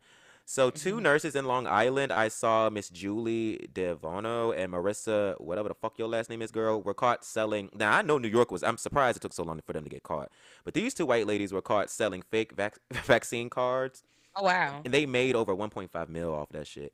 So 0.50 0.68
2 0.68 0.96
Mhm. 0.96 1.02
nurses 1.02 1.36
in 1.36 1.44
Long 1.44 1.68
Island, 1.68 2.10
I 2.12 2.26
saw 2.26 2.68
Miss 2.70 2.88
Julie 2.90 3.68
DeVuono 3.72 4.52
and 4.52 4.72
Marissa, 4.72 5.40
whatever 5.40 5.68
the 5.68 5.76
fuck 5.76 5.96
your 5.96 6.08
last 6.08 6.28
name 6.28 6.42
is, 6.42 6.50
girl, 6.50 6.82
were 6.82 6.92
caught 6.92 7.24
selling. 7.24 7.70
Now 7.72 7.92
I 7.98 8.02
know 8.02 8.18
New 8.18 8.26
York 8.26 8.50
was. 8.50 8.64
I'm 8.64 8.76
surprised 8.76 9.16
it 9.16 9.20
took 9.20 9.32
so 9.32 9.44
long 9.44 9.60
for 9.64 9.72
them 9.74 9.84
to 9.84 9.90
get 9.90 10.02
caught. 10.02 10.32
But 10.64 10.74
these 10.74 10.92
two 10.92 11.06
white 11.06 11.28
ladies 11.28 11.52
were 11.52 11.62
caught 11.62 11.88
selling 11.88 12.22
fake 12.22 12.50
vac- 12.50 12.80
vaccine 12.90 13.48
cards, 13.48 14.02
Oh 14.34 14.42
wow. 14.42 14.82
and 14.84 14.92
they 14.92 15.06
made 15.06 15.36
over 15.36 15.54
1.5 15.54 16.08
mil 16.08 16.34
off 16.34 16.48
that 16.48 16.66
shit. 16.66 16.92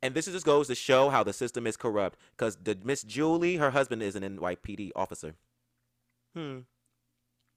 And 0.00 0.14
this 0.14 0.26
just 0.26 0.46
goes 0.46 0.68
to 0.68 0.76
show 0.76 1.10
how 1.10 1.24
the 1.24 1.32
system 1.32 1.66
is 1.66 1.76
corrupt. 1.76 2.16
Cause 2.36 2.56
the 2.62 2.78
Miss 2.84 3.02
Julie, 3.02 3.56
her 3.56 3.72
husband 3.72 4.04
is 4.04 4.14
an 4.14 4.22
NYPD 4.22 4.92
officer. 4.94 5.34
Hmm. 6.36 6.60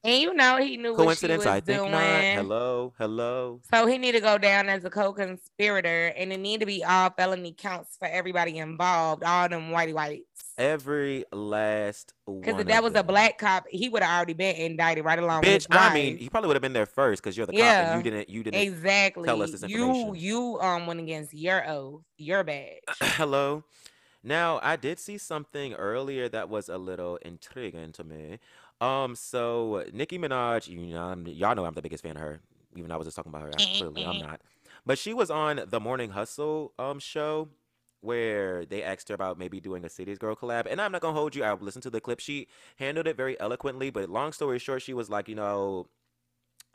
And 0.05 0.21
you 0.21 0.33
know 0.35 0.57
he 0.57 0.77
knew 0.77 0.91
what 0.91 0.99
she 0.99 1.03
Coincidence? 1.05 1.37
was 1.39 1.47
I 1.47 1.59
think 1.61 1.79
doing. 1.79 1.91
not. 1.91 2.01
Hello, 2.01 2.93
hello. 2.99 3.59
So 3.73 3.87
he 3.87 3.97
need 3.97 4.11
to 4.11 4.19
go 4.21 4.37
down 4.37 4.69
as 4.69 4.85
a 4.85 4.89
co-conspirator, 4.91 6.13
and 6.15 6.31
it 6.31 6.39
need 6.39 6.59
to 6.59 6.67
be 6.67 6.83
all 6.83 7.09
felony 7.09 7.53
counts 7.57 7.97
for 7.97 8.07
everybody 8.07 8.59
involved, 8.59 9.23
all 9.23 9.49
them 9.49 9.71
whitey 9.71 9.93
whites. 9.93 10.53
Every 10.57 11.25
last 11.33 12.13
one. 12.25 12.39
Because 12.41 12.61
if 12.61 12.67
that 12.67 12.83
was 12.83 12.93
a 12.93 13.03
black 13.03 13.37
cop, 13.39 13.65
he 13.67 13.89
would 13.89 14.03
have 14.03 14.15
already 14.15 14.33
been 14.33 14.55
indicted 14.55 15.03
right 15.03 15.19
along 15.19 15.41
with 15.41 15.49
bitch, 15.49 15.67
I 15.71 15.93
mean, 15.93 16.17
he 16.17 16.29
probably 16.29 16.47
would 16.47 16.55
have 16.55 16.61
been 16.61 16.71
there 16.73 16.85
first 16.85 17.21
because 17.21 17.35
you're 17.35 17.45
the 17.47 17.51
cop 17.53 17.59
Yeah. 17.59 17.95
and 17.95 18.05
you 18.05 18.11
didn't. 18.11 18.29
You 18.29 18.43
didn't. 18.43 18.61
exactly. 18.61 19.25
tell 19.25 19.41
us 19.41 19.51
this 19.51 19.63
information. 19.63 20.15
you 20.15 20.35
you 20.53 20.59
um 20.61 20.85
went 20.87 20.99
against 21.01 21.33
your 21.33 21.67
oath, 21.67 22.03
your 22.17 22.43
badge. 22.43 22.79
hello. 23.01 23.63
Now 24.23 24.59
I 24.63 24.75
did 24.75 24.97
see 24.97 25.17
something 25.17 25.73
earlier 25.73 26.29
that 26.29 26.47
was 26.47 26.69
a 26.69 26.77
little 26.77 27.17
intriguing 27.17 27.91
to 27.93 28.03
me. 28.05 28.39
Um, 28.81 29.15
so 29.15 29.85
Nicki 29.93 30.17
Minaj, 30.19 30.67
you 30.67 30.77
know, 30.93 31.07
I'm- 31.07 31.27
y'all 31.27 31.55
know 31.55 31.65
I'm 31.65 31.73
the 31.73 31.81
biggest 31.81 32.03
fan 32.03 32.15
of 32.17 32.21
her. 32.21 32.41
Even 32.75 32.89
though 32.89 32.95
I 32.95 32.97
was 32.97 33.07
just 33.07 33.15
talking 33.15 33.31
about 33.31 33.43
her. 33.43 33.51
I- 33.57 33.77
Clearly, 33.77 34.05
I'm 34.05 34.19
not. 34.19 34.41
But 34.85 34.97
she 34.99 35.13
was 35.13 35.31
on 35.31 35.61
the 35.67 35.79
Morning 35.79 36.11
Hustle 36.11 36.73
um 36.77 36.99
show 36.99 37.49
where 38.01 38.65
they 38.65 38.83
asked 38.83 39.07
her 39.09 39.15
about 39.15 39.39
maybe 39.39 39.59
doing 39.59 39.83
a 39.83 39.89
Cities 39.89 40.19
Girl 40.19 40.35
collab. 40.35 40.67
And 40.69 40.79
I'm 40.79 40.91
not 40.91 41.01
gonna 41.01 41.13
hold 41.17 41.35
you. 41.35 41.43
I 41.43 41.53
listened 41.53 41.83
to 41.83 41.89
the 41.89 42.01
clip. 42.01 42.19
She 42.19 42.47
handled 42.75 43.07
it 43.07 43.15
very 43.17 43.39
eloquently. 43.39 43.89
But 43.89 44.09
long 44.09 44.31
story 44.31 44.59
short, 44.59 44.81
she 44.83 44.93
was 44.93 45.09
like, 45.09 45.27
you 45.27 45.35
know, 45.35 45.87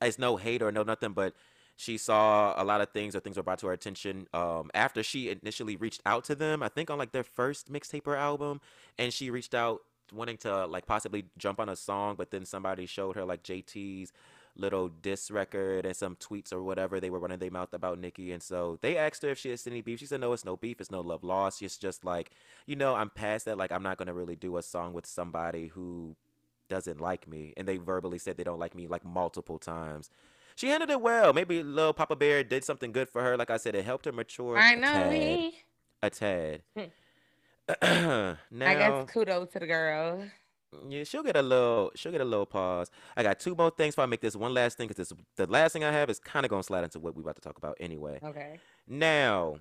it's 0.00 0.18
no 0.18 0.36
hate 0.36 0.62
or 0.62 0.72
no 0.72 0.82
nothing, 0.82 1.12
but 1.12 1.34
she 1.76 1.96
saw 1.98 2.60
a 2.60 2.64
lot 2.64 2.80
of 2.80 2.90
things 2.90 3.14
or 3.14 3.20
things 3.20 3.36
were 3.36 3.42
brought 3.42 3.58
to 3.60 3.66
her 3.68 3.72
attention 3.72 4.26
um, 4.34 4.70
after 4.74 5.02
she 5.02 5.28
initially 5.30 5.76
reached 5.76 6.02
out 6.04 6.24
to 6.24 6.34
them. 6.34 6.62
I 6.62 6.68
think 6.68 6.90
on 6.90 6.98
like 6.98 7.12
their 7.12 7.22
first 7.24 7.70
mixtape 7.72 8.06
or 8.06 8.16
album, 8.16 8.60
and 8.98 9.12
she 9.12 9.30
reached 9.30 9.54
out 9.54 9.82
wanting 10.12 10.36
to 10.38 10.66
like 10.66 10.86
possibly 10.86 11.24
jump 11.38 11.60
on 11.60 11.68
a 11.68 11.76
song, 11.76 12.14
but 12.16 12.30
then 12.30 12.44
somebody 12.44 12.86
showed 12.86 13.16
her 13.16 13.24
like 13.24 13.42
JT's 13.42 14.12
little 14.56 14.88
diss 14.88 15.30
record 15.30 15.86
and 15.86 15.96
some 15.96 16.16
tweets 16.16 16.52
or 16.52 16.62
whatever 16.62 16.98
they 17.00 17.08
were 17.08 17.20
running 17.20 17.38
their 17.38 17.50
mouth 17.50 17.72
about 17.72 17.98
Nicki, 17.98 18.32
and 18.32 18.42
so 18.42 18.78
they 18.82 18.96
asked 18.96 19.22
her 19.22 19.30
if 19.30 19.38
she 19.38 19.50
has 19.50 19.66
any 19.66 19.80
beef. 19.80 20.00
She 20.00 20.06
said 20.06 20.20
no, 20.20 20.32
it's 20.32 20.44
no 20.44 20.56
beef, 20.56 20.80
it's 20.80 20.90
no 20.90 21.00
love 21.00 21.24
lost. 21.24 21.62
It's 21.62 21.78
just 21.78 22.04
like 22.04 22.30
you 22.66 22.76
know, 22.76 22.94
I'm 22.94 23.10
past 23.10 23.44
that. 23.46 23.58
Like 23.58 23.72
I'm 23.72 23.82
not 23.82 23.96
gonna 23.96 24.14
really 24.14 24.36
do 24.36 24.56
a 24.56 24.62
song 24.62 24.92
with 24.92 25.06
somebody 25.06 25.68
who 25.68 26.16
doesn't 26.68 27.00
like 27.00 27.28
me, 27.28 27.54
and 27.56 27.66
they 27.66 27.76
verbally 27.76 28.18
said 28.18 28.36
they 28.36 28.44
don't 28.44 28.58
like 28.58 28.74
me 28.74 28.86
like 28.88 29.04
multiple 29.04 29.58
times. 29.58 30.10
She 30.56 30.68
handled 30.68 30.90
it 30.90 31.00
well. 31.00 31.32
Maybe 31.32 31.62
little 31.62 31.92
Papa 31.94 32.16
Bear 32.16 32.44
did 32.44 32.64
something 32.64 32.92
good 32.92 33.08
for 33.08 33.22
her. 33.22 33.36
Like 33.36 33.50
I 33.50 33.56
said, 33.56 33.74
it 33.74 33.84
helped 33.84 34.04
her 34.04 34.12
mature 34.12 34.58
I 34.58 34.72
a 34.72 34.76
know 34.76 34.92
tad. 34.92 35.12
he. 35.12 35.58
A 36.02 36.10
tad. 36.10 36.62
Now, 37.82 38.36
I 38.70 38.74
guess 38.74 39.10
kudos 39.10 39.50
to 39.52 39.58
the 39.60 39.66
girl. 39.66 40.24
yeah, 40.88 41.04
she'll 41.04 41.22
get 41.22 41.36
a 41.36 41.42
little. 41.42 41.92
She'll 41.94 42.12
get 42.12 42.20
a 42.20 42.24
little 42.24 42.46
pause. 42.46 42.90
I 43.16 43.22
got 43.22 43.40
two 43.40 43.54
more 43.54 43.70
things 43.70 43.94
before 43.94 44.04
I 44.04 44.06
make 44.06 44.20
this 44.20 44.36
one 44.36 44.54
last 44.54 44.76
thing 44.78 44.88
because 44.88 45.08
this 45.08 45.18
the 45.36 45.46
last 45.50 45.72
thing 45.72 45.84
I 45.84 45.92
have 45.92 46.10
is 46.10 46.18
kind 46.18 46.44
of 46.46 46.50
gonna 46.50 46.62
slide 46.62 46.84
into 46.84 46.98
what 47.00 47.14
we're 47.16 47.22
about 47.22 47.36
to 47.36 47.42
talk 47.42 47.58
about 47.58 47.76
anyway. 47.80 48.18
Okay. 48.22 48.58
Now, 48.86 49.58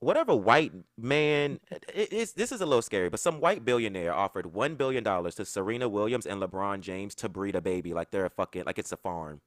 whatever 0.00 0.34
white 0.34 0.72
man, 0.98 1.60
it, 1.70 2.12
it's, 2.12 2.32
this 2.32 2.50
is 2.52 2.60
a 2.60 2.66
little 2.66 2.82
scary, 2.82 3.08
but 3.08 3.20
some 3.20 3.40
white 3.40 3.64
billionaire 3.64 4.12
offered 4.12 4.46
one 4.52 4.74
billion 4.74 5.04
dollars 5.04 5.36
to 5.36 5.44
Serena 5.44 5.88
Williams 5.88 6.26
and 6.26 6.42
LeBron 6.42 6.80
James 6.80 7.14
to 7.16 7.28
breed 7.28 7.54
a 7.54 7.60
baby, 7.60 7.94
like 7.94 8.10
they're 8.10 8.26
a 8.26 8.30
fucking, 8.30 8.64
like 8.66 8.78
it's 8.78 8.92
a 8.92 8.96
farm. 8.96 9.40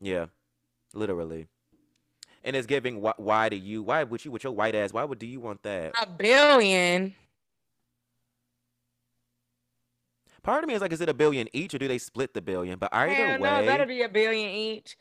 Yeah, 0.00 0.26
literally. 0.94 1.48
And 2.44 2.54
it's 2.54 2.66
giving. 2.66 3.00
Why, 3.00 3.12
why 3.16 3.48
do 3.48 3.56
you? 3.56 3.82
Why 3.82 4.04
would 4.04 4.24
you, 4.24 4.30
with 4.30 4.44
your 4.44 4.52
white 4.52 4.74
ass? 4.74 4.92
Why 4.92 5.04
would 5.04 5.18
do 5.18 5.26
you 5.26 5.40
want 5.40 5.62
that? 5.64 5.92
A 6.00 6.06
billion. 6.06 7.14
Part 10.42 10.64
of 10.64 10.68
me 10.68 10.74
is 10.74 10.80
like, 10.80 10.92
is 10.92 11.00
it 11.00 11.08
a 11.08 11.14
billion 11.14 11.48
each, 11.52 11.74
or 11.74 11.78
do 11.78 11.88
they 11.88 11.98
split 11.98 12.32
the 12.32 12.40
billion? 12.40 12.78
But 12.78 12.94
either 12.94 13.14
Hell 13.14 13.38
no, 13.38 13.58
way, 13.58 13.66
better 13.66 13.86
be 13.86 14.02
a 14.02 14.08
billion 14.08 14.50
each. 14.50 14.96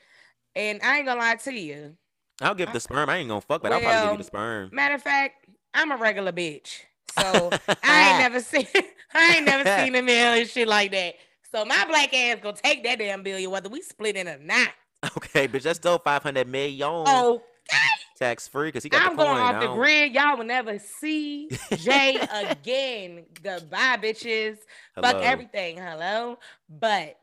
And 0.56 0.82
I 0.82 0.97
ain't 0.97 1.06
gonna 1.06 1.19
lie 1.19 1.36
to 1.36 1.54
you. 1.54 1.95
I'll 2.41 2.56
give 2.56 2.73
the 2.73 2.80
sperm. 2.80 3.10
I 3.10 3.17
ain't 3.17 3.30
gonna 3.30 3.41
fuck, 3.41 3.62
but 3.62 3.71
I'll 3.71 3.80
probably 3.80 4.02
give 4.02 4.12
you 4.12 4.17
the 4.17 4.23
sperm. 4.23 4.69
Matter 4.73 4.95
of 4.95 5.02
fact, 5.02 5.45
I'm 5.73 5.91
a 5.91 5.97
regular 5.97 6.32
bitch. 6.32 6.82
So 7.17 7.52
I 7.84 8.10
ain't 8.10 8.19
never 8.19 8.39
seen 8.41 8.67
I 9.13 9.38
ain't 9.38 9.45
never 9.45 9.82
seen 9.82 9.95
a 9.95 10.02
million 10.02 10.47
shit 10.47 10.67
like 10.67 10.91
that. 10.91 11.15
So 11.52 11.63
my 11.65 11.86
black 11.86 12.13
ass 12.13 12.39
gonna 12.41 12.58
take 12.58 12.84
that 12.84 13.00
damn 13.00 13.23
billion, 13.23 13.50
whether 13.50 13.69
we 13.69 13.82
split 13.82 14.15
it 14.15 14.28
or 14.28 14.39
not. 14.39 14.69
Okay, 15.17 15.47
but 15.47 15.62
that's 15.63 15.77
still 15.77 15.99
five 15.99 16.23
hundred 16.23 16.47
million 16.47 16.81
Oh, 17.07 17.41
tax 18.17 18.47
free 18.47 18.69
because 18.69 18.83
he 18.83 18.89
got 18.89 19.03
I'm 19.03 19.15
the 19.15 19.23
coin. 19.23 19.36
going 19.36 19.55
off 19.55 19.62
the 19.62 19.73
grid. 19.73 20.13
Y'all 20.13 20.38
will 20.38 20.45
never 20.45 20.79
see 20.79 21.49
Jay 21.75 22.17
again. 22.33 23.25
Goodbye, 23.43 23.97
bitches. 24.01 24.57
Fuck 24.95 25.21
everything. 25.21 25.77
Hello. 25.77 26.39
But 26.67 27.19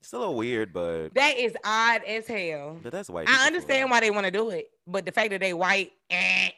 It's 0.00 0.12
a 0.12 0.18
little 0.18 0.34
weird, 0.36 0.72
but 0.72 1.14
that 1.14 1.38
is 1.38 1.56
odd 1.64 2.02
as 2.04 2.26
hell. 2.26 2.78
but 2.82 2.92
that's 2.92 3.08
white. 3.08 3.26
I 3.28 3.46
understand 3.46 3.90
why 3.90 4.00
they 4.00 4.10
want 4.10 4.26
to 4.26 4.30
do 4.30 4.50
it, 4.50 4.68
but 4.86 5.06
the 5.06 5.12
fact 5.12 5.30
that 5.30 5.40
they 5.40 5.54
white, 5.54 5.92
eh, 6.10 6.50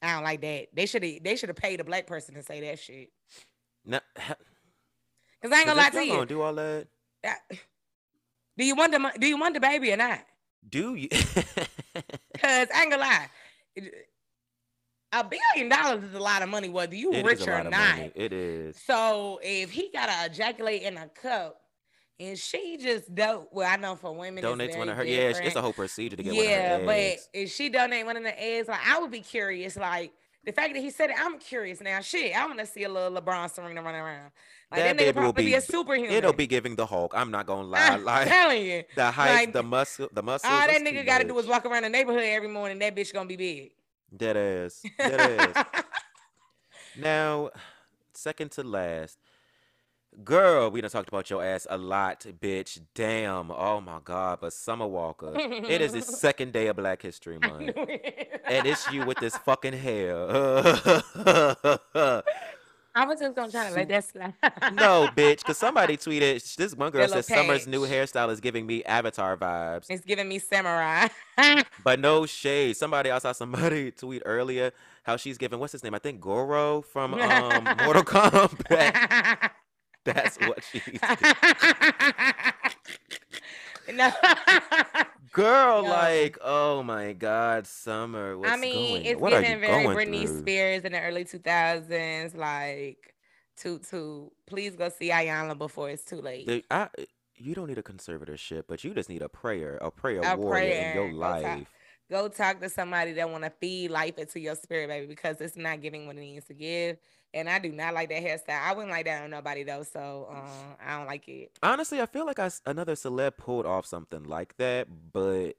I 0.00 0.14
don't 0.14 0.24
like 0.24 0.40
that. 0.40 0.68
They 0.72 0.86
should 0.86 1.02
have 1.04 1.22
they 1.22 1.36
should 1.36 1.50
have 1.50 1.56
paid 1.56 1.80
a 1.80 1.84
black 1.84 2.06
person 2.06 2.34
to 2.36 2.42
say 2.42 2.60
that 2.62 2.78
shit. 2.78 3.10
No, 3.84 4.00
Cause 4.16 5.52
I 5.52 5.58
ain't 5.58 5.66
gonna 5.66 5.74
lie 5.80 5.90
to 5.90 6.04
you. 6.04 6.12
gonna 6.14 6.26
do 6.26 6.40
all 6.40 6.54
that. 6.54 6.86
That- 7.22 7.40
do 8.58 8.64
you 8.64 8.74
want 8.74 8.92
the 8.92 9.12
do 9.18 9.26
you 9.26 9.38
want 9.38 9.54
the 9.54 9.60
baby 9.60 9.92
or 9.92 9.96
not? 9.96 10.20
Do 10.68 10.96
you? 10.96 11.08
Cause 11.08 12.68
I 12.74 12.82
ain't 12.82 12.90
gonna 12.90 12.98
lie, 12.98 13.28
a 15.12 15.24
billion 15.24 15.68
dollars 15.68 16.02
is 16.04 16.14
a 16.14 16.20
lot 16.20 16.42
of 16.42 16.48
money, 16.48 16.68
whether 16.68 16.94
you 16.94 17.12
It 17.12 17.24
rich 17.24 17.46
or 17.46 17.64
not. 17.64 17.98
It 18.14 18.32
is. 18.32 18.76
So 18.84 19.40
if 19.42 19.70
he 19.70 19.90
gotta 19.92 20.30
ejaculate 20.30 20.82
in 20.82 20.96
a 20.96 21.08
cup, 21.08 21.60
and 22.20 22.36
she 22.36 22.78
just 22.78 23.14
dope. 23.14 23.48
Well, 23.52 23.70
I 23.70 23.76
know 23.76 23.94
for 23.94 24.12
women, 24.12 24.42
Donates 24.42 24.68
it's 24.68 24.76
one 24.76 24.88
of 24.88 24.96
her. 24.96 25.04
Yeah, 25.04 25.30
it's- 25.30 25.54
a 25.54 25.62
whole 25.62 25.72
procedure 25.72 26.16
to 26.16 26.22
get 26.22 26.34
yeah, 26.34 26.40
one 26.40 26.48
of 26.48 26.86
her 26.86 26.92
Yeah, 26.94 27.14
but 27.14 27.38
if 27.38 27.52
she 27.52 27.68
donate 27.68 28.04
one 28.04 28.16
of 28.16 28.24
the 28.24 28.42
eggs, 28.42 28.66
like 28.66 28.80
I 28.84 28.98
would 28.98 29.12
be 29.12 29.20
curious. 29.20 29.76
Like 29.76 30.12
the 30.44 30.52
fact 30.52 30.74
that 30.74 30.80
he 30.80 30.90
said 30.90 31.10
it, 31.10 31.16
I'm 31.18 31.38
curious 31.38 31.80
now. 31.80 32.00
Shit, 32.00 32.34
I 32.36 32.46
want 32.46 32.58
to 32.60 32.66
see 32.66 32.84
a 32.84 32.88
little 32.88 33.20
LeBron 33.20 33.50
Serena 33.50 33.82
running 33.82 34.00
around. 34.00 34.30
Like 34.70 34.80
That 34.80 34.96
that, 34.96 35.02
nigga 35.02 35.06
will 35.16 35.22
probably 35.22 35.44
be, 35.44 35.50
be- 35.50 35.54
a 35.54 35.60
superhuman. 35.60 36.12
It'll 36.12 36.32
be 36.32 36.46
giving 36.46 36.76
the 36.76 36.84
Hulk. 36.86 37.12
I'm 37.16 37.30
not 37.30 37.46
gonna 37.46 37.66
lie. 37.68 37.78
I'm 37.80 38.04
Like 38.04 38.28
telling 38.28 38.64
you. 38.66 38.84
the 38.94 39.10
height, 39.10 39.34
like, 39.34 39.52
the 39.52 39.62
muscle, 39.62 40.08
the 40.12 40.22
muscles. 40.22 40.52
All 40.52 40.66
that 40.66 40.80
nigga 40.82 41.04
got 41.06 41.18
to 41.18 41.24
do 41.24 41.38
is 41.38 41.46
walk 41.46 41.64
around 41.66 41.84
the 41.84 41.88
neighborhood 41.88 42.22
every 42.24 42.48
morning. 42.48 42.78
That 42.78 42.94
bitch 42.94 43.12
gonna 43.12 43.26
be 43.28 43.36
big. 43.36 43.70
Dead 44.14 44.36
ass. 44.36 44.82
Dead 44.98 45.54
ass. 45.56 45.64
Now, 46.96 47.50
second 48.12 48.50
to 48.52 48.62
last, 48.64 49.18
girl, 50.24 50.70
we 50.70 50.80
done 50.80 50.90
talked 50.90 51.08
about 51.08 51.30
your 51.30 51.44
ass 51.44 51.66
a 51.68 51.78
lot, 51.78 52.26
bitch. 52.40 52.80
Damn. 52.94 53.50
Oh 53.50 53.80
my 53.80 53.98
god. 54.04 54.38
But 54.40 54.52
Summer 54.52 54.86
Walker, 54.86 55.32
it 55.36 55.80
is 55.80 55.92
the 55.92 56.02
second 56.02 56.52
day 56.52 56.66
of 56.68 56.76
Black 56.76 57.02
History 57.02 57.38
Month, 57.38 57.72
it. 57.76 58.42
and 58.46 58.66
it's 58.66 58.90
you 58.92 59.04
with 59.04 59.18
this 59.18 59.36
fucking 59.38 59.74
hair. 59.74 60.14
I 62.94 63.04
was 63.04 63.20
just 63.20 63.36
gonna 63.36 63.50
try 63.50 63.68
to 63.68 63.74
let 63.74 63.88
that 63.88 64.04
slide. 64.04 64.34
no, 64.74 65.08
bitch, 65.14 65.38
because 65.38 65.56
somebody 65.56 65.96
tweeted 65.96 66.56
this 66.56 66.74
one 66.74 66.90
girl 66.90 67.06
says 67.06 67.26
Summer's 67.26 67.68
new 67.68 67.82
hairstyle 67.86 68.30
is 68.30 68.40
giving 68.40 68.66
me 68.66 68.82
Avatar 68.82 69.36
vibes. 69.36 69.86
It's 69.88 70.04
giving 70.04 70.28
me 70.28 70.38
samurai. 70.38 71.08
But 71.84 72.00
no 72.00 72.26
shade. 72.26 72.76
Somebody 72.76 73.12
I 73.12 73.18
saw 73.18 73.30
somebody 73.30 73.90
tweet 73.92 74.22
earlier 74.26 74.72
how 75.04 75.16
she's 75.16 75.38
giving 75.38 75.60
what's 75.60 75.72
his 75.72 75.84
name? 75.84 75.94
I 75.94 76.00
think 76.00 76.20
Goro 76.20 76.82
from 76.82 77.14
um, 77.14 77.64
Mortal 77.84 78.02
Kombat. 78.02 79.50
That's 80.14 80.36
what 80.38 80.62
she's 80.64 80.82
no. 83.94 84.10
Girl, 85.32 85.84
Yo. 85.84 85.90
like, 85.90 86.38
oh 86.42 86.82
my 86.82 87.12
God, 87.12 87.66
Summer. 87.66 88.36
What's 88.36 88.50
I 88.50 88.56
mean, 88.56 88.94
going? 88.94 89.04
it's 89.04 89.20
what 89.20 89.32
you 89.32 89.38
very 89.58 89.86
Britney 89.86 90.26
through? 90.26 90.40
Spears 90.40 90.84
in 90.84 90.92
the 90.92 91.00
early 91.00 91.24
2000s. 91.24 92.36
Like, 92.36 93.14
toot 93.56 93.84
toot. 93.88 94.30
Please 94.46 94.74
go 94.74 94.88
see 94.88 95.10
Iyanla 95.10 95.56
before 95.58 95.90
it's 95.90 96.04
too 96.04 96.20
late. 96.20 96.46
The- 96.46 96.64
I, 96.70 96.88
you 97.36 97.54
don't 97.54 97.68
need 97.68 97.78
a 97.78 97.82
conservatorship, 97.82 98.64
but 98.68 98.82
you 98.84 98.94
just 98.94 99.08
need 99.08 99.22
a 99.22 99.28
prayer, 99.28 99.76
a 99.80 99.90
prayer 99.90 100.22
A 100.24 100.36
warrior 100.36 100.64
in 100.64 100.70
prayer. 100.70 100.94
your 100.94 101.12
Go 101.12 101.20
talk- 101.20 101.42
life. 101.42 101.68
Go 102.10 102.28
talk 102.28 102.60
to 102.60 102.70
somebody 102.70 103.12
that 103.12 103.28
want 103.30 103.44
to 103.44 103.50
feed 103.60 103.90
life 103.90 104.16
into 104.16 104.40
your 104.40 104.54
spirit, 104.54 104.88
baby, 104.88 105.06
because 105.06 105.42
it's 105.42 105.58
not 105.58 105.82
giving 105.82 106.06
what 106.06 106.16
it 106.16 106.20
needs 106.20 106.46
to 106.46 106.54
give. 106.54 106.96
And 107.34 107.48
I 107.48 107.58
do 107.58 107.70
not 107.70 107.92
like 107.94 108.08
that 108.08 108.22
hairstyle. 108.22 108.60
I 108.60 108.72
wouldn't 108.72 108.90
like 108.90 109.04
that 109.04 109.22
on 109.24 109.30
nobody 109.30 109.62
though, 109.62 109.82
so 109.82 110.28
uh, 110.32 110.48
I 110.84 110.96
don't 110.96 111.06
like 111.06 111.28
it. 111.28 111.50
Honestly, 111.62 112.00
I 112.00 112.06
feel 112.06 112.24
like 112.24 112.38
I 112.38 112.50
another 112.64 112.94
celeb 112.94 113.36
pulled 113.36 113.66
off 113.66 113.84
something 113.84 114.24
like 114.24 114.56
that, 114.56 114.88
but 115.12 115.52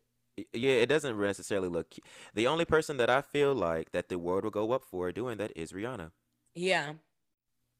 yeah, 0.53 0.71
it 0.71 0.87
doesn't 0.87 1.19
necessarily 1.19 1.67
look. 1.69 1.91
cu- 1.91 2.01
The 2.33 2.47
only 2.47 2.65
person 2.65 2.97
that 2.97 3.09
I 3.09 3.21
feel 3.21 3.53
like 3.53 3.91
that 3.91 4.09
the 4.09 4.17
world 4.17 4.45
will 4.45 4.51
go 4.51 4.71
up 4.71 4.83
for 4.83 5.11
doing 5.11 5.37
that 5.37 5.51
is 5.55 5.71
Rihanna. 5.71 6.11
Yeah. 6.55 6.93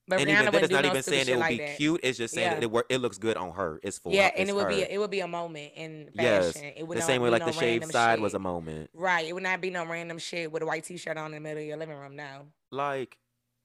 But 0.08 0.22
and 0.22 0.30
Rihanna 0.30 0.34
even 0.34 0.46
wouldn't 0.46 0.64
it's 0.64 0.74
not 0.74 0.84
no 0.84 0.90
even 0.90 1.04
saying 1.04 1.28
it 1.28 1.32
would 1.32 1.40
like 1.40 1.50
be 1.52 1.58
that. 1.60 1.78
cute. 1.78 2.00
It's 2.04 2.18
just 2.18 2.34
saying 2.34 2.52
Yeah. 2.52 2.60
that 2.60 2.64
it, 2.76 2.86
it 2.90 2.98
looks 2.98 3.18
good 3.18 3.38
on 3.38 3.54
her. 3.54 3.80
It's 3.84 3.98
for 4.00 4.12
Yeah, 4.12 4.26
her. 4.26 4.32
and 4.38 4.50
it 4.50 4.56
would 4.56 4.68
be 4.68 4.82
a, 4.82 4.88
it 4.88 4.98
would 4.98 5.12
be 5.12 5.20
a 5.22 5.28
moment 5.28 5.72
in 5.76 6.10
Yes, 6.14 6.54
fashion. 6.54 6.74
It 6.76 6.84
would 6.88 6.98
the 6.98 7.02
same 7.04 7.22
way 7.22 7.30
like 7.30 7.42
no 7.42 7.48
the 7.48 7.54
shaved 7.54 7.92
side 7.92 8.20
was 8.20 8.34
a 8.34 8.40
moment. 8.40 8.90
Right. 8.94 9.26
It 9.28 9.34
would 9.34 9.44
not 9.44 9.62
be 9.62 9.70
no 9.70 9.86
random 9.86 10.18
shit 10.18 10.52
with 10.52 10.64
a 10.64 10.66
white 10.66 10.84
t-shirt 10.84 11.16
on 11.18 11.28
in 11.28 11.32
the 11.34 11.40
middle 11.40 11.62
of 11.62 11.68
your 11.68 11.78
living 11.78 11.96
room. 11.98 12.16
No. 12.16 12.48
Like 12.72 13.18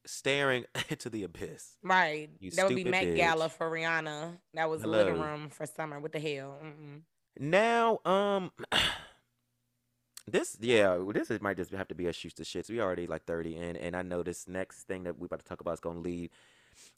staring 0.06 0.64
into 0.88 1.10
the 1.10 1.24
abyss. 1.24 1.76
Right. 1.82 2.30
You 2.38 2.50
that 2.52 2.66
would 2.66 2.76
be 2.76 2.84
Met 2.84 3.14
Gala 3.14 3.48
for 3.48 3.70
Rihanna. 3.70 4.38
That 4.54 4.70
was 4.70 4.82
the 4.82 4.88
living 4.88 5.20
room 5.20 5.50
for 5.50 5.66
summer. 5.66 6.00
What 6.00 6.12
the 6.12 6.20
hell? 6.20 6.58
Mm-mm. 6.62 7.02
Now, 7.38 8.00
um, 8.04 8.52
this 10.28 10.56
yeah, 10.60 10.98
this 11.12 11.30
is, 11.30 11.40
might 11.40 11.56
just 11.56 11.72
have 11.72 11.88
to 11.88 11.94
be 11.94 12.06
a 12.06 12.12
shoots 12.12 12.34
to 12.34 12.42
shits. 12.44 12.70
We 12.70 12.80
already 12.80 13.06
like 13.06 13.24
thirty 13.24 13.56
in, 13.56 13.76
and 13.76 13.96
I 13.96 14.02
know 14.02 14.22
this 14.22 14.46
next 14.46 14.84
thing 14.84 15.04
that 15.04 15.18
we 15.18 15.26
about 15.26 15.40
to 15.40 15.44
talk 15.44 15.60
about 15.60 15.74
is 15.74 15.80
gonna 15.80 16.00
lead 16.00 16.30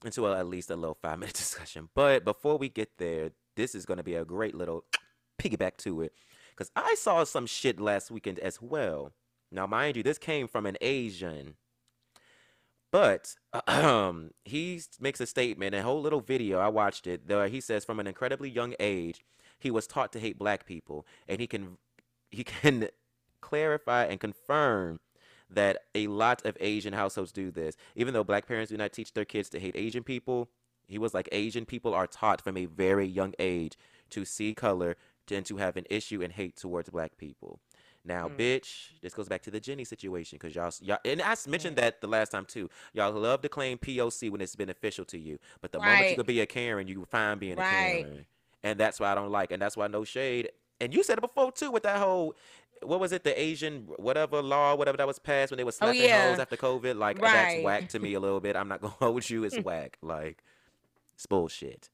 into 0.04 0.26
a, 0.26 0.38
at 0.38 0.46
least 0.46 0.70
a 0.70 0.76
little 0.76 0.94
five 1.02 1.18
minute 1.18 1.34
discussion. 1.34 1.88
But 1.94 2.24
before 2.24 2.58
we 2.58 2.68
get 2.68 2.98
there, 2.98 3.30
this 3.56 3.74
is 3.74 3.86
gonna 3.86 4.02
be 4.02 4.14
a 4.14 4.24
great 4.24 4.54
little 4.54 4.84
piggyback 5.40 5.76
to 5.78 6.02
it, 6.02 6.12
because 6.50 6.70
I 6.76 6.94
saw 6.96 7.24
some 7.24 7.46
shit 7.46 7.80
last 7.80 8.10
weekend 8.10 8.38
as 8.40 8.60
well. 8.60 9.12
Now, 9.50 9.66
mind 9.66 9.96
you, 9.96 10.02
this 10.02 10.18
came 10.18 10.48
from 10.48 10.66
an 10.66 10.76
Asian. 10.80 11.54
But 12.96 13.34
um, 13.66 14.30
he 14.46 14.80
makes 14.98 15.20
a 15.20 15.26
statement, 15.26 15.74
a 15.74 15.82
whole 15.82 16.00
little 16.00 16.22
video. 16.22 16.60
I 16.60 16.68
watched 16.68 17.06
it. 17.06 17.28
There, 17.28 17.46
he 17.46 17.60
says, 17.60 17.84
from 17.84 18.00
an 18.00 18.06
incredibly 18.06 18.48
young 18.48 18.74
age, 18.80 19.22
he 19.58 19.70
was 19.70 19.86
taught 19.86 20.14
to 20.14 20.18
hate 20.18 20.38
black 20.38 20.64
people, 20.64 21.06
and 21.28 21.38
he 21.38 21.46
can 21.46 21.76
he 22.30 22.42
can 22.42 22.88
clarify 23.42 24.04
and 24.04 24.18
confirm 24.18 25.00
that 25.50 25.82
a 25.94 26.06
lot 26.06 26.46
of 26.46 26.56
Asian 26.58 26.94
households 26.94 27.32
do 27.32 27.50
this. 27.50 27.76
Even 27.96 28.14
though 28.14 28.24
black 28.24 28.48
parents 28.48 28.70
do 28.70 28.78
not 28.78 28.94
teach 28.94 29.12
their 29.12 29.26
kids 29.26 29.50
to 29.50 29.60
hate 29.60 29.76
Asian 29.76 30.02
people, 30.02 30.48
he 30.86 30.96
was 30.96 31.12
like 31.12 31.28
Asian 31.32 31.66
people 31.66 31.92
are 31.92 32.06
taught 32.06 32.40
from 32.40 32.56
a 32.56 32.64
very 32.64 33.06
young 33.06 33.34
age 33.38 33.76
to 34.08 34.24
see 34.24 34.54
color 34.54 34.96
and 35.30 35.44
to 35.44 35.58
have 35.58 35.76
an 35.76 35.84
issue 35.90 36.22
and 36.22 36.32
hate 36.32 36.56
towards 36.56 36.88
black 36.88 37.18
people. 37.18 37.60
Now, 38.06 38.28
Mm. 38.28 38.38
bitch, 38.38 39.00
this 39.02 39.12
goes 39.14 39.28
back 39.28 39.42
to 39.42 39.50
the 39.50 39.58
Jeannie 39.58 39.84
situation 39.84 40.38
because 40.40 40.54
y'all, 40.54 40.70
y'all, 40.80 40.98
and 41.04 41.20
I 41.20 41.34
mentioned 41.48 41.76
that 41.76 42.00
the 42.00 42.06
last 42.06 42.30
time 42.30 42.44
too. 42.46 42.70
Y'all 42.92 43.12
love 43.12 43.42
to 43.42 43.48
claim 43.48 43.78
POC 43.78 44.30
when 44.30 44.40
it's 44.40 44.54
beneficial 44.54 45.04
to 45.06 45.18
you, 45.18 45.38
but 45.60 45.72
the 45.72 45.78
moment 45.80 46.10
you 46.10 46.16
could 46.16 46.26
be 46.26 46.40
a 46.40 46.46
Karen, 46.46 46.86
you 46.86 47.04
fine 47.04 47.38
being 47.38 47.54
a 47.58 47.62
Karen, 47.62 48.26
and 48.62 48.78
that's 48.78 49.00
why 49.00 49.10
I 49.10 49.14
don't 49.16 49.30
like, 49.32 49.50
and 49.50 49.60
that's 49.60 49.76
why 49.76 49.88
no 49.88 50.04
shade. 50.04 50.50
And 50.80 50.94
you 50.94 51.02
said 51.02 51.18
it 51.18 51.22
before 51.22 51.50
too 51.50 51.70
with 51.72 51.82
that 51.82 51.98
whole, 51.98 52.36
what 52.82 53.00
was 53.00 53.10
it, 53.10 53.24
the 53.24 53.38
Asian 53.40 53.88
whatever 53.96 54.40
law, 54.42 54.74
whatever 54.76 54.98
that 54.98 55.06
was 55.06 55.18
passed 55.18 55.50
when 55.50 55.56
they 55.58 55.64
were 55.64 55.72
slapping 55.72 56.00
hoes 56.02 56.08
yeah. 56.08 56.36
after 56.38 56.56
COVID. 56.56 56.96
Like 56.96 57.18
Right. 57.20 57.32
that's 57.32 57.64
whack 57.64 57.88
to 57.88 57.98
me 57.98 58.14
a 58.14 58.20
little 58.20 58.40
bit. 58.40 58.54
I'm 58.54 58.68
not 58.68 58.80
gonna 58.82 58.94
hold 59.00 59.28
you. 59.28 59.42
It's 59.44 59.58
whack. 59.64 59.96
Like 60.02 60.44
it's 61.14 61.26
bullshit. 61.26 61.88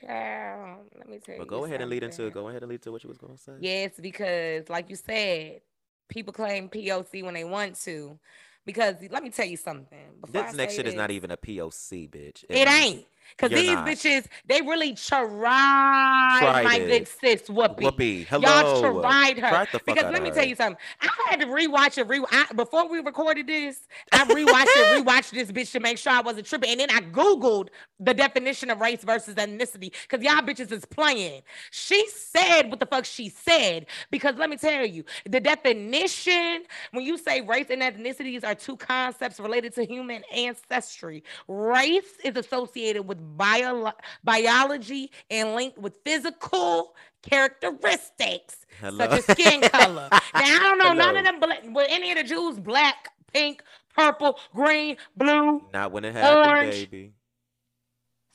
Girl, 0.00 0.80
let 0.96 1.08
me 1.08 1.18
tell 1.18 1.34
you. 1.34 1.40
But 1.40 1.48
go 1.48 1.64
ahead 1.64 1.80
and 1.80 1.90
lead 1.90 2.02
into 2.02 2.16
something. 2.16 2.32
go 2.32 2.48
ahead 2.48 2.62
and 2.62 2.70
lead 2.70 2.82
to 2.82 2.92
what 2.92 3.02
you 3.02 3.08
was 3.08 3.18
gonna 3.18 3.38
say. 3.38 3.52
Yes, 3.60 3.92
because 4.00 4.68
like 4.68 4.90
you 4.90 4.96
said, 4.96 5.60
people 6.08 6.32
claim 6.32 6.68
POC 6.68 7.22
when 7.24 7.34
they 7.34 7.44
want 7.44 7.76
to. 7.82 8.18
Because 8.66 8.96
let 9.10 9.22
me 9.22 9.30
tell 9.30 9.46
you 9.46 9.56
something. 9.56 10.06
Before 10.20 10.42
This 10.42 10.54
next 10.54 10.74
shit 10.74 10.86
is 10.86 10.94
not 10.94 11.10
even 11.10 11.30
a 11.30 11.36
POC, 11.36 12.08
bitch. 12.08 12.44
It 12.48 12.66
my- 12.66 12.74
ain't. 12.74 13.06
Cause 13.38 13.50
You're 13.50 13.60
these 13.60 13.72
not. 13.72 13.86
bitches, 13.86 14.26
they 14.46 14.60
really 14.62 14.94
tried, 14.94 16.38
Tried 16.40 16.64
my 16.64 16.76
it. 16.76 16.88
good 16.88 17.08
sis 17.08 17.42
Whoopi. 17.48 17.80
Whoopi, 17.80 18.26
hello. 18.26 18.48
Y'all 18.48 19.00
tried 19.02 19.38
her. 19.38 19.48
Tried 19.48 19.68
because 19.86 20.04
let 20.12 20.22
me 20.22 20.28
her. 20.30 20.34
tell 20.34 20.44
you 20.44 20.54
something. 20.56 20.76
I 21.00 21.08
had 21.30 21.40
to 21.40 21.46
rewatch 21.46 21.98
it. 21.98 22.08
Re- 22.08 22.24
I, 22.30 22.46
before 22.54 22.88
we 22.88 23.00
recorded 23.00 23.46
this, 23.46 23.86
I 24.12 24.24
rewatched 24.24 24.76
it, 24.76 24.86
rewatched 25.06 25.30
this 25.32 25.50
bitch 25.52 25.72
to 25.72 25.80
make 25.80 25.98
sure 25.98 26.12
I 26.12 26.20
wasn't 26.20 26.46
tripping. 26.46 26.70
And 26.70 26.80
then 26.80 26.90
I 26.90 27.00
Googled 27.00 27.68
the 28.00 28.14
definition 28.14 28.70
of 28.70 28.80
race 28.80 29.02
versus 29.04 29.34
ethnicity 29.34 29.92
because 30.08 30.22
y'all 30.24 30.42
bitches 30.42 30.72
is 30.72 30.84
playing. 30.84 31.42
She 31.70 32.06
said 32.08 32.70
what 32.70 32.80
the 32.80 32.86
fuck 32.86 33.04
she 33.04 33.28
said. 33.28 33.86
Because 34.10 34.36
let 34.36 34.50
me 34.50 34.56
tell 34.56 34.86
you, 34.86 35.04
the 35.28 35.40
definition, 35.40 36.64
when 36.92 37.04
you 37.04 37.18
say 37.18 37.40
race 37.40 37.66
and 37.70 37.82
ethnicities 37.82 38.44
are 38.44 38.54
two 38.54 38.76
concepts 38.76 39.40
related 39.40 39.74
to 39.74 39.84
human 39.84 40.22
ancestry, 40.32 41.22
race 41.48 42.18
is 42.24 42.36
associated 42.36 43.02
with 43.02 43.13
bio- 43.14 43.92
biology 44.22 45.10
and 45.30 45.54
linked 45.54 45.78
with 45.78 45.96
physical 46.04 46.94
characteristics 47.22 48.66
Hello. 48.80 48.98
such 49.08 49.18
as 49.18 49.24
skin 49.38 49.60
color. 49.62 50.08
now 50.12 50.20
I 50.34 50.58
don't 50.60 50.78
know 50.78 50.92
none 50.92 51.16
of 51.16 51.24
them. 51.24 51.40
Bla- 51.40 51.72
were 51.72 51.86
any 51.88 52.10
of 52.12 52.18
the 52.18 52.24
Jews 52.24 52.58
black, 52.58 53.10
pink, 53.32 53.62
purple, 53.94 54.38
green, 54.54 54.96
blue? 55.16 55.64
Not 55.72 55.92
when 55.92 56.04
it 56.04 56.14
happened, 56.14 56.46
Orange. 56.50 56.90
baby. 56.90 57.12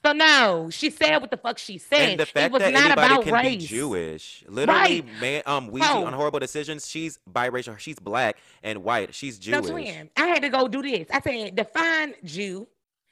So 0.06 0.14
no, 0.14 0.70
she 0.72 0.90
said 0.92 1.18
what 1.20 1.30
the 1.30 1.36
fuck 1.36 1.58
she 1.58 1.78
said. 1.78 2.12
And 2.12 2.20
the 2.20 2.24
it 2.24 2.30
fact 2.30 2.54
was 2.54 2.62
that 2.62 2.72
not 2.72 2.86
anybody 2.86 3.14
about 3.16 3.24
can 3.26 3.34
race. 3.34 3.58
be 3.64 3.68
Jewish, 3.68 4.46
literally, 4.48 5.02
Right. 5.02 5.06
man, 5.20 5.44
um, 5.46 5.70
Weezy 5.72 5.80
Bro. 5.92 6.06
on 6.06 6.14
horrible 6.14 6.40
decisions. 6.40 6.88
She's 6.88 7.20
biracial. 7.30 7.78
She's 7.78 8.00
black 8.00 8.38
and 8.64 8.82
white. 8.86 9.14
She's 9.14 9.38
Jewish. 9.38 9.68
twin. 9.70 10.10
I 10.16 10.28
had 10.28 10.42
to 10.44 10.50
go 10.50 10.70
do 10.70 10.82
this. 10.82 11.06
I 11.12 11.20
said, 11.20 11.54
define 11.54 12.16
Jew. 12.24 12.66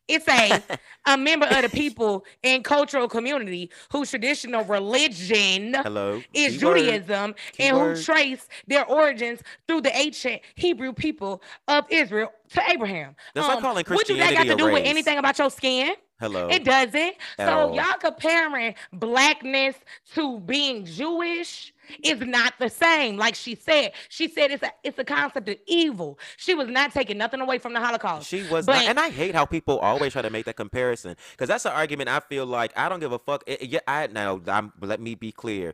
It's 0.08 0.28
a 0.28 0.62
a 1.06 1.18
member 1.18 1.46
of 1.48 1.62
the 1.62 1.70
people 1.70 2.26
and 2.44 2.64
cultural 2.64 3.08
community 3.08 3.70
whose 3.92 4.10
traditional 4.10 4.64
religion 4.66 5.74
Hello. 5.76 6.22
is 6.34 6.58
Keyword. 6.58 6.78
Judaism 6.80 7.36
and 7.60 7.78
who 7.78 8.02
trace 8.02 8.48
their 8.68 8.86
origins 8.86 9.42
through 9.68 9.82
the 9.82 9.96
ancient 9.96 10.42
Hebrew 10.56 10.94
people 10.94 11.42
of 11.68 11.86
Israel 11.90 12.32
to 12.50 12.62
Abraham. 12.70 13.16
That's 13.34 13.48
like 13.48 13.58
um, 13.58 13.62
calling 13.64 13.86
what 13.88 14.06
do 14.08 14.18
that 14.18 14.34
got 14.34 14.44
to 14.48 14.56
do 14.56 14.66
with 14.72 14.86
anything 14.86 15.18
about 15.18 15.38
your 15.40 15.50
skin? 15.50 15.94
Hello. 16.20 16.48
It 16.50 16.64
doesn't. 16.64 17.14
At 17.38 17.48
So 17.48 17.54
all. 17.70 17.76
y'all 17.76 17.98
comparing 18.00 18.74
blackness 18.92 19.76
to 20.16 20.40
being 20.40 20.84
Jewish 20.86 21.74
is 22.04 22.20
not 22.22 22.54
the 22.60 22.70
same. 22.70 23.18
Like 23.18 23.36
she 23.36 23.56
said, 23.56 23.94
she 24.10 24.28
said 24.28 24.52
it's 24.52 24.64
a 24.64 24.72
it's 24.84 24.98
a 25.00 25.04
concept 25.04 25.50
of 25.50 25.58
evil. 25.68 26.20
She 26.38 26.54
was 26.54 26.68
not 26.68 26.92
taking 26.94 27.18
nothing 27.18 27.42
away 27.42 27.58
from 27.60 27.74
the 27.74 27.80
Holocaust. 27.80 28.28
She 28.28 28.44
was 28.50 28.66
But- 28.66 28.76
not, 28.76 28.86
and 28.86 29.00
I 29.00 29.10
hate 29.10 29.36
how 29.36 29.46
people 29.46 29.80
always 29.80 30.14
try 30.14 30.22
to 30.22 30.30
make 30.30 30.46
that 30.46 30.56
comparison 30.56 31.16
because 31.32 31.48
that's 31.48 31.66
an 31.66 31.72
argument. 31.74 32.10
I 32.10 32.20
feel 32.20 32.46
like 32.46 32.72
I 32.78 32.90
don't 32.90 33.00
give 33.00 33.12
a 33.12 33.20
fuck. 33.20 33.44
It- 33.48 33.64
yeah, 33.64 33.80
I 33.88 34.08
now 34.08 34.42
I'm, 34.48 34.72
let 34.82 35.00
me 35.00 35.16
be 35.16 35.32
clear. 35.32 35.74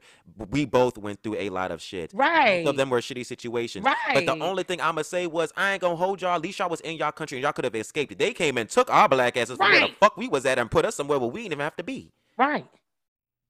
We 0.49 0.65
both 0.65 0.97
went 0.97 1.21
through 1.23 1.35
a 1.37 1.49
lot 1.49 1.71
of 1.71 1.81
shit. 1.81 2.11
Right. 2.13 2.63
Both 2.63 2.71
of 2.71 2.77
them 2.77 2.89
were 2.89 2.99
shitty 3.01 3.25
situations. 3.25 3.85
Right. 3.85 3.95
But 4.13 4.25
the 4.25 4.43
only 4.43 4.63
thing 4.63 4.81
I'ma 4.81 5.01
say 5.03 5.27
was 5.27 5.51
I 5.57 5.73
ain't 5.73 5.81
gonna 5.81 5.95
hold 5.95 6.21
y'all. 6.21 6.35
At 6.35 6.41
least 6.41 6.59
y'all 6.59 6.69
was 6.69 6.81
in 6.81 6.97
y'all 6.97 7.11
country 7.11 7.37
and 7.37 7.43
y'all 7.43 7.53
could 7.53 7.65
have 7.65 7.75
escaped. 7.75 8.17
They 8.17 8.33
came 8.33 8.57
and 8.57 8.69
took 8.69 8.89
our 8.91 9.07
black 9.09 9.37
asses 9.37 9.57
from 9.57 9.69
where 9.71 9.79
the 9.79 9.85
Right. 9.87 9.97
fuck 9.99 10.17
we 10.17 10.27
was 10.27 10.45
at 10.45 10.59
and 10.59 10.69
put 10.71 10.85
us 10.85 10.95
somewhere 10.95 11.19
where 11.19 11.29
we 11.29 11.41
didn't 11.43 11.53
even 11.53 11.63
have 11.63 11.75
to 11.77 11.83
be. 11.83 12.11
Right. 12.37 12.65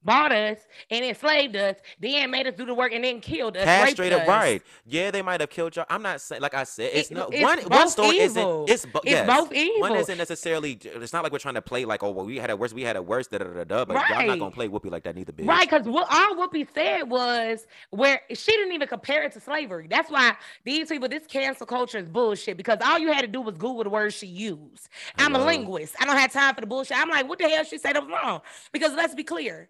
Bought 0.06 0.32
us 0.32 0.60
and 0.89 1.06
enslaved 1.06 1.56
us, 1.56 1.78
then 1.99 2.30
made 2.32 2.47
us 2.47 2.56
do 2.56 2.66
the 2.66 2.74
work 2.74 2.91
and 2.91 3.04
then 3.04 3.22
killed 3.22 3.56
us. 3.56 3.64
Castrated, 3.64 4.20
us. 4.20 4.28
right? 4.28 4.62
Yeah, 4.86 5.12
they 5.12 5.22
might 5.22 5.39
have 5.39 5.49
killed 5.49 5.76
y'all. 5.76 5.86
I'm 5.89 6.01
not 6.01 6.20
saying 6.22 6.41
like 6.41 6.54
I 6.54 6.64
said. 6.64 6.91
It's 6.93 7.10
It- 7.12 7.14
no 7.16 7.30
it's 7.32 7.41
one. 7.41 7.60
One 7.62 7.88
story 7.89 8.18
evil. 8.20 8.66
isn't. 8.66 8.70
It's, 8.70 8.86
bo- 8.86 8.99
It's 9.04 9.12
yes. 9.12 9.28
both 9.28 9.51
One 9.80 9.95
isn't 9.95 10.18
necessarily. 10.18 10.78
It's 10.82 11.14
not 11.14 11.24
like 11.24 11.32
we're 11.32 11.39
trying 11.39 11.56
to 11.56 11.62
play 11.62 11.86
like, 11.86 12.04
oh 12.04 12.12
well, 12.12 12.26
we 12.26 12.38
had 12.38 12.49
it 12.49 12.60
worse. 12.60 12.74
We 12.74 12.82
had 12.84 12.95
it 12.95 13.06
worse. 13.06 13.28
Da 13.28 13.38
da 13.38 13.45
da 13.45 13.64
da. 13.64 13.86
But 13.86 14.10
y'all 14.10 14.26
not 14.28 14.39
gonna 14.39 14.51
play 14.51 14.68
Whoopi 14.68 14.91
like 14.91 15.04
that 15.04 15.16
neither, 15.16 15.32
bitch. 15.32 15.47
Right, 15.47 15.70
because 15.70 15.88
what 15.88 16.08
all 16.12 16.36
Whoopi 16.36 16.68
said 16.74 17.04
was 17.04 17.66
where 17.91 18.22
she 18.34 18.51
didn't 18.51 18.74
even 18.74 18.88
compare 18.88 19.24
it 19.24 19.32
to 19.34 19.39
slavery. 19.39 19.88
That's 19.89 20.10
why 20.12 20.36
these 20.66 20.89
people, 20.89 21.08
this 21.08 21.26
cancel 21.28 21.66
culture 21.66 21.97
is 21.97 22.10
bullshit. 22.10 22.58
Because 22.58 22.80
all 22.84 22.99
you 22.99 23.12
had 23.12 23.22
to 23.22 23.28
do 23.28 23.41
was 23.41 23.56
Google 23.58 23.84
the 23.84 23.89
words 23.89 24.16
she 24.16 24.28
used. 24.28 24.89
I'm 25.18 25.36
a 25.36 25.43
linguist. 25.43 25.95
I 25.99 26.06
don't 26.06 26.18
have 26.18 26.32
time 26.34 26.56
for 26.56 26.62
the 26.62 26.68
bullshit. 26.68 26.97
I'm 26.97 27.10
like, 27.10 27.28
what 27.28 27.39
the 27.39 27.47
hell 27.47 27.64
she 27.64 27.78
said 27.78 27.95
that 27.95 28.04
was 28.06 28.12
wrong? 28.12 28.41
Because 28.72 28.93
let's 28.93 29.16
be 29.16 29.24
clear, 29.24 29.70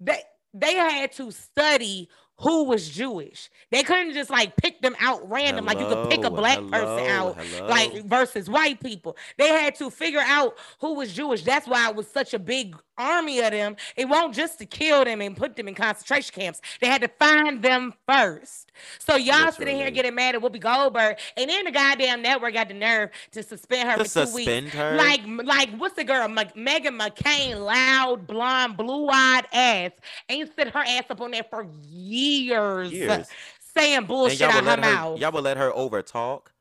they 0.00 0.22
they 0.54 0.74
had 0.74 1.12
to 1.12 1.30
study 1.30 2.08
who 2.40 2.64
was 2.64 2.88
Jewish. 2.88 3.50
They 3.70 3.82
couldn't 3.82 4.14
just 4.14 4.30
like 4.30 4.56
pick 4.56 4.80
them 4.82 4.96
out 4.98 5.28
random, 5.30 5.64
like 5.66 5.78
you 5.78 5.86
could 5.86 6.08
pick 6.10 6.20
a 6.20 6.24
Hello, 6.24 6.36
black 6.36 6.58
person 6.58 7.06
out 7.10 7.36
hello. 7.36 7.68
like 7.68 8.04
versus 8.04 8.48
white 8.50 8.80
people. 8.80 9.16
They 9.38 9.48
had 9.48 9.74
to 9.76 9.90
figure 9.90 10.22
out 10.24 10.56
who 10.80 10.94
was 10.94 11.12
Jewish. 11.12 11.42
That's 11.44 11.66
why 11.68 11.88
it 11.90 11.94
was 11.96 12.08
such 12.08 12.34
a 12.34 12.38
big 12.38 12.76
army 12.98 13.40
of 13.40 13.50
them. 13.52 13.76
It 13.96 14.08
won't 14.08 14.34
just 14.34 14.58
to 14.58 14.66
kill 14.66 15.04
them 15.04 15.20
and 15.22 15.36
put 15.36 15.56
them 15.56 15.68
in 15.68 15.74
concentration 15.74 16.34
camps. 16.34 16.60
They 16.80 16.86
had 16.86 17.00
to 17.02 17.08
find 17.08 17.62
them 17.62 17.94
first. 18.06 18.72
So 18.98 19.16
y'all 19.16 19.52
sitting 19.52 19.76
here 19.76 19.90
getting 19.90 20.14
mad 20.14 20.34
at 20.34 20.40
Whoopi 20.42 20.60
Goldberg, 20.60 21.16
and 21.36 21.48
then 21.48 21.64
the 21.64 21.70
goddamn 21.70 22.22
network 22.22 22.54
got 22.54 22.68
the 22.68 22.74
nerve 22.74 23.10
to 23.32 23.42
suspend 23.42 23.88
her 23.88 23.96
To 23.96 24.04
for 24.04 24.04
two 24.04 24.26
suspend 24.26 24.64
weeks. 24.66 24.76
her? 24.76 24.96
Like, 24.96 25.20
like 25.26 25.70
what's 25.76 25.94
the 25.94 26.04
girl? 26.04 26.28
Me- 26.28 26.44
Meghan 26.56 26.98
McCain, 27.00 27.64
loud, 27.64 28.26
blonde, 28.26 28.76
blue-eyed 28.76 29.46
ass, 29.52 29.92
ain't 30.28 30.50
sit 30.56 30.68
her 30.68 30.80
ass 30.86 31.04
up 31.10 31.20
on 31.20 31.30
there 31.30 31.44
for 31.48 31.66
years, 31.88 32.29
Years. 32.38 33.28
saying 33.76 34.04
bullshit 34.04 34.42
out 34.42 34.64
her. 34.64 34.76
mouth 34.76 35.18
Y'all 35.18 35.32
would 35.32 35.44
let 35.44 35.56
her 35.56 35.72
over 35.74 36.02
talk 36.02 36.52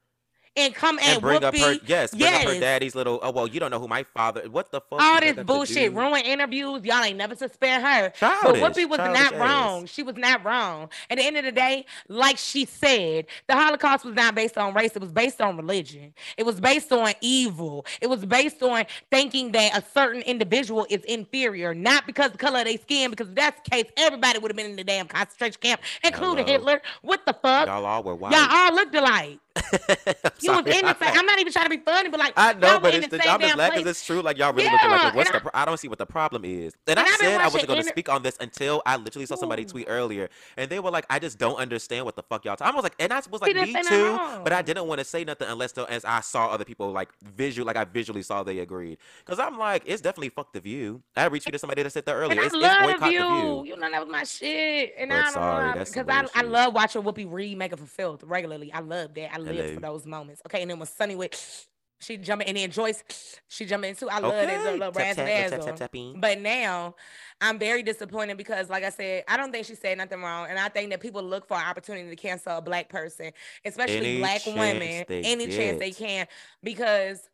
and 0.55 0.73
come 0.73 0.97
and, 0.99 1.07
and, 1.07 1.21
bring 1.21 1.43
up 1.43 1.55
her. 1.57 1.75
Yes, 1.85 2.11
bring 2.11 2.33
up 2.33 2.43
her 2.43 2.59
daddy's 2.59 2.95
little. 2.95 3.19
Oh 3.21 3.31
well, 3.31 3.47
you 3.47 3.59
don't 3.59 3.71
know 3.71 3.79
who 3.79 3.87
my 3.87 4.03
father. 4.13 4.49
What 4.49 4.71
the 4.71 4.81
fuck? 4.81 4.99
all 5.01 5.19
this 5.19 5.43
bullshit, 5.43 5.93
ruin 5.93 6.21
interviews. 6.25 6.83
Y'all 6.83 7.03
ain't 7.03 7.17
never 7.17 7.35
suspend 7.35 7.83
her. 7.83 8.09
Childish, 8.11 8.61
but 8.61 8.75
Whoopi 8.75 8.89
was 8.89 8.97
not 8.97 9.33
ass. 9.33 9.39
wrong. 9.39 9.85
She 9.85 10.03
was 10.03 10.15
not 10.17 10.43
wrong. 10.43 10.89
At 11.09 11.17
the 11.17 11.25
end 11.25 11.37
of 11.37 11.45
the 11.45 11.51
day, 11.51 11.85
like 12.07 12.37
she 12.37 12.65
said, 12.65 13.25
the 13.47 13.55
Holocaust 13.55 14.05
was 14.05 14.15
not 14.15 14.35
based 14.35 14.57
on 14.57 14.73
race. 14.73 14.95
It 14.95 15.01
was 15.01 15.11
based 15.11 15.41
on 15.41 15.57
religion. 15.57 16.13
It 16.37 16.45
was 16.45 16.59
based 16.59 16.91
on 16.91 17.13
evil. 17.21 17.85
It 18.01 18.07
was 18.07 18.25
based 18.25 18.61
on 18.61 18.85
thinking 19.11 19.51
that 19.53 19.77
a 19.77 19.83
certain 19.93 20.21
individual 20.23 20.85
is 20.89 21.03
inferior, 21.05 21.73
not 21.73 22.05
because 22.05 22.27
of 22.27 22.31
the 22.33 22.37
color 22.37 22.59
of 22.59 22.65
their 22.65 22.77
skin. 22.77 23.09
Because 23.09 23.29
if 23.29 23.35
that's 23.35 23.61
the 23.63 23.69
case, 23.69 23.85
everybody 23.97 24.39
would 24.39 24.51
have 24.51 24.57
been 24.57 24.69
in 24.69 24.75
the 24.75 24.83
damn 24.83 25.07
concentration 25.07 25.59
camp, 25.61 25.81
including 26.03 26.45
Hello. 26.45 26.57
Hitler. 26.57 26.81
What 27.01 27.25
the 27.25 27.33
fuck? 27.33 27.67
Y'all 27.67 27.85
all 27.85 28.03
were 28.03 28.15
white. 28.15 28.33
Y'all 28.33 28.47
all 28.49 28.75
looked 28.75 28.95
alike. 28.95 29.39
You 30.41 30.51
was 30.51 30.65
in 30.67 30.85
the 30.85 30.95
same. 30.95 31.11
I'm 31.15 31.25
not 31.25 31.39
even 31.39 31.53
trying 31.53 31.65
to 31.65 31.69
be 31.69 31.77
funny, 31.83 32.09
but 32.09 32.19
like 32.19 32.33
I 32.37 32.53
know, 32.53 32.79
but 32.79 32.93
it's 32.93 33.07
the 33.07 33.17
I'm 33.29 33.41
just 33.41 33.55
glad 33.55 33.73
because 33.73 33.85
it's 33.87 34.05
true. 34.05 34.21
Like 34.21 34.37
y'all 34.37 34.53
really 34.53 34.69
looking 34.69 34.89
like, 34.89 35.01
Yeah, 35.01 35.11
what's 35.11 35.31
the? 35.31 35.39
Pro- 35.41 35.51
I 35.53 35.65
don't 35.65 35.77
see 35.77 35.87
what 35.87 35.99
the 35.99 36.05
problem 36.05 36.45
is. 36.45 36.73
And, 36.87 36.99
And 36.99 37.07
I 37.07 37.11
said 37.17 37.41
I 37.41 37.47
wasn't 37.47 37.67
going 37.67 37.77
to 37.77 37.83
inter- 37.83 37.89
speak 37.91 38.09
on 38.09 38.23
this 38.23 38.37
until 38.39 38.81
I 38.85 38.97
literally 38.97 39.25
saw 39.25 39.35
somebody 39.35 39.63
Ooh. 39.63 39.65
tweet 39.65 39.87
earlier, 39.89 40.29
and 40.57 40.69
they 40.69 40.79
were 40.79 40.91
like, 40.91 41.05
"I 41.09 41.19
just 41.19 41.37
don't 41.37 41.57
understand 41.57 42.05
what 42.05 42.15
the 42.15 42.23
fuck 42.23 42.45
y'all." 42.45 42.55
Talking. 42.55 42.73
I 42.73 42.75
was 42.75 42.83
like, 42.83 42.95
and 42.99 43.11
I 43.13 43.17
was 43.29 43.41
like, 43.41 43.55
me 43.55 43.73
too, 43.81 44.19
but 44.43 44.53
I 44.53 44.61
didn't 44.61 44.87
want 44.87 44.99
to 44.99 45.05
say 45.05 45.23
nothing 45.23 45.47
unless 45.49 45.73
though, 45.73 45.85
as 45.85 46.05
I 46.05 46.21
saw 46.21 46.47
other 46.47 46.65
people 46.65 46.91
like 46.91 47.09
visual, 47.21 47.65
like 47.67 47.77
I 47.77 47.85
visually 47.85 48.21
saw 48.23 48.43
they 48.43 48.59
agreed. 48.59 48.97
Because 49.25 49.39
I'm 49.39 49.57
like, 49.57 49.83
it's 49.85 50.01
definitely 50.01 50.29
fuck 50.29 50.53
the 50.53 50.59
view. 50.59 51.01
I 51.15 51.27
retweeted 51.29 51.59
somebody 51.59 51.83
that 51.83 51.91
said 51.91 52.05
that 52.05 52.13
earlier. 52.13 52.31
And 52.31 52.39
I 52.39 52.45
It's, 52.45 52.53
it's 52.53 52.61
love 52.63 52.79
boycott 52.79 53.11
the 53.11 53.17
the 53.17 53.25
view. 53.25 53.25
view. 53.25 53.63
You 53.65 53.77
know 53.77 53.89
that 53.89 54.01
was 54.01 54.11
my 54.11 54.23
shit. 54.23 54.93
And 54.97 55.09
But 55.09 55.19
I 55.19 55.31
don't 55.31 55.33
sorry, 55.33 55.73
know 55.73 55.85
because 55.85 56.05
I, 56.09 56.27
I 56.35 56.41
love 56.43 56.73
watching 56.73 57.01
Whoopi 57.01 57.31
Reed 57.31 57.57
make 57.57 57.71
it 57.73 57.79
for 57.79 57.85
filth 57.85 58.23
regularly. 58.23 58.71
I 58.71 58.79
love 58.79 59.13
that. 59.15 59.33
I 59.33 59.37
live 59.37 59.67
for 59.67 59.79
those 59.79 60.05
moments. 60.05 60.28
Okay, 60.45 60.61
and 60.61 60.71
then 60.71 60.79
when 60.79 60.87
Sunny 60.87 61.15
with 61.15 61.67
she 62.01 62.17
jumping 62.17 62.47
and 62.47 62.55
then 62.57 62.71
Joyce 62.71 63.03
she 63.47 63.65
jumping 63.65 63.89
into 63.89 64.07
I 64.07 64.19
love 64.19 64.31
that 64.47 64.63
Okay, 64.63 64.77
little 64.77 64.91
tap, 64.91 65.15
tap, 65.15 65.47
tap, 65.47 65.75
tap. 65.75 65.91
But 66.15 66.39
now 66.39 66.95
I'm 67.41 67.59
very 67.59 67.83
disappointed 67.83 68.37
because, 68.37 68.69
like 68.69 68.83
I 68.83 68.89
said, 68.89 69.23
I 69.27 69.37
don't 69.37 69.51
think 69.51 69.65
she 69.65 69.75
said 69.75 69.97
nothing 69.97 70.21
wrong, 70.21 70.47
and 70.49 70.57
I 70.57 70.69
think 70.69 70.89
that 70.91 71.01
people 71.01 71.21
look 71.23 71.47
for 71.47 71.55
an 71.57 71.65
opportunity 71.65 72.09
to 72.09 72.15
cancel 72.15 72.57
a 72.57 72.61
black 72.61 72.89
person, 72.89 73.31
especially 73.65 74.07
Any 74.07 74.19
black 74.19 74.45
women, 74.45 75.05
any 75.09 75.47
chance 75.47 75.77
they 75.77 75.91
get. 75.91 75.97
can, 75.97 76.27
because 76.63 77.29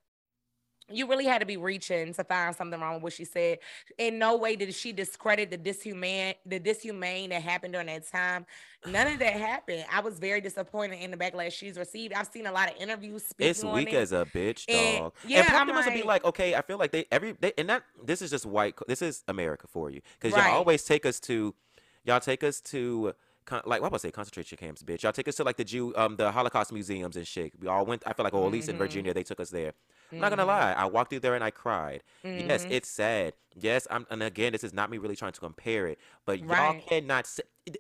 you 0.92 1.08
really 1.08 1.26
had 1.26 1.40
to 1.40 1.46
be 1.46 1.58
reaching 1.58 2.14
to 2.14 2.24
find 2.24 2.56
something 2.56 2.80
wrong 2.80 2.96
with 2.96 3.04
what 3.04 3.14
she 3.14 3.26
said. 3.26 3.60
In 3.98 4.20
no 4.20 4.38
way 4.38 4.56
did 4.56 4.74
she 4.74 4.92
discredit 4.92 5.50
the 5.50 5.58
dishumane, 5.58 6.36
the 6.46 6.60
dishumane 6.60 7.30
that 7.30 7.42
happened 7.42 7.74
during 7.74 7.88
that 7.88 8.08
time. 8.08 8.46
None 8.86 9.08
of 9.08 9.20
that 9.20 9.34
happened. 9.40 9.86
I 9.92 10.02
was 10.02 10.20
very 10.20 10.42
disappointed 10.42 10.98
in 11.02 11.10
the 11.12 11.18
backlash 11.18 11.54
she's 11.54 11.78
received. 11.78 12.14
I've 12.14 12.28
seen 12.28 12.46
a 12.46 12.52
lot 12.52 12.70
of 12.72 12.80
interviews 12.80 13.26
speaking 13.26 13.50
It's 13.52 13.64
weak 13.64 13.90
it. 13.94 13.96
as 13.96 14.12
a 14.12 14.26
bitch, 14.26 14.66
And- 14.70 15.00
dog. 15.00 15.14
yeah, 15.26 15.40
and 15.40 15.48
part 15.48 15.62
I'm 15.62 15.70
of 15.70 15.76
them 15.76 15.76
must 15.78 15.90
be 15.90 15.98
like- 16.04 16.06
like, 16.08 16.26
okay, 16.26 16.54
I 16.56 16.62
feel 16.62 16.78
like 16.78 16.92
they 16.92 17.06
every 17.12 17.32
they, 17.40 17.54
and 17.58 17.68
that 17.70 17.84
this 18.04 18.22
is 18.22 18.30
just 18.30 18.46
white. 18.46 18.76
This 18.88 19.02
is 19.02 19.24
America 19.28 19.68
for 19.68 19.90
you, 19.90 20.02
because 20.20 20.34
Right. 20.38 20.48
y'all 20.50 20.58
always 20.58 20.84
take 20.84 21.06
us 21.06 21.20
to, 21.22 21.56
y'all 22.04 22.20
take 22.20 22.44
us 22.44 22.62
to. 22.62 23.14
Con, 23.46 23.62
like 23.66 23.82
what 23.82 23.92
was 23.92 24.04
I 24.04 24.08
say 24.08 24.12
concentration 24.12 24.58
camps, 24.58 24.82
bitch. 24.82 25.04
Y'all 25.04 25.12
take 25.12 25.28
us 25.28 25.36
to 25.36 25.44
like 25.44 25.58
the 25.58 25.64
Jew, 25.64 25.94
um, 25.96 26.16
the 26.16 26.32
Holocaust 26.32 26.72
museums 26.72 27.16
and 27.16 27.28
shit. 27.28 27.54
We 27.60 27.68
all 27.68 27.86
went. 27.86 28.02
I 28.06 28.14
feel 28.14 28.24
like, 28.24 28.34
or 28.34 28.46
at 28.48 28.52
least 28.52 28.70
in 28.70 28.76
Mhm. 28.76 28.80
Virginia, 28.80 29.14
they 29.14 29.24
took 29.24 29.40
us 29.40 29.52
there. 29.52 29.74
I'm 30.12 30.20
not 30.20 30.30
gonna 30.30 30.44
Mhm. 30.44 30.48
lie, 30.48 30.74
I 30.74 30.86
walked 30.86 31.12
through 31.12 31.20
there 31.20 31.36
and 31.36 31.44
I 31.44 31.52
cried. 31.52 32.04
Yes, 32.24 32.66
Mhm. 32.66 32.72
it's 32.72 32.90
sad. 32.90 33.34
Yes, 33.58 33.88
I'm, 33.90 34.06
and 34.10 34.22
again, 34.22 34.52
this 34.52 34.64
is 34.64 34.74
not 34.74 34.90
me 34.90 34.98
really 34.98 35.16
trying 35.16 35.32
to 35.32 35.40
compare 35.40 35.88
it, 35.88 35.98
but 36.26 36.40
y'all 36.40 36.48
Right. 36.50 36.86
cannot. 36.86 37.30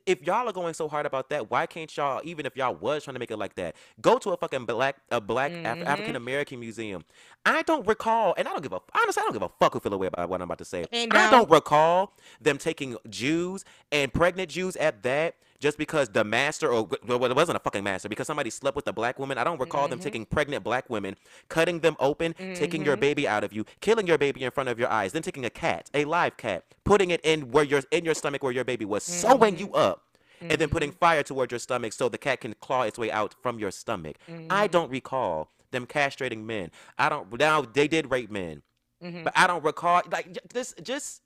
If 0.06 0.24
y'all 0.24 0.48
are 0.48 0.54
going 0.54 0.74
so 0.74 0.88
hard 0.88 1.06
about 1.06 1.30
that, 1.30 1.52
why 1.52 1.66
can't 1.66 1.96
y'all? 1.96 2.22
Even 2.24 2.46
if 2.46 2.56
y'all 2.56 2.74
was 2.74 3.04
trying 3.04 3.14
to 3.16 3.20
make 3.20 3.30
it 3.30 3.38
like 3.38 3.56
that, 3.56 3.76
go 4.02 4.18
to 4.20 4.32
a 4.32 4.38
fucking 4.38 4.66
black, 4.66 4.96
a 5.12 5.20
black 5.20 5.52
Af- 5.52 5.58
Mhm. 5.78 5.86
African 5.86 6.16
American 6.16 6.60
museum. 6.62 7.04
I 7.46 7.62
don't 7.64 7.86
recall, 7.86 8.34
and 8.38 8.48
I 8.48 8.52
don't 8.52 8.64
give 8.64 8.74
a 8.74 8.80
honestly, 8.94 9.22
I 9.22 9.26
don't 9.26 9.34
give 9.34 9.42
a 9.42 9.52
fuck 9.60 9.74
who 9.74 9.80
feel 9.82 9.94
away 9.94 10.08
about 10.08 10.30
what 10.30 10.42
I'm 10.42 10.46
about 10.46 10.60
to 10.60 10.66
say. 10.66 10.86
And 10.92 11.14
I 11.14 11.30
don't- 11.30 11.50
recall 11.52 12.14
them 12.40 12.58
taking 12.58 12.98
Jews 13.10 13.66
and 13.92 14.14
pregnant 14.14 14.50
Jews 14.50 14.76
at 14.78 15.04
that. 15.04 15.36
Just 15.62 15.78
because 15.78 16.10
the 16.10 16.26
master, 16.26 16.70
or 16.70 16.88
well, 17.08 17.24
it 17.24 17.36
wasn't 17.36 17.56
a 17.56 17.60
fucking 17.60 17.82
master, 17.84 18.10
because 18.10 18.28
somebody 18.28 18.50
slept 18.50 18.76
with 18.76 18.86
a 18.90 18.94
black 18.94 19.18
woman. 19.18 19.38
I 19.38 19.46
don't 19.46 19.60
recall 19.60 19.88
them 19.88 20.00
Mhm. 20.00 20.04
taking 20.04 20.26
pregnant 20.26 20.66
black 20.66 20.90
women, 20.90 21.16
cutting 21.48 21.80
them 21.80 21.96
open, 21.98 22.34
taking 22.56 22.84
your 22.84 22.98
Mhm. 22.98 23.00
baby 23.00 23.28
out 23.28 23.44
of 23.46 23.54
you, 23.54 23.64
killing 23.80 24.06
your 24.06 24.18
baby 24.18 24.44
in 24.44 24.52
front 24.52 24.68
of 24.68 24.78
your 24.78 24.90
eyes, 24.92 25.14
then 25.14 25.22
taking 25.22 25.46
a 25.46 25.50
cat, 25.66 25.90
a 25.94 26.06
live 26.06 26.38
cat, 26.38 26.64
putting 26.84 27.10
it 27.12 27.22
in 27.24 27.52
where 27.52 27.64
your 27.64 27.82
in 27.92 28.06
your 28.06 28.14
stomach 28.14 28.44
where 28.44 28.52
your 28.52 28.64
baby 28.64 28.86
was, 28.86 29.04
sewing 29.04 29.58
you 29.58 29.74
up, 29.74 30.04
and 30.42 30.60
then 30.60 30.70
putting 30.70 30.92
fire 30.92 31.24
towards 31.24 31.52
your 31.52 31.60
stomach 31.60 31.94
so 31.94 32.10
the 32.10 32.18
cat 32.18 32.42
can 32.42 32.54
claw 32.66 32.84
its 32.84 32.98
way 32.98 33.12
out 33.12 33.36
from 33.42 33.60
your 33.60 33.72
stomach. 33.72 34.18
I 34.50 34.68
don't 34.68 34.90
recall 34.92 35.50
them 35.72 35.86
castrating 35.88 36.44
men. 36.44 36.72
I 36.98 37.10
don't. 37.10 37.38
Now 37.40 37.62
they 37.62 37.88
did 37.88 38.12
rape 38.12 38.32
men, 38.32 38.62
Mhm. 39.04 39.24
but 39.24 39.34
I 39.36 39.48
don't 39.48 39.64
recall 39.64 40.02
like 40.12 40.28
this. 40.54 40.74
Just 40.82 41.22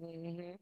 Mhm. 0.00 0.58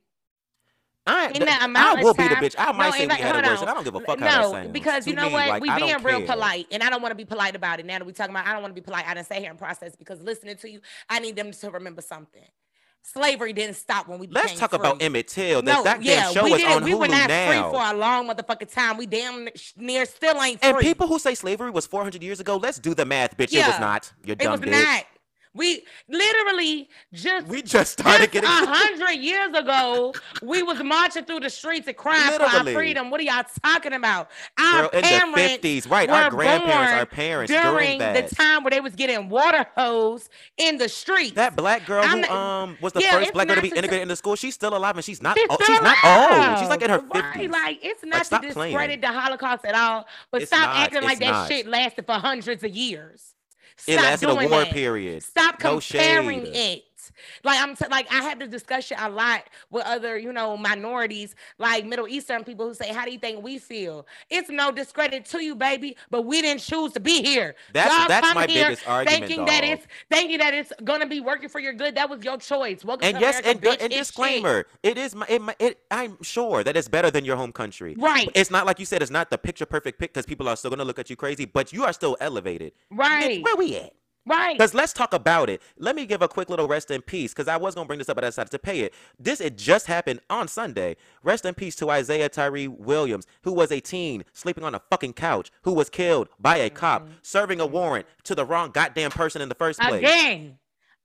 I, 1.10 1.26
In 1.28 1.32
th- 1.34 1.44
that 1.46 1.62
I 1.62 1.64
amount 1.66 2.00
will 2.02 2.10
of 2.10 2.16
be 2.16 2.28
the 2.28 2.36
bitch. 2.36 2.54
I 2.58 2.72
might 2.72 2.86
No, 2.86 2.92
say 2.92 3.06
we 3.06 3.14
had 3.14 3.36
it 3.36 3.44
worse, 3.44 3.58
on. 3.58 3.62
and 3.62 3.70
I 3.70 3.74
don't 3.74 3.84
give 3.84 3.94
a 3.94 4.00
fuck 4.00 4.18
no, 4.20 4.26
how 4.26 4.52
sounds. 4.52 4.72
because 4.72 5.06
you 5.06 5.14
know 5.14 5.28
what? 5.30 5.48
like, 5.48 5.62
we 5.62 5.70
being 5.70 6.02
real 6.02 6.18
care. 6.18 6.26
polite, 6.26 6.66
and 6.70 6.82
I 6.82 6.90
don't 6.90 7.02
want 7.02 7.12
to 7.12 7.16
be 7.16 7.24
polite 7.24 7.56
about 7.56 7.80
it. 7.80 7.86
Now 7.86 7.98
that 7.98 8.06
we 8.06 8.12
talking 8.12 8.34
about, 8.34 8.46
I 8.46 8.52
don't 8.52 8.62
want 8.62 8.74
to 8.74 8.80
be 8.80 8.84
polite. 8.84 9.06
I 9.08 9.14
didn't 9.14 9.26
say 9.28 9.40
here 9.40 9.50
in 9.50 9.56
process 9.56 9.96
because 9.96 10.20
listening 10.22 10.56
to 10.58 10.70
you, 10.70 10.80
I 11.08 11.18
need 11.20 11.36
them 11.36 11.52
to 11.52 11.70
remember 11.70 12.02
something. 12.02 12.42
Slavery 13.02 13.52
didn't 13.54 13.76
stop 13.76 14.08
when 14.08 14.18
we 14.18 14.26
Let's 14.28 14.58
talk 14.58 14.74
about. 14.74 15.02
Emmett 15.02 15.28
Till. 15.28 15.62
That, 15.62 15.72
No, 15.78 15.82
that 15.84 16.02
yeah, 16.02 16.30
show 16.32 16.44
we 16.44 16.52
is 16.54 16.64
on 16.64 16.84
we 16.84 16.94
were 16.94 17.08
not 17.08 17.28
now. 17.28 17.48
free 17.48 17.78
for 17.78 17.82
a 17.84 17.94
long 17.96 18.28
motherfucking 18.28 18.72
time. 18.72 18.98
We 18.98 19.06
damn 19.06 19.48
near 19.76 20.04
still 20.04 20.40
ain't 20.42 20.60
free. 20.60 20.68
and 20.70 20.78
people 20.78 21.06
who 21.06 21.18
say 21.18 21.34
slavery 21.34 21.70
was 21.70 21.86
400 21.86 22.22
years 22.22 22.40
ago, 22.40 22.56
let's 22.58 22.78
do 22.78 22.94
the 22.94 23.06
math, 23.06 23.36
bitch. 23.38 23.54
It 23.54 23.66
was 23.66 23.80
not. 23.80 24.12
You're 24.24 24.36
dumb 24.36 24.60
was 24.60 24.60
bitch. 24.60 24.72
not. 24.84 25.04
We 25.52 25.82
literally 26.08 26.88
just 27.12 27.46
We 27.48 27.62
just 27.62 27.92
started 27.98 28.30
just 28.30 28.32
getting. 28.32 28.48
a 28.48 28.66
hundred 28.72 29.14
years 29.14 29.52
ago, 29.52 30.14
we 30.42 30.62
was 30.62 30.80
marching 30.82 31.24
through 31.24 31.40
the 31.40 31.50
streets 31.50 31.88
and 31.88 31.96
crying 31.96 32.38
for 32.38 32.44
our 32.44 32.64
freedom. 32.64 33.10
What 33.10 33.20
are 33.20 33.24
y'all 33.24 33.42
talking 33.64 33.92
about? 33.94 34.30
Our 34.58 34.82
Girl, 34.82 34.90
in 34.92 35.02
the 35.32 35.36
fifties, 35.36 35.88
right? 35.88 36.08
Our 36.08 36.30
grandparents, 36.30 36.92
our 36.92 37.06
parents 37.06 37.52
during 37.52 37.70
during 37.74 37.98
that. 37.98 38.28
the 38.28 38.34
time 38.34 38.62
where 38.62 38.70
they 38.70 38.80
was 38.80 38.94
getting 38.94 39.28
water 39.28 39.66
hose 39.76 40.28
in 40.56 40.78
the 40.78 40.88
streets. 40.88 41.32
That 41.32 41.56
black 41.56 41.84
girl 41.84 42.04
I'm 42.04 42.22
who 42.22 42.30
um 42.32 42.78
was 42.80 42.92
the 42.92 43.00
Yeah, 43.00 43.18
first 43.18 43.32
black 43.32 43.48
girl 43.48 43.56
to 43.56 43.62
be 43.62 43.70
to- 43.70 43.76
integrated 43.76 44.02
into 44.02 44.16
school. 44.16 44.36
She's 44.36 44.54
still 44.54 44.76
alive 44.76 44.94
and 44.96 45.04
she's 45.04 45.20
not. 45.20 45.36
She's 45.36 45.48
oh, 45.50 45.56
she's 45.66 45.80
not 45.82 45.96
old. 46.04 46.58
She's 46.60 46.68
like 46.68 46.82
in 46.82 46.90
her 46.90 47.00
fifties. 47.00 47.50
Right, 47.50 47.50
like 47.50 47.78
it's 47.82 48.04
not 48.04 48.24
stop 48.24 48.42
to 48.42 48.52
playing. 48.52 48.72
discredit 48.72 49.00
the 49.00 49.08
Holocaust 49.08 49.64
at 49.64 49.74
all, 49.74 50.06
but 50.30 50.42
It's 50.42 50.50
stop 50.50 50.68
not, 50.68 50.76
acting 50.76 51.02
like 51.02 51.18
that 51.18 51.30
not. 51.30 51.48
shit 51.48 51.66
lasted 51.66 52.06
for 52.06 52.12
hundreds 52.14 52.62
of 52.62 52.70
years. 52.70 53.34
It 53.86 53.92
Stop 53.94 54.04
lasted 54.04 54.28
a 54.30 54.34
war 54.34 54.64
that. 54.64 54.72
period. 54.72 55.22
Stop 55.22 55.62
No 55.62 55.80
comparing 55.80 56.44
shade. 56.46 56.54
it. 56.56 56.84
Like 57.44 57.60
I'm 57.60 57.76
t- 57.76 57.84
like 57.90 58.10
I 58.12 58.22
have 58.22 58.38
this 58.38 58.48
discussion 58.48 58.96
a 59.00 59.08
lot 59.08 59.44
with 59.70 59.84
other, 59.84 60.18
you 60.18 60.32
know, 60.32 60.56
minorities, 60.56 61.34
like 61.58 61.84
Middle 61.86 62.08
Eastern 62.08 62.44
people 62.44 62.66
who 62.68 62.74
say, 62.74 62.92
"How 62.92 63.04
do 63.04 63.12
you 63.12 63.18
think 63.18 63.42
we 63.42 63.58
feel?" 63.58 64.06
It's 64.28 64.48
no 64.50 64.70
discredit 64.70 65.24
to 65.26 65.42
you, 65.42 65.54
baby, 65.54 65.96
but 66.10 66.22
we 66.22 66.42
didn't 66.42 66.60
choose 66.60 66.92
to 66.92 67.00
be 67.00 67.22
here. 67.22 67.54
That's- 67.72 67.96
Y'all 67.98 68.08
that's 68.08 68.34
my 68.34 68.46
biggest 68.46 68.86
argument, 68.88 69.26
thinking 69.26 69.44
that 69.46 69.60
dog. 69.62 69.70
it's 69.70 69.86
thinking 70.10 70.38
that 70.38 70.54
it's 70.54 70.72
gonna 70.84 71.06
be 71.06 71.20
working 71.20 71.48
for 71.48 71.60
your 71.60 71.72
good. 71.72 71.94
That 71.94 72.08
was 72.08 72.22
your 72.24 72.36
choice. 72.38 72.84
Welcome 72.84 73.06
And 73.08 73.16
to 73.16 73.20
yes, 73.20 73.40
America, 73.40 73.50
and, 73.50 73.60
bitch. 73.60 73.84
and 73.84 73.92
It's 73.92 73.94
shit. 73.94 73.98
disclaimer, 74.06 74.66
it 74.82 74.98
is 74.98 75.14
my, 75.14 75.26
it, 75.28 75.42
my 75.42 75.54
it, 75.58 75.78
I'm 75.90 76.22
sure 76.22 76.62
that 76.64 76.76
it's 76.76 76.88
better 76.88 77.10
than 77.10 77.24
your 77.24 77.36
home 77.36 77.52
country. 77.52 77.94
Right. 77.98 78.28
It's 78.34 78.50
not 78.50 78.66
like 78.66 78.78
you 78.78 78.86
said. 78.86 79.02
It's 79.02 79.10
not 79.10 79.30
the 79.30 79.38
picture 79.38 79.66
perfect 79.66 79.98
pick 79.98 80.12
because 80.12 80.26
people 80.26 80.48
are 80.48 80.56
still 80.56 80.70
gonna 80.70 80.84
look 80.84 80.98
at 80.98 81.10
you 81.10 81.16
crazy, 81.16 81.44
but 81.44 81.72
you 81.72 81.84
are 81.84 81.92
still 81.92 82.16
elevated. 82.20 82.72
Right. 82.90 83.42
Where 83.42 83.56
we 83.56 83.76
at? 83.76 83.92
Right. 84.26 84.56
Because 84.56 84.74
let's 84.74 84.92
talk 84.92 85.14
about 85.14 85.48
it. 85.48 85.62
Let 85.78 85.96
me 85.96 86.06
give 86.06 86.22
a 86.22 86.28
quick 86.28 86.50
little 86.50 86.68
rest 86.68 86.90
in 86.90 87.02
peace 87.02 87.32
because 87.32 87.48
I 87.48 87.56
was 87.56 87.74
going 87.74 87.86
to 87.86 87.88
bring 87.88 87.98
this 87.98 88.08
up, 88.08 88.16
but 88.16 88.24
I 88.24 88.28
decided 88.28 88.50
to 88.50 88.58
pay 88.58 88.80
it. 88.80 88.94
This, 89.18 89.40
it 89.40 89.56
just 89.56 89.86
happened 89.86 90.20
on 90.28 90.46
Sunday. 90.46 90.96
Rest 91.22 91.44
in 91.46 91.54
peace 91.54 91.74
to 91.76 91.90
Isaiah 91.90 92.28
Tyree 92.28 92.68
Williams, 92.68 93.26
who 93.42 93.52
was 93.52 93.72
a 93.72 93.80
teen 93.80 94.24
sleeping 94.32 94.64
on 94.64 94.74
a 94.74 94.82
fucking 94.90 95.14
couch, 95.14 95.50
who 95.62 95.72
was 95.72 95.88
killed 95.88 96.28
by 96.38 96.58
a 96.58 96.70
cop, 96.70 97.02
mm-hmm. 97.02 97.14
serving 97.22 97.60
a 97.60 97.66
warrant 97.66 98.06
to 98.24 98.34
the 98.34 98.44
wrong 98.44 98.70
goddamn 98.70 99.10
person 99.10 99.40
in 99.40 99.48
the 99.48 99.54
first 99.54 99.80
place. 99.80 100.00
Again. 100.00 100.58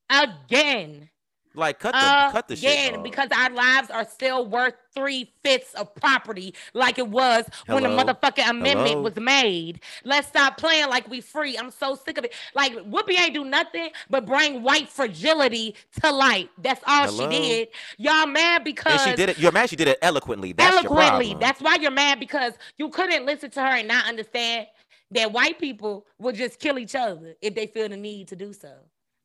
Again. 0.09 1.09
Like, 1.55 1.79
cut 1.79 1.93
the, 1.93 1.99
uh, 1.99 2.31
cut 2.31 2.47
the 2.47 2.55
shit. 2.55 2.71
Again, 2.71 2.93
dog. 2.95 3.03
because 3.03 3.29
our 3.31 3.49
lives 3.49 3.89
are 3.89 4.05
still 4.05 4.45
worth 4.45 4.73
three 4.93 5.31
fifths 5.43 5.73
of 5.75 5.93
property, 5.95 6.53
like 6.73 6.97
it 6.99 7.07
was 7.07 7.45
when 7.67 7.83
the 7.83 7.89
motherfucking 7.89 8.49
amendment 8.49 8.89
Hello? 8.89 9.01
was 9.01 9.15
made. 9.17 9.81
Let's 10.03 10.27
stop 10.27 10.57
playing 10.57 10.89
like 10.89 11.09
we 11.09 11.21
free. 11.21 11.57
I'm 11.57 11.71
so 11.71 11.95
sick 11.95 12.17
of 12.17 12.25
it. 12.25 12.33
Like 12.53 12.73
Whoopi 12.73 13.19
ain't 13.19 13.33
do 13.33 13.45
nothing 13.45 13.89
but 14.09 14.25
bring 14.25 14.63
white 14.63 14.89
fragility 14.89 15.75
to 16.01 16.11
light. 16.11 16.49
That's 16.57 16.81
all 16.87 17.05
Hello? 17.07 17.29
she 17.29 17.37
did. 17.37 17.67
Y'all 17.97 18.27
mad 18.27 18.63
because 18.63 19.01
and 19.01 19.11
she 19.11 19.15
did 19.15 19.29
it. 19.29 19.39
You're 19.39 19.51
mad 19.51 19.69
she 19.69 19.75
did 19.75 19.87
it 19.87 19.99
eloquently. 20.01 20.53
That's 20.53 20.85
eloquently. 20.85 21.35
That's 21.39 21.61
why 21.61 21.75
you're 21.75 21.91
mad 21.91 22.19
because 22.19 22.53
you 22.77 22.89
couldn't 22.89 23.25
listen 23.25 23.49
to 23.51 23.61
her 23.61 23.77
and 23.77 23.87
not 23.87 24.07
understand 24.07 24.67
that 25.11 25.31
white 25.31 25.59
people 25.59 26.05
would 26.19 26.35
just 26.35 26.59
kill 26.59 26.79
each 26.79 26.95
other 26.95 27.35
if 27.41 27.55
they 27.55 27.67
feel 27.67 27.89
the 27.89 27.97
need 27.97 28.27
to 28.29 28.35
do 28.35 28.53
so. 28.53 28.73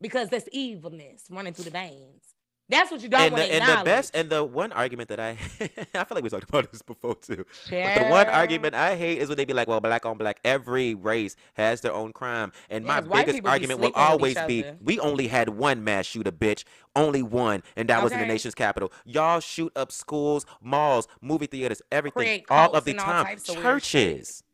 Because 0.00 0.28
that's 0.28 0.48
evilness 0.52 1.24
running 1.30 1.52
through 1.54 1.64
the 1.64 1.70
veins. 1.70 2.34
That's 2.70 2.92
what 2.92 3.02
you 3.02 3.08
don't 3.08 3.20
and 3.22 3.32
want 3.32 3.48
the, 3.48 3.52
and 3.52 3.66
the 3.66 3.84
best 3.84 4.14
and 4.14 4.30
the 4.30 4.44
one 4.44 4.70
argument 4.70 5.08
that 5.08 5.18
I 5.18 5.30
I 5.60 6.04
feel 6.04 6.14
like 6.14 6.22
we 6.22 6.30
talked 6.30 6.48
about 6.48 6.70
this 6.70 6.82
before 6.82 7.16
too. 7.16 7.44
But 7.68 7.94
the 7.94 8.04
one 8.04 8.28
argument 8.28 8.76
I 8.76 8.94
hate 8.94 9.18
is 9.18 9.28
when 9.28 9.36
they 9.36 9.44
be 9.44 9.52
like, 9.52 9.66
well, 9.66 9.80
black 9.80 10.06
on 10.06 10.16
black, 10.16 10.38
every 10.44 10.94
race 10.94 11.34
has 11.54 11.80
their 11.80 11.92
own 11.92 12.12
crime. 12.12 12.52
And 12.70 12.84
my 12.84 12.98
Yes, 12.98 13.06
white 13.06 13.26
biggest 13.26 13.44
argument 13.44 13.80
will 13.80 13.90
always 13.94 14.40
be 14.42 14.64
we 14.80 15.00
only 15.00 15.26
had 15.26 15.48
one 15.48 15.82
mass 15.82 16.06
shooter, 16.06 16.30
bitch. 16.30 16.62
Only 16.94 17.24
one. 17.24 17.64
And 17.76 17.88
that 17.88 18.02
was 18.04 18.12
in 18.12 18.20
the 18.20 18.26
nation's 18.26 18.54
capital. 18.54 18.92
Y'all 19.04 19.40
shoot 19.40 19.72
up 19.74 19.90
schools, 19.90 20.46
malls, 20.62 21.08
movie 21.20 21.46
theaters, 21.46 21.82
everything. 21.90 22.22
Create 22.22 22.44
all 22.50 22.72
of 22.72 22.84
the 22.84 22.96
all 22.98 23.04
time. 23.04 23.36
of 23.36 23.44
Churches. 23.44 24.44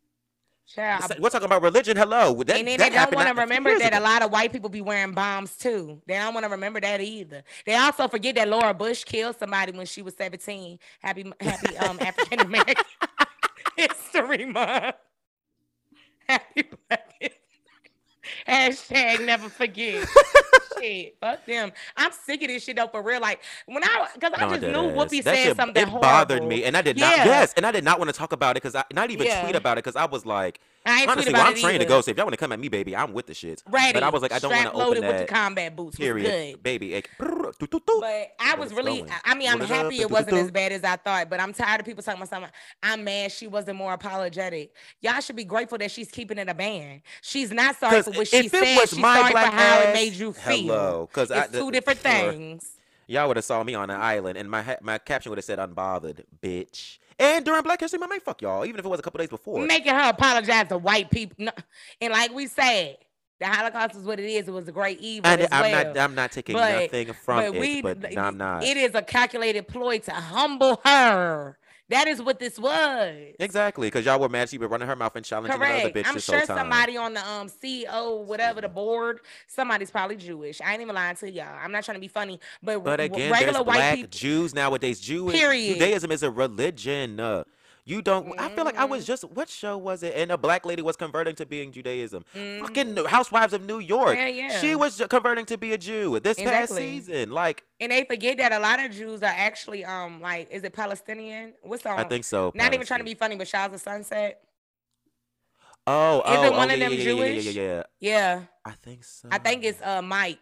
We're 0.75 1.29
talking 1.29 1.45
about 1.45 1.61
religion. 1.61 1.95
Hello. 1.95 2.43
That, 2.43 2.57
and 2.57 2.67
then 2.67 2.79
that 2.79 2.89
they 2.89 2.95
don't 2.95 3.15
want 3.15 3.27
to 3.29 3.33
not 3.33 3.43
a 3.43 3.47
few 3.47 3.57
remember 3.57 3.79
that 3.79 3.93
a 3.93 3.99
lot 3.99 4.21
of 4.21 4.31
white 4.31 4.51
people 4.51 4.69
be 4.69 4.81
wearing 4.81 5.13
bombs 5.13 5.55
too. 5.57 6.01
They 6.07 6.15
don't 6.15 6.33
want 6.33 6.45
to 6.45 6.49
remember 6.49 6.81
that 6.81 6.99
either. 6.99 7.43
They 7.65 7.75
also 7.75 8.07
forget 8.07 8.35
that 8.35 8.49
Laura 8.49 8.73
Bush 8.73 9.03
killed 9.03 9.37
somebody 9.39 9.71
when 9.71 9.85
she 9.85 10.01
was 10.01 10.15
17. 10.15 10.77
Happy 10.99 11.31
happy 11.39 11.77
um 11.77 11.97
African 12.01 12.41
American 12.41 12.83
History 13.77 14.45
Month. 14.45 14.95
Happy 16.27 16.63
Black 16.89 17.13
History. 17.19 17.39
Hashtag 18.47 19.25
never 19.25 19.49
forget. 19.49 20.07
Shit, 20.79 21.17
fuck 21.19 21.45
them. 21.45 21.71
I'm 21.95 22.11
sick 22.11 22.41
of 22.41 22.47
this 22.47 22.63
shit 22.63 22.75
though, 22.75 22.87
for 22.87 23.01
real. 23.01 23.19
Like 23.21 23.39
when 23.65 23.83
I, 23.83 24.07
because 24.13 24.31
I 24.35 24.41
No, 24.45 24.49
just 24.51 24.61
knew. 24.61 24.71
Whoopi 24.97 25.23
That 25.23 25.35
said 25.35 25.43
shit- 25.43 25.55
something 25.57 25.87
It 25.87 25.91
bothered 25.91 26.43
me, 26.43 26.63
and 26.63 26.75
I 26.77 26.81
did 26.81 26.97
not. 26.97 27.17
Yeah. 27.17 27.25
Yes, 27.25 27.53
and 27.57 27.65
I 27.65 27.71
did 27.71 27.83
not 27.83 27.99
want 27.99 28.09
to 28.09 28.15
talk 28.17 28.31
about 28.31 28.51
it 28.57 28.63
because 28.63 28.75
I 28.75 28.83
not 28.93 29.11
even 29.11 29.27
Yeah. 29.27 29.41
tweet 29.43 29.55
about 29.55 29.77
it 29.77 29.83
because 29.83 29.95
I 29.95 30.05
was 30.05 30.25
like, 30.25 30.59
I 30.85 31.05
honestly, 31.07 31.33
well, 31.33 31.45
I'm 31.47 31.55
trained 31.55 31.81
to 31.81 31.85
go. 31.85 31.99
So 32.01 32.11
if 32.11 32.17
y'all 32.17 32.25
want 32.25 32.33
to 32.33 32.37
come 32.37 32.51
at 32.53 32.59
me, 32.59 32.69
baby, 32.69 32.95
I'm 32.95 33.11
with 33.13 33.27
the 33.27 33.33
shits. 33.33 33.61
Ready. 33.69 33.91
But 33.93 34.03
I 34.03 34.09
was 34.09 34.21
like, 34.21 34.31
I 34.31 34.39
don't 34.39 34.51
want 34.51 34.63
to 34.63 34.69
open 34.69 34.79
loaded 34.79 35.03
with 35.03 35.11
that. 35.11 35.27
the 35.27 35.33
combat 35.33 35.75
boots. 35.75 35.97
Period, 35.97 36.63
baby. 36.63 36.93
It- 36.93 37.07
But 38.01 38.31
I 38.39 38.55
was 38.55 38.73
really. 38.73 39.03
I 39.25 39.35
mean, 39.35 39.49
I'm 39.49 39.59
What 39.59 39.69
it 39.69 39.73
up, 39.73 39.83
happy 39.83 40.01
it 40.01 40.09
wasn't 40.09 40.33
as 40.37 40.51
bad 40.51 40.71
as 40.71 40.83
I 40.83 40.95
thought, 40.97 41.29
but 41.29 41.39
I'm 41.39 41.53
tired 41.53 41.79
of 41.79 41.85
people 41.85 42.03
talking 42.03 42.19
about 42.21 42.29
something. 42.29 42.51
I'm 42.83 43.03
mad 43.03 43.31
she 43.31 43.47
wasn't 43.47 43.77
more 43.77 43.93
apologetic. 43.93 44.73
Y'all 45.01 45.19
should 45.21 45.35
be 45.35 45.43
grateful 45.43 45.77
that 45.77 45.91
she's 45.91 46.09
keeping 46.11 46.37
it 46.37 46.49
a 46.49 46.53
ban. 46.53 47.01
She's 47.21 47.51
not 47.51 47.75
sorry 47.77 48.01
for 48.01 48.11
what 48.11 48.19
if 48.21 48.27
she 48.29 48.37
it 48.47 48.51
said. 48.51 48.75
was 48.77 48.89
She's 48.89 48.99
my 48.99 49.15
sorry 49.21 49.31
for 49.31 49.37
how 49.39 49.79
it 49.81 49.93
made 49.93 50.13
you 50.13 50.33
feel. 50.33 50.55
Hello, 50.57 51.09
'cause 51.11 51.31
I- 51.31 51.43
it's 51.45 51.51
two 51.53 51.71
different 51.71 51.99
things. 51.99 52.71
Y'all 53.09 53.27
would 53.29 53.37
have 53.37 53.45
saw 53.45 53.63
me 53.63 53.73
on 53.73 53.89
an 53.89 53.99
island, 54.01 54.37
and 54.37 54.49
my 54.51 54.77
my 54.81 54.97
caption 54.97 55.29
would 55.29 55.37
have 55.37 55.45
said 55.45 55.59
"unbothered, 55.59 56.23
bitch." 56.41 56.97
And 57.19 57.43
during 57.45 57.63
Black 57.63 57.79
History 57.79 57.97
Month, 57.97 58.11
man, 58.11 58.19
fuck 58.19 58.41
y'all. 58.41 58.63
Even 58.65 58.77
if 58.79 58.85
it 58.85 58.89
was 58.89 58.99
a 58.99 59.03
couple 59.03 59.17
days 59.17 59.29
before. 59.29 59.65
Making 59.65 59.95
her 59.95 60.09
apologize 60.09 60.67
to 60.67 60.77
white 60.77 61.09
people. 61.09 61.35
No- 61.39 61.51
And 61.99 62.13
like 62.13 62.31
we 62.31 62.45
said, 62.47 62.97
the 63.39 63.45
Holocaust 63.47 63.95
is 63.95 64.03
what 64.03 64.19
it 64.19 64.25
is. 64.29 64.47
It 64.47 64.51
was 64.51 64.67
a 64.67 64.71
great 64.71 64.99
evil. 64.99 65.29
and 65.29 65.41
as 65.41 65.49
I'm 65.51 65.61
well. 65.71 65.85
not. 65.85 65.97
I'm 65.97 66.15
not 66.15 66.31
taking 66.31 66.55
But- 66.55 66.81
nothing 66.83 67.13
from 67.13 67.37
but 67.37 67.55
it, 67.55 67.59
we, 67.59 67.81
but 67.81 67.99
no, 68.13 68.21
I'm 68.21 68.37
not. 68.37 68.63
It 68.63 68.77
is 68.77 68.95
a 68.95 69.01
calculated 69.01 69.67
ploy 69.67 69.99
to 69.99 70.11
humble 70.11 70.81
her. 70.83 71.57
That 71.89 72.07
is 72.09 72.21
what 72.21 72.37
this 72.37 72.59
was. 72.59 73.15
Exactly, 73.39 73.87
because 73.87 74.05
y'all 74.05 74.19
were 74.19 74.27
mad 74.27 74.49
she 74.49 74.57
been 74.57 74.67
running 74.69 74.89
her 74.89 74.95
mouth 74.97 75.15
and 75.15 75.23
challenging 75.23 75.57
Correct. 75.57 75.95
bitch 75.95 76.03
I'm 76.05 76.19
sure 76.19 76.43
somebody 76.45 76.97
on 76.97 77.13
the 77.13 77.25
um 77.25 77.47
CEO, 77.47 78.25
whatever 78.25 78.59
the 78.59 78.67
board, 78.67 79.21
somebody's 79.47 79.89
probably 79.89 80.17
Jewish. 80.17 80.59
I 80.59 80.73
ain't 80.73 80.81
even 80.81 80.95
lying 80.95 81.15
to 81.17 81.31
y'all. 81.31 81.45
I'm 81.63 81.71
not 81.71 81.85
trying 81.85 81.95
to 81.95 82.01
be 82.01 82.09
funny, 82.09 82.41
but, 82.61 82.83
But 82.83 82.99
again, 82.99 83.31
regular 83.31 83.63
white 83.63 83.75
black 83.75 83.95
people. 83.95 84.09
Jews 84.11 84.53
nowadays. 84.53 84.99
Jew 84.99 85.31
Period. 85.31 85.75
Judaism 85.75 86.11
is 86.11 86.23
a 86.23 86.31
religion. 86.31 87.21
Uh, 87.21 87.45
you 87.87 88.01
don't. 88.01 88.37
I 88.37 88.49
feel 88.49 88.65
like 88.65 88.77
I 88.77 88.83
was 88.83 89.03
Mhm. 89.03 89.07
just. 89.07 89.23
What 89.23 89.47
show 89.47 89.77
was 89.77 90.03
it? 90.03 90.13
And 90.13 90.29
a 90.29 90.37
black 90.37 90.65
lady 90.65 90.81
was 90.81 90.97
converting 90.97 91.35
to 91.35 91.45
being 91.45 91.71
Judaism. 91.71 92.25
Mhm. 92.35 92.59
Fucking 92.59 93.05
Housewives 93.05 93.53
of 93.53 93.61
New 93.61 93.79
York. 93.79 94.17
Yeah, 94.17 94.27
yeah. 94.27 94.59
She 94.59 94.75
was 94.75 95.01
converting 95.09 95.45
to 95.45 95.57
be 95.57 95.71
a 95.71 95.77
Jew 95.77 96.19
this 96.19 96.37
past 96.37 96.75
season. 96.75 97.31
Like 97.31 97.63
And 97.79 97.93
they 97.93 98.03
forget 98.03 98.37
that 98.39 98.51
a 98.51 98.59
lot 98.59 98.83
of 98.83 98.91
Jews 98.91 99.23
are 99.23 99.33
actually 99.33 99.85
um 99.85 100.19
like 100.21 100.51
is 100.51 100.63
it 100.63 100.73
Palestinian? 100.73 101.53
What's 101.61 101.85
on? 101.85 101.97
I 101.97 102.03
think 102.03 102.25
so. 102.25 102.51
Not 102.53 102.73
even 102.73 102.85
trying 102.85 102.99
to 102.99 103.05
be 103.05 103.15
funny, 103.15 103.37
but 103.37 103.47
Shahs 103.47 103.73
of 103.73 103.79
Sunset. 103.79 104.41
Oh, 105.89 106.21
oh, 106.25 106.33
Isn't 106.33 106.53
oh, 106.53 106.57
one 106.57 106.67
yeah, 106.67 106.73
of 106.73 106.79
them 106.81 106.91
yeah, 106.91 106.97
yeah, 106.97 107.03
yeah, 107.03 107.23
yeah, 107.23 107.31
Jewish? 107.33 107.55
yeah, 107.55 107.61
yeah. 107.61 107.83
Yeah, 107.99 108.41
I 108.65 108.71
think 108.71 109.05
so. 109.05 109.29
I 109.31 109.37
think 109.37 109.63
it's 109.63 109.81
uh 109.81 110.01
Mike. 110.01 110.39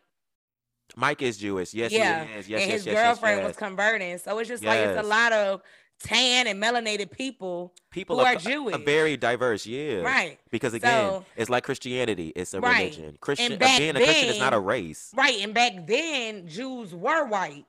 Mike 0.95 1.21
is 1.21 1.37
Jewish. 1.37 1.73
Yes, 1.73 1.91
yeah, 1.91 2.25
he 2.25 2.33
is. 2.33 2.49
Yes, 2.49 2.61
and 2.61 2.71
yes, 2.71 2.79
his 2.79 2.85
yes, 2.87 2.93
yes, 2.93 3.05
girlfriend 3.05 3.39
yes. 3.41 3.47
was 3.47 3.57
converting. 3.57 4.17
So 4.17 4.37
it's 4.39 4.49
just 4.49 4.63
like 4.63 4.79
it's 4.79 4.99
a 4.99 5.03
lot 5.03 5.31
of 5.33 5.61
tan 6.03 6.47
and 6.47 6.61
melanated 6.61 7.09
people 7.11 7.73
People 7.89 8.19
who 8.19 8.25
are 8.25 8.33
co- 8.33 8.39
Jewish. 8.39 8.75
very 8.83 9.17
diverse. 9.17 9.65
Yeah. 9.65 10.01
Right. 10.01 10.39
Because 10.51 10.73
again, 10.73 10.91
So- 11.09 11.25
it's 11.35 11.49
like 11.49 11.63
Christianity. 11.63 12.31
It's 12.35 12.53
a 12.53 12.59
Right. 12.61 12.79
religion. 12.95 13.17
Christian 13.21 13.53
uh, 13.53 13.57
back 13.57 13.77
being 13.79 13.95
a 13.95 13.99
Christian 13.99 14.29
is 14.29 14.39
not 14.39 14.53
a 14.53 14.59
race. 14.59 15.11
Right. 15.15 15.41
And 15.41 15.53
back 15.53 15.87
then, 15.87 16.47
Jews 16.47 16.93
were 16.93 17.25
white. 17.25 17.65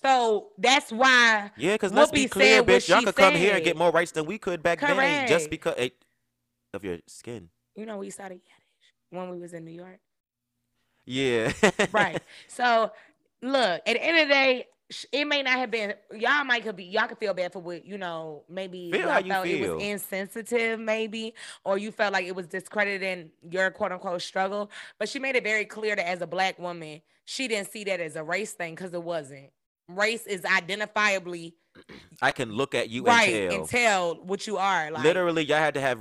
So 0.00 0.48
that's 0.58 0.92
why 0.92 1.50
Yeah, 1.56 1.72
because 1.74 1.92
let's 1.92 2.10
be 2.10 2.28
clear, 2.28 2.62
bitch. 2.62 2.88
Y'all 2.88 3.02
could 3.02 3.16
come 3.16 3.34
here 3.34 3.54
and 3.56 3.64
get 3.64 3.76
more 3.76 3.90
rights 3.90 4.12
than 4.12 4.26
we 4.26 4.38
could 4.38 4.62
back 4.62 4.80
then, 4.80 5.26
just 5.28 5.48
because 5.50 5.74
eh, 5.78 5.88
of 6.74 6.84
your 6.84 6.98
skin. 7.06 7.48
you 7.74 7.86
know 7.86 7.96
we 7.98 8.10
started 8.10 8.34
Yiddish 8.34 8.92
when 9.10 9.30
we 9.30 9.38
was 9.40 9.52
in 9.54 9.64
New 9.64 9.70
York. 9.72 9.98
Yeah. 11.06 11.52
Right. 11.92 12.20
so 12.48 12.92
look, 13.42 13.80
at 13.86 13.94
the 13.94 14.02
end 14.04 14.18
of 14.20 14.28
the 14.28 14.34
day, 14.34 14.66
it 15.12 15.24
may 15.24 15.42
not 15.42 15.58
have 15.58 15.70
been 15.70 15.94
y'all 16.12 16.44
might 16.44 16.62
could 16.62 16.76
be 16.76 16.84
y'all 16.84 17.06
could 17.06 17.18
feel 17.18 17.34
bad 17.34 17.52
for 17.52 17.60
what 17.60 17.84
you 17.84 17.98
know 17.98 18.42
maybe 18.48 18.92
Feel 18.92 19.08
y'all 19.08 19.20
you 19.20 19.32
felt 19.32 19.46
it 19.46 19.70
was 19.70 19.82
insensitive 19.82 20.78
maybe 20.80 21.34
or 21.64 21.78
you 21.78 21.92
felt 21.92 22.12
like 22.12 22.26
it 22.26 22.34
was 22.34 22.46
discrediting 22.46 23.30
your 23.50 23.70
quote 23.70 23.92
unquote 23.92 24.22
struggle. 24.22 24.70
But 24.98 25.08
she 25.08 25.18
made 25.18 25.36
it 25.36 25.44
very 25.44 25.64
clear 25.64 25.96
that 25.96 26.08
as 26.08 26.20
a 26.20 26.26
black 26.26 26.58
woman 26.58 27.00
she 27.24 27.48
didn't 27.48 27.70
see 27.70 27.84
that 27.84 28.00
as 28.00 28.16
a 28.16 28.22
race 28.22 28.52
thing 28.52 28.74
because 28.74 28.92
it 28.92 29.02
wasn't 29.02 29.50
race 29.88 30.26
is 30.26 30.42
identifiably 30.42 31.54
I 32.22 32.30
can 32.30 32.52
look 32.52 32.72
at 32.74 32.88
you 32.88 33.02
right 33.02 33.28
and 33.34 33.50
tell. 33.50 33.60
and 33.60 33.68
tell 33.68 34.14
what 34.24 34.46
you 34.46 34.58
are. 34.58 34.92
Like 34.92 35.02
Literally, 35.02 35.44
y'all 35.44 35.56
had 35.58 35.74
to 35.74 35.80
have 35.80 36.00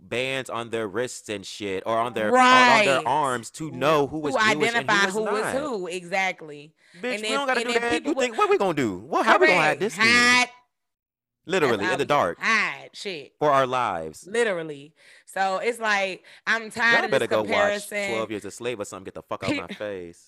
bands 0.00 0.50
on 0.50 0.70
their 0.70 0.88
wrists 0.88 1.28
and 1.28 1.46
shit, 1.46 1.84
or 1.86 1.96
on 1.96 2.12
their 2.12 2.36
on, 2.36 2.40
on 2.40 2.84
their 2.84 2.96
Right. 2.96 3.06
arms 3.06 3.50
to 3.52 3.70
know 3.70 4.08
who 4.08 4.18
was 4.18 4.34
who 4.34 4.40
identify 4.40 4.94
who 4.94 5.24
who 5.24 5.32
was 5.32 5.44
was 5.44 5.54
who 5.54 5.86
exactly. 5.86 6.74
Bitch, 7.00 7.14
And 7.14 7.22
we 7.22 7.28
if- 7.28 7.34
don't 7.34 7.46
gotta 7.46 7.62
do 7.64 7.72
that. 7.72 7.92
people 7.92 8.12
You 8.14 8.20
think 8.20 8.36
what 8.36 8.50
we 8.50 8.58
gonna 8.58 8.74
do? 8.74 8.98
What 8.98 9.24
how 9.24 9.38
we 9.38 9.46
gonna 9.46 9.60
hide 9.60 9.78
this? 9.80 9.96
Hide. 9.96 10.48
Literally 11.46 11.84
in 11.90 11.98
the 11.98 12.04
dark 12.04 12.38
Hide 12.40 12.90
shit. 12.92 13.32
for 13.38 13.50
our 13.50 13.66
lives. 13.66 14.26
Literally. 14.28 14.92
So 15.26 15.58
it's 15.58 15.78
like 15.78 16.24
I'm 16.48 16.70
tired 16.70 16.96
Y'all 16.96 17.04
of 17.06 17.10
better 17.12 17.26
this 17.26 17.36
go 17.36 17.42
watch. 17.44 17.88
Twelve 17.88 18.30
Years 18.30 18.44
a 18.44 18.50
Slave 18.50 18.80
or 18.80 18.84
something. 18.84 19.04
Get 19.04 19.14
the 19.14 19.22
fuck 19.22 19.44
out 19.44 19.54
my 19.54 19.66
face. 19.74 20.24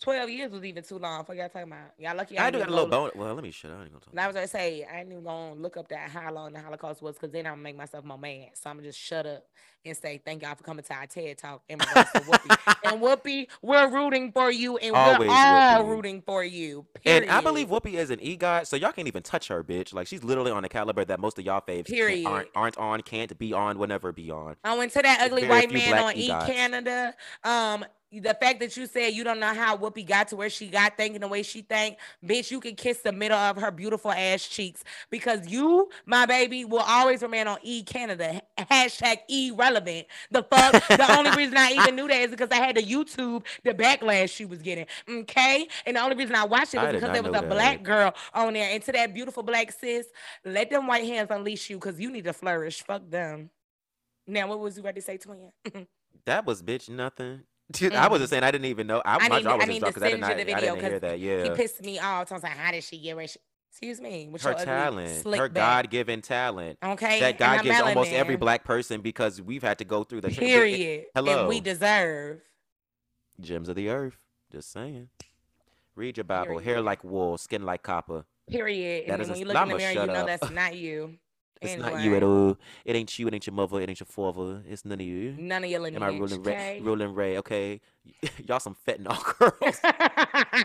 12 0.00 0.30
years 0.30 0.52
was 0.52 0.64
even 0.64 0.82
too 0.82 0.98
long. 0.98 1.24
For 1.24 1.34
y'all 1.34 1.48
talking 1.48 1.68
about. 1.68 1.92
Y'all 1.98 2.16
lucky. 2.16 2.38
I 2.38 2.46
I 2.46 2.50
do 2.50 2.58
got 2.58 2.68
a 2.68 2.70
little 2.70 2.86
bone. 2.86 3.10
Well, 3.14 3.34
let 3.34 3.42
me 3.42 3.50
shut. 3.50 3.70
I 3.70 3.82
ain't 3.82 3.90
gonna 3.90 4.00
talk. 4.00 4.12
And 4.12 4.20
I 4.20 4.26
was 4.26 4.34
gonna 4.34 4.48
say 4.48 4.86
I 4.90 5.00
ain't 5.00 5.10
even 5.10 5.24
gonna 5.24 5.54
look 5.54 5.76
up 5.76 5.88
that 5.88 6.10
how 6.10 6.32
long 6.32 6.52
the 6.52 6.60
Holocaust 6.60 7.02
was 7.02 7.14
because 7.16 7.30
then 7.32 7.46
I'm 7.46 7.52
gonna 7.54 7.62
make 7.62 7.76
myself 7.76 8.04
more 8.04 8.18
mad. 8.18 8.50
So 8.54 8.70
I'm 8.70 8.76
gonna 8.76 8.88
just 8.88 8.98
shut 8.98 9.26
up 9.26 9.44
and 9.84 9.96
say 9.96 10.20
thank 10.24 10.42
y'all 10.42 10.54
for 10.54 10.64
coming 10.64 10.84
to 10.84 10.94
our 10.94 11.06
TED 11.06 11.38
talk 11.38 11.62
regards 11.70 12.10
Whoopi. 12.10 12.74
and 12.84 13.00
Whoopi, 13.02 13.46
we're 13.62 13.88
rooting 13.88 14.32
for 14.32 14.50
you, 14.50 14.76
and 14.78 14.94
Always 14.94 15.28
we're 15.28 15.34
all 15.34 15.82
Whoopi. 15.84 15.88
rooting 15.88 16.22
for 16.22 16.44
you. 16.44 16.86
And 17.04 17.30
I 17.30 17.40
believe 17.40 17.68
Whoopi 17.68 17.94
is 17.94 18.10
an 18.10 18.18
EGOT, 18.18 18.66
so 18.66 18.76
y'all 18.76 18.92
can't 18.92 19.08
even 19.08 19.22
touch 19.22 19.48
her, 19.48 19.62
bitch. 19.64 19.92
Like 19.94 20.06
she's 20.06 20.24
literally 20.24 20.50
on 20.50 20.62
the 20.62 20.68
caliber 20.68 21.04
that 21.04 21.20
most 21.20 21.38
of 21.38 21.44
y'all 21.44 21.60
faves 21.60 22.26
aren't 22.26 22.48
aren't 22.54 22.78
on, 22.78 23.02
can't 23.02 23.36
be 23.38 23.52
on, 23.52 23.78
will 23.78 23.86
never 23.86 24.12
be 24.12 24.30
on. 24.30 24.56
I 24.64 24.76
went 24.76 24.92
to 24.92 25.02
that 25.02 25.20
ugly 25.22 25.42
Very 25.42 25.50
white 25.52 25.72
man 25.72 25.98
on 25.98 26.16
E. 26.16 26.28
Canada. 26.28 27.14
Um, 27.44 27.84
the 28.10 28.36
fact 28.40 28.60
that 28.60 28.76
you 28.76 28.86
said 28.86 29.12
you 29.12 29.22
don't 29.22 29.38
know 29.38 29.52
how 29.52 29.76
Whoopi 29.76 30.06
got 30.06 30.28
to 30.28 30.36
where 30.36 30.48
she 30.48 30.68
got 30.68 30.96
thinking 30.96 31.20
the 31.20 31.28
way 31.28 31.42
she 31.42 31.62
think, 31.62 31.98
bitch, 32.24 32.50
you 32.50 32.60
can 32.60 32.74
kiss 32.74 32.98
the 32.98 33.12
middle 33.12 33.36
of 33.36 33.56
her 33.56 33.70
beautiful 33.70 34.10
ass 34.10 34.46
cheeks 34.46 34.82
because 35.10 35.46
you, 35.46 35.88
my 36.06 36.24
baby, 36.24 36.64
will 36.64 36.84
always 36.86 37.20
remain 37.22 37.46
on 37.46 37.58
E 37.62 37.82
Canada. 37.82 38.40
Hashtag 38.58 39.18
irrelevant. 39.28 40.06
The 40.30 40.42
fuck. 40.42 40.72
the 40.88 41.16
only 41.16 41.30
reason 41.32 41.56
I 41.58 41.72
even 41.72 41.96
knew 41.96 42.08
that 42.08 42.20
is 42.20 42.30
because 42.30 42.50
I 42.50 42.56
had 42.56 42.76
to 42.76 42.82
YouTube 42.82 43.44
the 43.64 43.74
backlash 43.74 44.30
she 44.30 44.46
was 44.46 44.62
getting. 44.62 44.86
Okay, 45.08 45.68
and 45.84 45.96
the 45.96 46.00
only 46.00 46.16
reason 46.16 46.34
I 46.34 46.44
watched 46.44 46.74
it 46.74 46.78
was 46.78 46.92
did 46.92 47.00
because 47.00 47.12
there 47.12 47.22
was 47.22 47.38
a 47.38 47.42
that. 47.42 47.48
black 47.50 47.82
girl 47.82 48.14
on 48.32 48.54
there. 48.54 48.70
And 48.70 48.82
to 48.84 48.92
that 48.92 49.12
beautiful 49.12 49.42
black 49.42 49.70
sis, 49.72 50.06
let 50.44 50.70
them 50.70 50.86
white 50.86 51.06
hands 51.06 51.28
unleash 51.30 51.68
you 51.68 51.76
because 51.76 52.00
you 52.00 52.10
need 52.10 52.24
to 52.24 52.32
flourish. 52.32 52.82
Fuck 52.82 53.08
them. 53.10 53.50
Now, 54.26 54.48
what 54.48 54.60
was 54.60 54.76
you 54.76 54.82
ready 54.82 55.00
to 55.00 55.04
say, 55.06 55.18
twin? 55.18 55.50
That 56.26 56.44
was 56.44 56.62
bitch 56.62 56.90
nothing. 56.90 57.40
I 57.92 58.08
was 58.08 58.20
just 58.20 58.30
saying 58.30 58.42
I 58.42 58.50
didn't 58.50 58.64
even 58.66 58.86
know. 58.86 59.02
I. 59.04 59.16
I 59.16 59.28
my 59.28 59.42
jaw 59.42 59.50
I 59.52 59.56
was 59.56 59.66
need 59.68 59.80
just 59.80 59.94
to 59.94 60.00
because 60.00 60.02
I 60.02 60.10
did 60.10 60.20
not. 60.20 60.28
the 60.36 60.40
I 60.40 60.44
video 60.44 60.74
didn't 60.74 60.90
hear 60.90 61.00
that. 61.00 61.18
He 61.18 61.28
Yeah, 61.28 61.54
pissed 61.54 61.82
me 61.82 61.98
off. 61.98 62.30
I 62.32 62.34
was 62.34 62.42
like, 62.42 62.52
how 62.52 62.72
did 62.72 62.82
she 62.82 62.98
get 62.98 63.14
where 63.16 63.26
she, 63.26 63.38
excuse 63.70 64.00
me, 64.00 64.28
with 64.30 64.42
her 64.42 64.54
talent, 64.54 65.24
her 65.26 65.48
back. 65.48 65.52
God-given 65.84 66.22
talent 66.22 66.78
Okay. 66.82 67.20
that 67.20 67.38
God 67.38 67.62
gives 67.62 67.80
almost 67.80 68.10
every 68.12 68.36
black 68.36 68.64
person 68.64 69.00
because 69.02 69.42
we've 69.42 69.62
had 69.62 69.78
to 69.78 69.84
go 69.84 70.02
through 70.04 70.22
the 70.22 70.30
Period. 70.30 71.06
And 71.14 71.26
Hello. 71.26 71.48
we 71.48 71.60
deserve. 71.60 72.40
gems 73.40 73.68
of 73.68 73.76
the 73.76 73.90
earth. 73.90 74.16
Just 74.50 74.72
saying. 74.72 75.08
Read 75.94 76.16
your 76.16 76.24
Bible. 76.24 76.58
Hair 76.58 76.80
like 76.80 77.04
wool, 77.04 77.36
skin 77.36 77.64
like 77.64 77.82
copper. 77.82 78.24
Period. 78.48 79.08
That 79.08 79.14
And 79.14 79.22
is 79.22 79.28
when 79.28 79.38
you 79.38 79.44
look 79.44 79.56
in 79.62 79.68
the 79.68 79.76
mirror, 79.76 79.92
you 79.92 80.06
know 80.06 80.12
up. 80.14 80.26
that's 80.26 80.50
not 80.50 80.74
you. 80.74 81.18
It's 81.60 81.72
anyway, 81.72 81.92
not 81.92 82.02
you 82.02 82.14
at 82.16 82.22
all. 82.22 82.56
It 82.84 82.94
ain't 82.96 83.18
you. 83.18 83.26
It 83.28 83.34
ain't 83.34 83.46
your 83.46 83.54
mother. 83.54 83.80
It 83.80 83.88
ain't 83.88 83.98
your 84.00 84.06
father. 84.06 84.62
It's 84.68 84.84
none 84.84 85.00
of 85.00 85.06
you. 85.06 85.34
None 85.38 85.64
of 85.64 85.70
your 85.70 85.80
lineage. 85.80 86.02
Am 86.02 86.08
I 86.08 86.16
ruling 86.16 86.40
okay? 86.40 86.78
Ray? 86.78 86.80
Ruling 86.80 87.14
Ray? 87.14 87.38
Okay, 87.38 87.80
y'all 88.46 88.60
some 88.60 88.76
fentanyl 88.86 89.22
girls. 89.38 90.64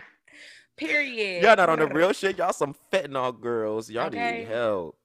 Period. 0.76 1.42
y'all 1.44 1.56
not 1.56 1.68
on 1.68 1.78
the 1.78 1.86
real 1.86 2.12
shit. 2.12 2.36
Y'all 2.38 2.52
some 2.52 2.74
fentanyl 2.92 3.38
girls. 3.40 3.88
Y'all 3.90 4.06
Okay. 4.06 4.38
need 4.38 4.48
help. 4.48 4.98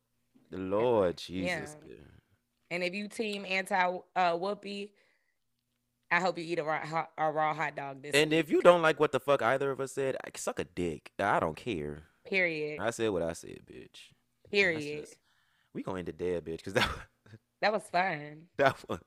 The 0.50 0.58
Lord 0.58 1.18
Jesus. 1.18 1.78
Yeah. 1.88 1.96
And 2.72 2.84
if 2.84 2.94
you 2.96 3.08
team 3.08 3.46
anti 3.48 3.76
uh 4.16 4.34
Whoopi, 4.34 4.90
I 6.12 6.20
hope 6.20 6.40
you 6.40 6.44
eat 6.44 6.58
a 6.58 6.64
raw, 6.64 6.84
hot, 6.84 7.12
a 7.20 7.32
raw 7.32 7.54
hot 7.54 7.76
dog 7.76 8.02
this 8.02 8.16
And 8.16 8.32
week. 8.32 8.40
if 8.40 8.50
you 8.50 8.62
don't 8.64 8.82
like 8.82 9.00
what 9.00 9.12
the 9.12 9.20
fuck 9.20 9.44
either 9.44 9.70
of 9.70 9.80
us 9.80 9.92
said, 9.92 10.16
I 10.26 10.30
suck 10.36 10.58
a 10.60 10.64
dick. 10.64 11.12
I 11.20 11.40
don't 11.40 11.56
care. 11.56 12.04
period. 12.26 12.80
I 12.80 12.90
said 12.90 13.10
what 13.12 13.22
I 13.22 13.34
said, 13.34 13.60
bitch. 13.72 14.10
Period. 14.52 15.02
just- 15.06 15.18
we 15.74 15.84
gonna 15.84 16.00
end 16.00 16.10
it 16.10 16.18
there, 16.18 16.42
bitch, 16.42 16.58
because 16.58 16.74
that 16.74 16.90
That 17.62 17.74
was 17.74 17.84
fun. 17.84 18.48
that 18.58 18.78
was. 18.88 19.00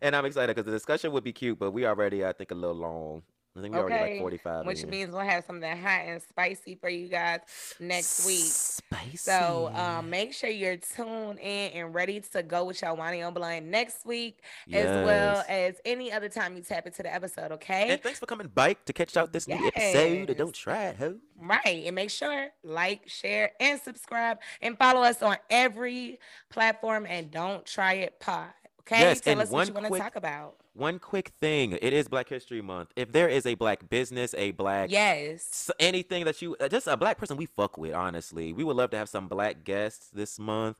And 0.00 0.14
I'm 0.16 0.24
excited 0.24 0.54
because 0.54 0.66
the 0.66 0.72
discussion 0.72 1.12
would 1.12 1.24
be 1.24 1.32
cute, 1.32 1.58
but 1.58 1.72
we 1.72 1.86
already, 1.86 2.24
I 2.24 2.32
think, 2.32 2.50
a 2.52 2.54
little 2.54 2.76
long. 2.76 3.22
I 3.56 3.62
think 3.62 3.74
we 3.74 3.80
already 3.80 3.94
Okay, 3.94 4.12
like 4.12 4.20
45 4.20 4.66
Which 4.66 4.86
means 4.86 5.10
we'll 5.10 5.20
have 5.20 5.44
something 5.44 5.76
hot 5.76 6.02
and 6.06 6.22
spicy 6.22 6.76
for 6.76 6.88
you 6.88 7.08
guys 7.08 7.40
next 7.80 8.24
week. 8.24 8.44
Spicy. 8.44 9.16
So 9.16 9.70
um, 9.74 10.08
make 10.08 10.32
sure 10.32 10.48
you're 10.48 10.76
tuned 10.76 11.40
in 11.40 11.72
and 11.72 11.94
ready 11.94 12.20
to 12.32 12.42
go 12.44 12.64
with 12.64 12.80
your 12.80 12.94
Wani 12.94 13.22
on 13.22 13.34
Blind 13.34 13.68
next 13.68 14.06
week, 14.06 14.38
as 14.72 14.86
well 15.04 15.44
as 15.48 15.80
any 15.84 16.12
other 16.12 16.28
time 16.28 16.56
you 16.56 16.62
tap 16.62 16.86
into 16.86 17.02
the 17.02 17.12
episode. 17.12 17.50
Okay. 17.52 17.90
And 17.90 18.02
thanks 18.02 18.20
for 18.20 18.26
coming 18.26 18.46
bike 18.54 18.84
to 18.84 18.92
catch 18.92 19.16
out 19.16 19.32
this 19.32 19.48
new 19.48 19.66
episode. 19.66 20.28
Yes. 20.28 20.38
Don't 20.38 20.54
try 20.54 20.84
it, 20.84 20.96
ho. 20.96 21.16
Right. 21.40 21.84
And 21.86 21.96
make 21.96 22.10
sure 22.10 22.50
like, 22.62 23.08
share, 23.08 23.50
and 23.58 23.80
subscribe 23.80 24.38
and 24.62 24.78
follow 24.78 25.02
us 25.02 25.22
on 25.22 25.36
every 25.48 26.20
platform 26.50 27.04
and 27.08 27.30
don't 27.30 27.66
try 27.66 27.94
it 27.94 28.20
pod. 28.20 28.50
Okay. 28.80 29.00
Yes, 29.00 29.20
Tell 29.20 29.32
and 29.32 29.40
us 29.42 29.48
what 29.50 29.58
one 29.58 29.66
you 29.68 29.72
want 29.74 29.84
to 29.84 29.88
quick- 29.90 30.02
talk 30.02 30.16
about. 30.16 30.56
One 30.74 30.98
quick 30.98 31.28
thing. 31.40 31.72
It 31.80 31.92
is 31.92 32.08
Black 32.08 32.28
History 32.28 32.62
Month. 32.62 32.92
If 32.96 33.12
there 33.12 33.28
is 33.28 33.44
a 33.46 33.54
black 33.54 33.88
business, 33.88 34.34
a 34.38 34.52
black 34.52 34.90
Yes. 34.90 35.70
anything 35.78 36.24
that 36.24 36.40
you 36.40 36.56
uh, 36.60 36.68
just 36.68 36.86
a 36.86 36.96
black 36.96 37.18
person 37.18 37.36
we 37.36 37.46
fuck 37.46 37.76
with, 37.76 37.92
honestly. 37.94 38.52
We 38.52 38.64
would 38.64 38.76
love 38.76 38.90
to 38.90 38.96
have 38.96 39.08
some 39.08 39.28
black 39.28 39.64
guests 39.64 40.08
this 40.12 40.38
month. 40.38 40.76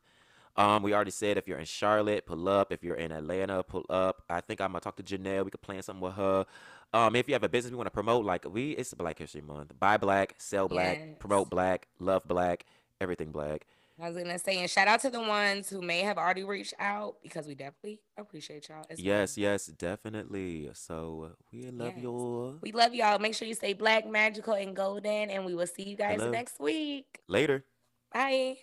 Um, 0.57 0.82
we 0.82 0.92
already 0.94 1.11
said 1.11 1.36
if 1.38 1.46
you're 1.46 1.59
in 1.59 1.64
Charlotte, 1.64 2.26
pull 2.26 2.48
up. 2.48 2.72
If 2.72 2.82
you're 2.82 2.96
in 2.96 3.12
Atlanta, 3.12 3.62
pull 3.62 3.84
up. 3.90 4.22
I 4.28 4.40
think 4.40 4.61
I'm 4.61 4.70
gonna 4.70 4.80
talk 4.80 4.96
to 4.96 5.03
Janelle. 5.03 5.44
We 5.44 5.51
could 5.51 5.62
plan 5.62 5.82
something 5.82 6.01
with 6.03 6.14
her. 6.14 6.46
Um, 6.92 7.14
if 7.14 7.28
you 7.28 7.34
have 7.34 7.44
a 7.44 7.48
business 7.48 7.70
we 7.70 7.76
want 7.76 7.86
to 7.86 7.92
promote, 7.92 8.24
like 8.24 8.44
we, 8.51 8.72
it's 8.72 8.92
Black 8.94 9.18
History 9.18 9.42
Month. 9.42 9.78
Buy 9.78 9.96
black, 9.96 10.34
sell 10.38 10.68
black, 10.68 10.98
Yes. 10.98 11.16
promote 11.20 11.48
black, 11.51 11.86
love 12.01 12.24
black, 12.26 12.64
everything 13.01 13.30
black. 13.30 13.66
I 14.03 14.09
was 14.09 14.16
gonna 14.16 14.38
say, 14.38 14.59
and 14.59 14.70
shout 14.70 14.88
out 14.88 15.01
to 15.01 15.11
the 15.11 15.20
ones 15.20 15.68
who 15.68 15.82
may 15.82 16.01
have 16.01 16.16
already 16.18 16.44
reached 16.44 16.74
out 16.78 17.16
because 17.22 17.46
we 17.46 17.55
definitely 17.55 18.01
appreciate 18.16 18.68
y'all. 18.68 18.84
as 18.88 18.98
well. 18.98 19.05
Yes, 19.07 19.36
yes, 19.36 19.66
definitely. 19.66 20.70
So 20.74 21.32
we 21.53 21.70
love 21.70 21.92
Yes. 21.94 22.03
you. 22.03 22.59
We 22.62 22.72
love 22.72 22.94
y'all. 22.94 23.18
Make 23.18 23.34
sure 23.34 23.46
you 23.46 23.55
stay 23.55 23.72
black, 23.74 24.07
magical, 24.09 24.55
and 24.55 24.74
golden, 24.74 25.30
and 25.30 25.44
we 25.44 25.55
will 25.55 25.66
see 25.66 25.82
you 25.82 25.96
guys 25.96 26.18
Hello. 26.20 26.30
next 26.30 26.59
week. 26.61 27.20
Later. 27.28 27.64
Bye. 28.12 28.59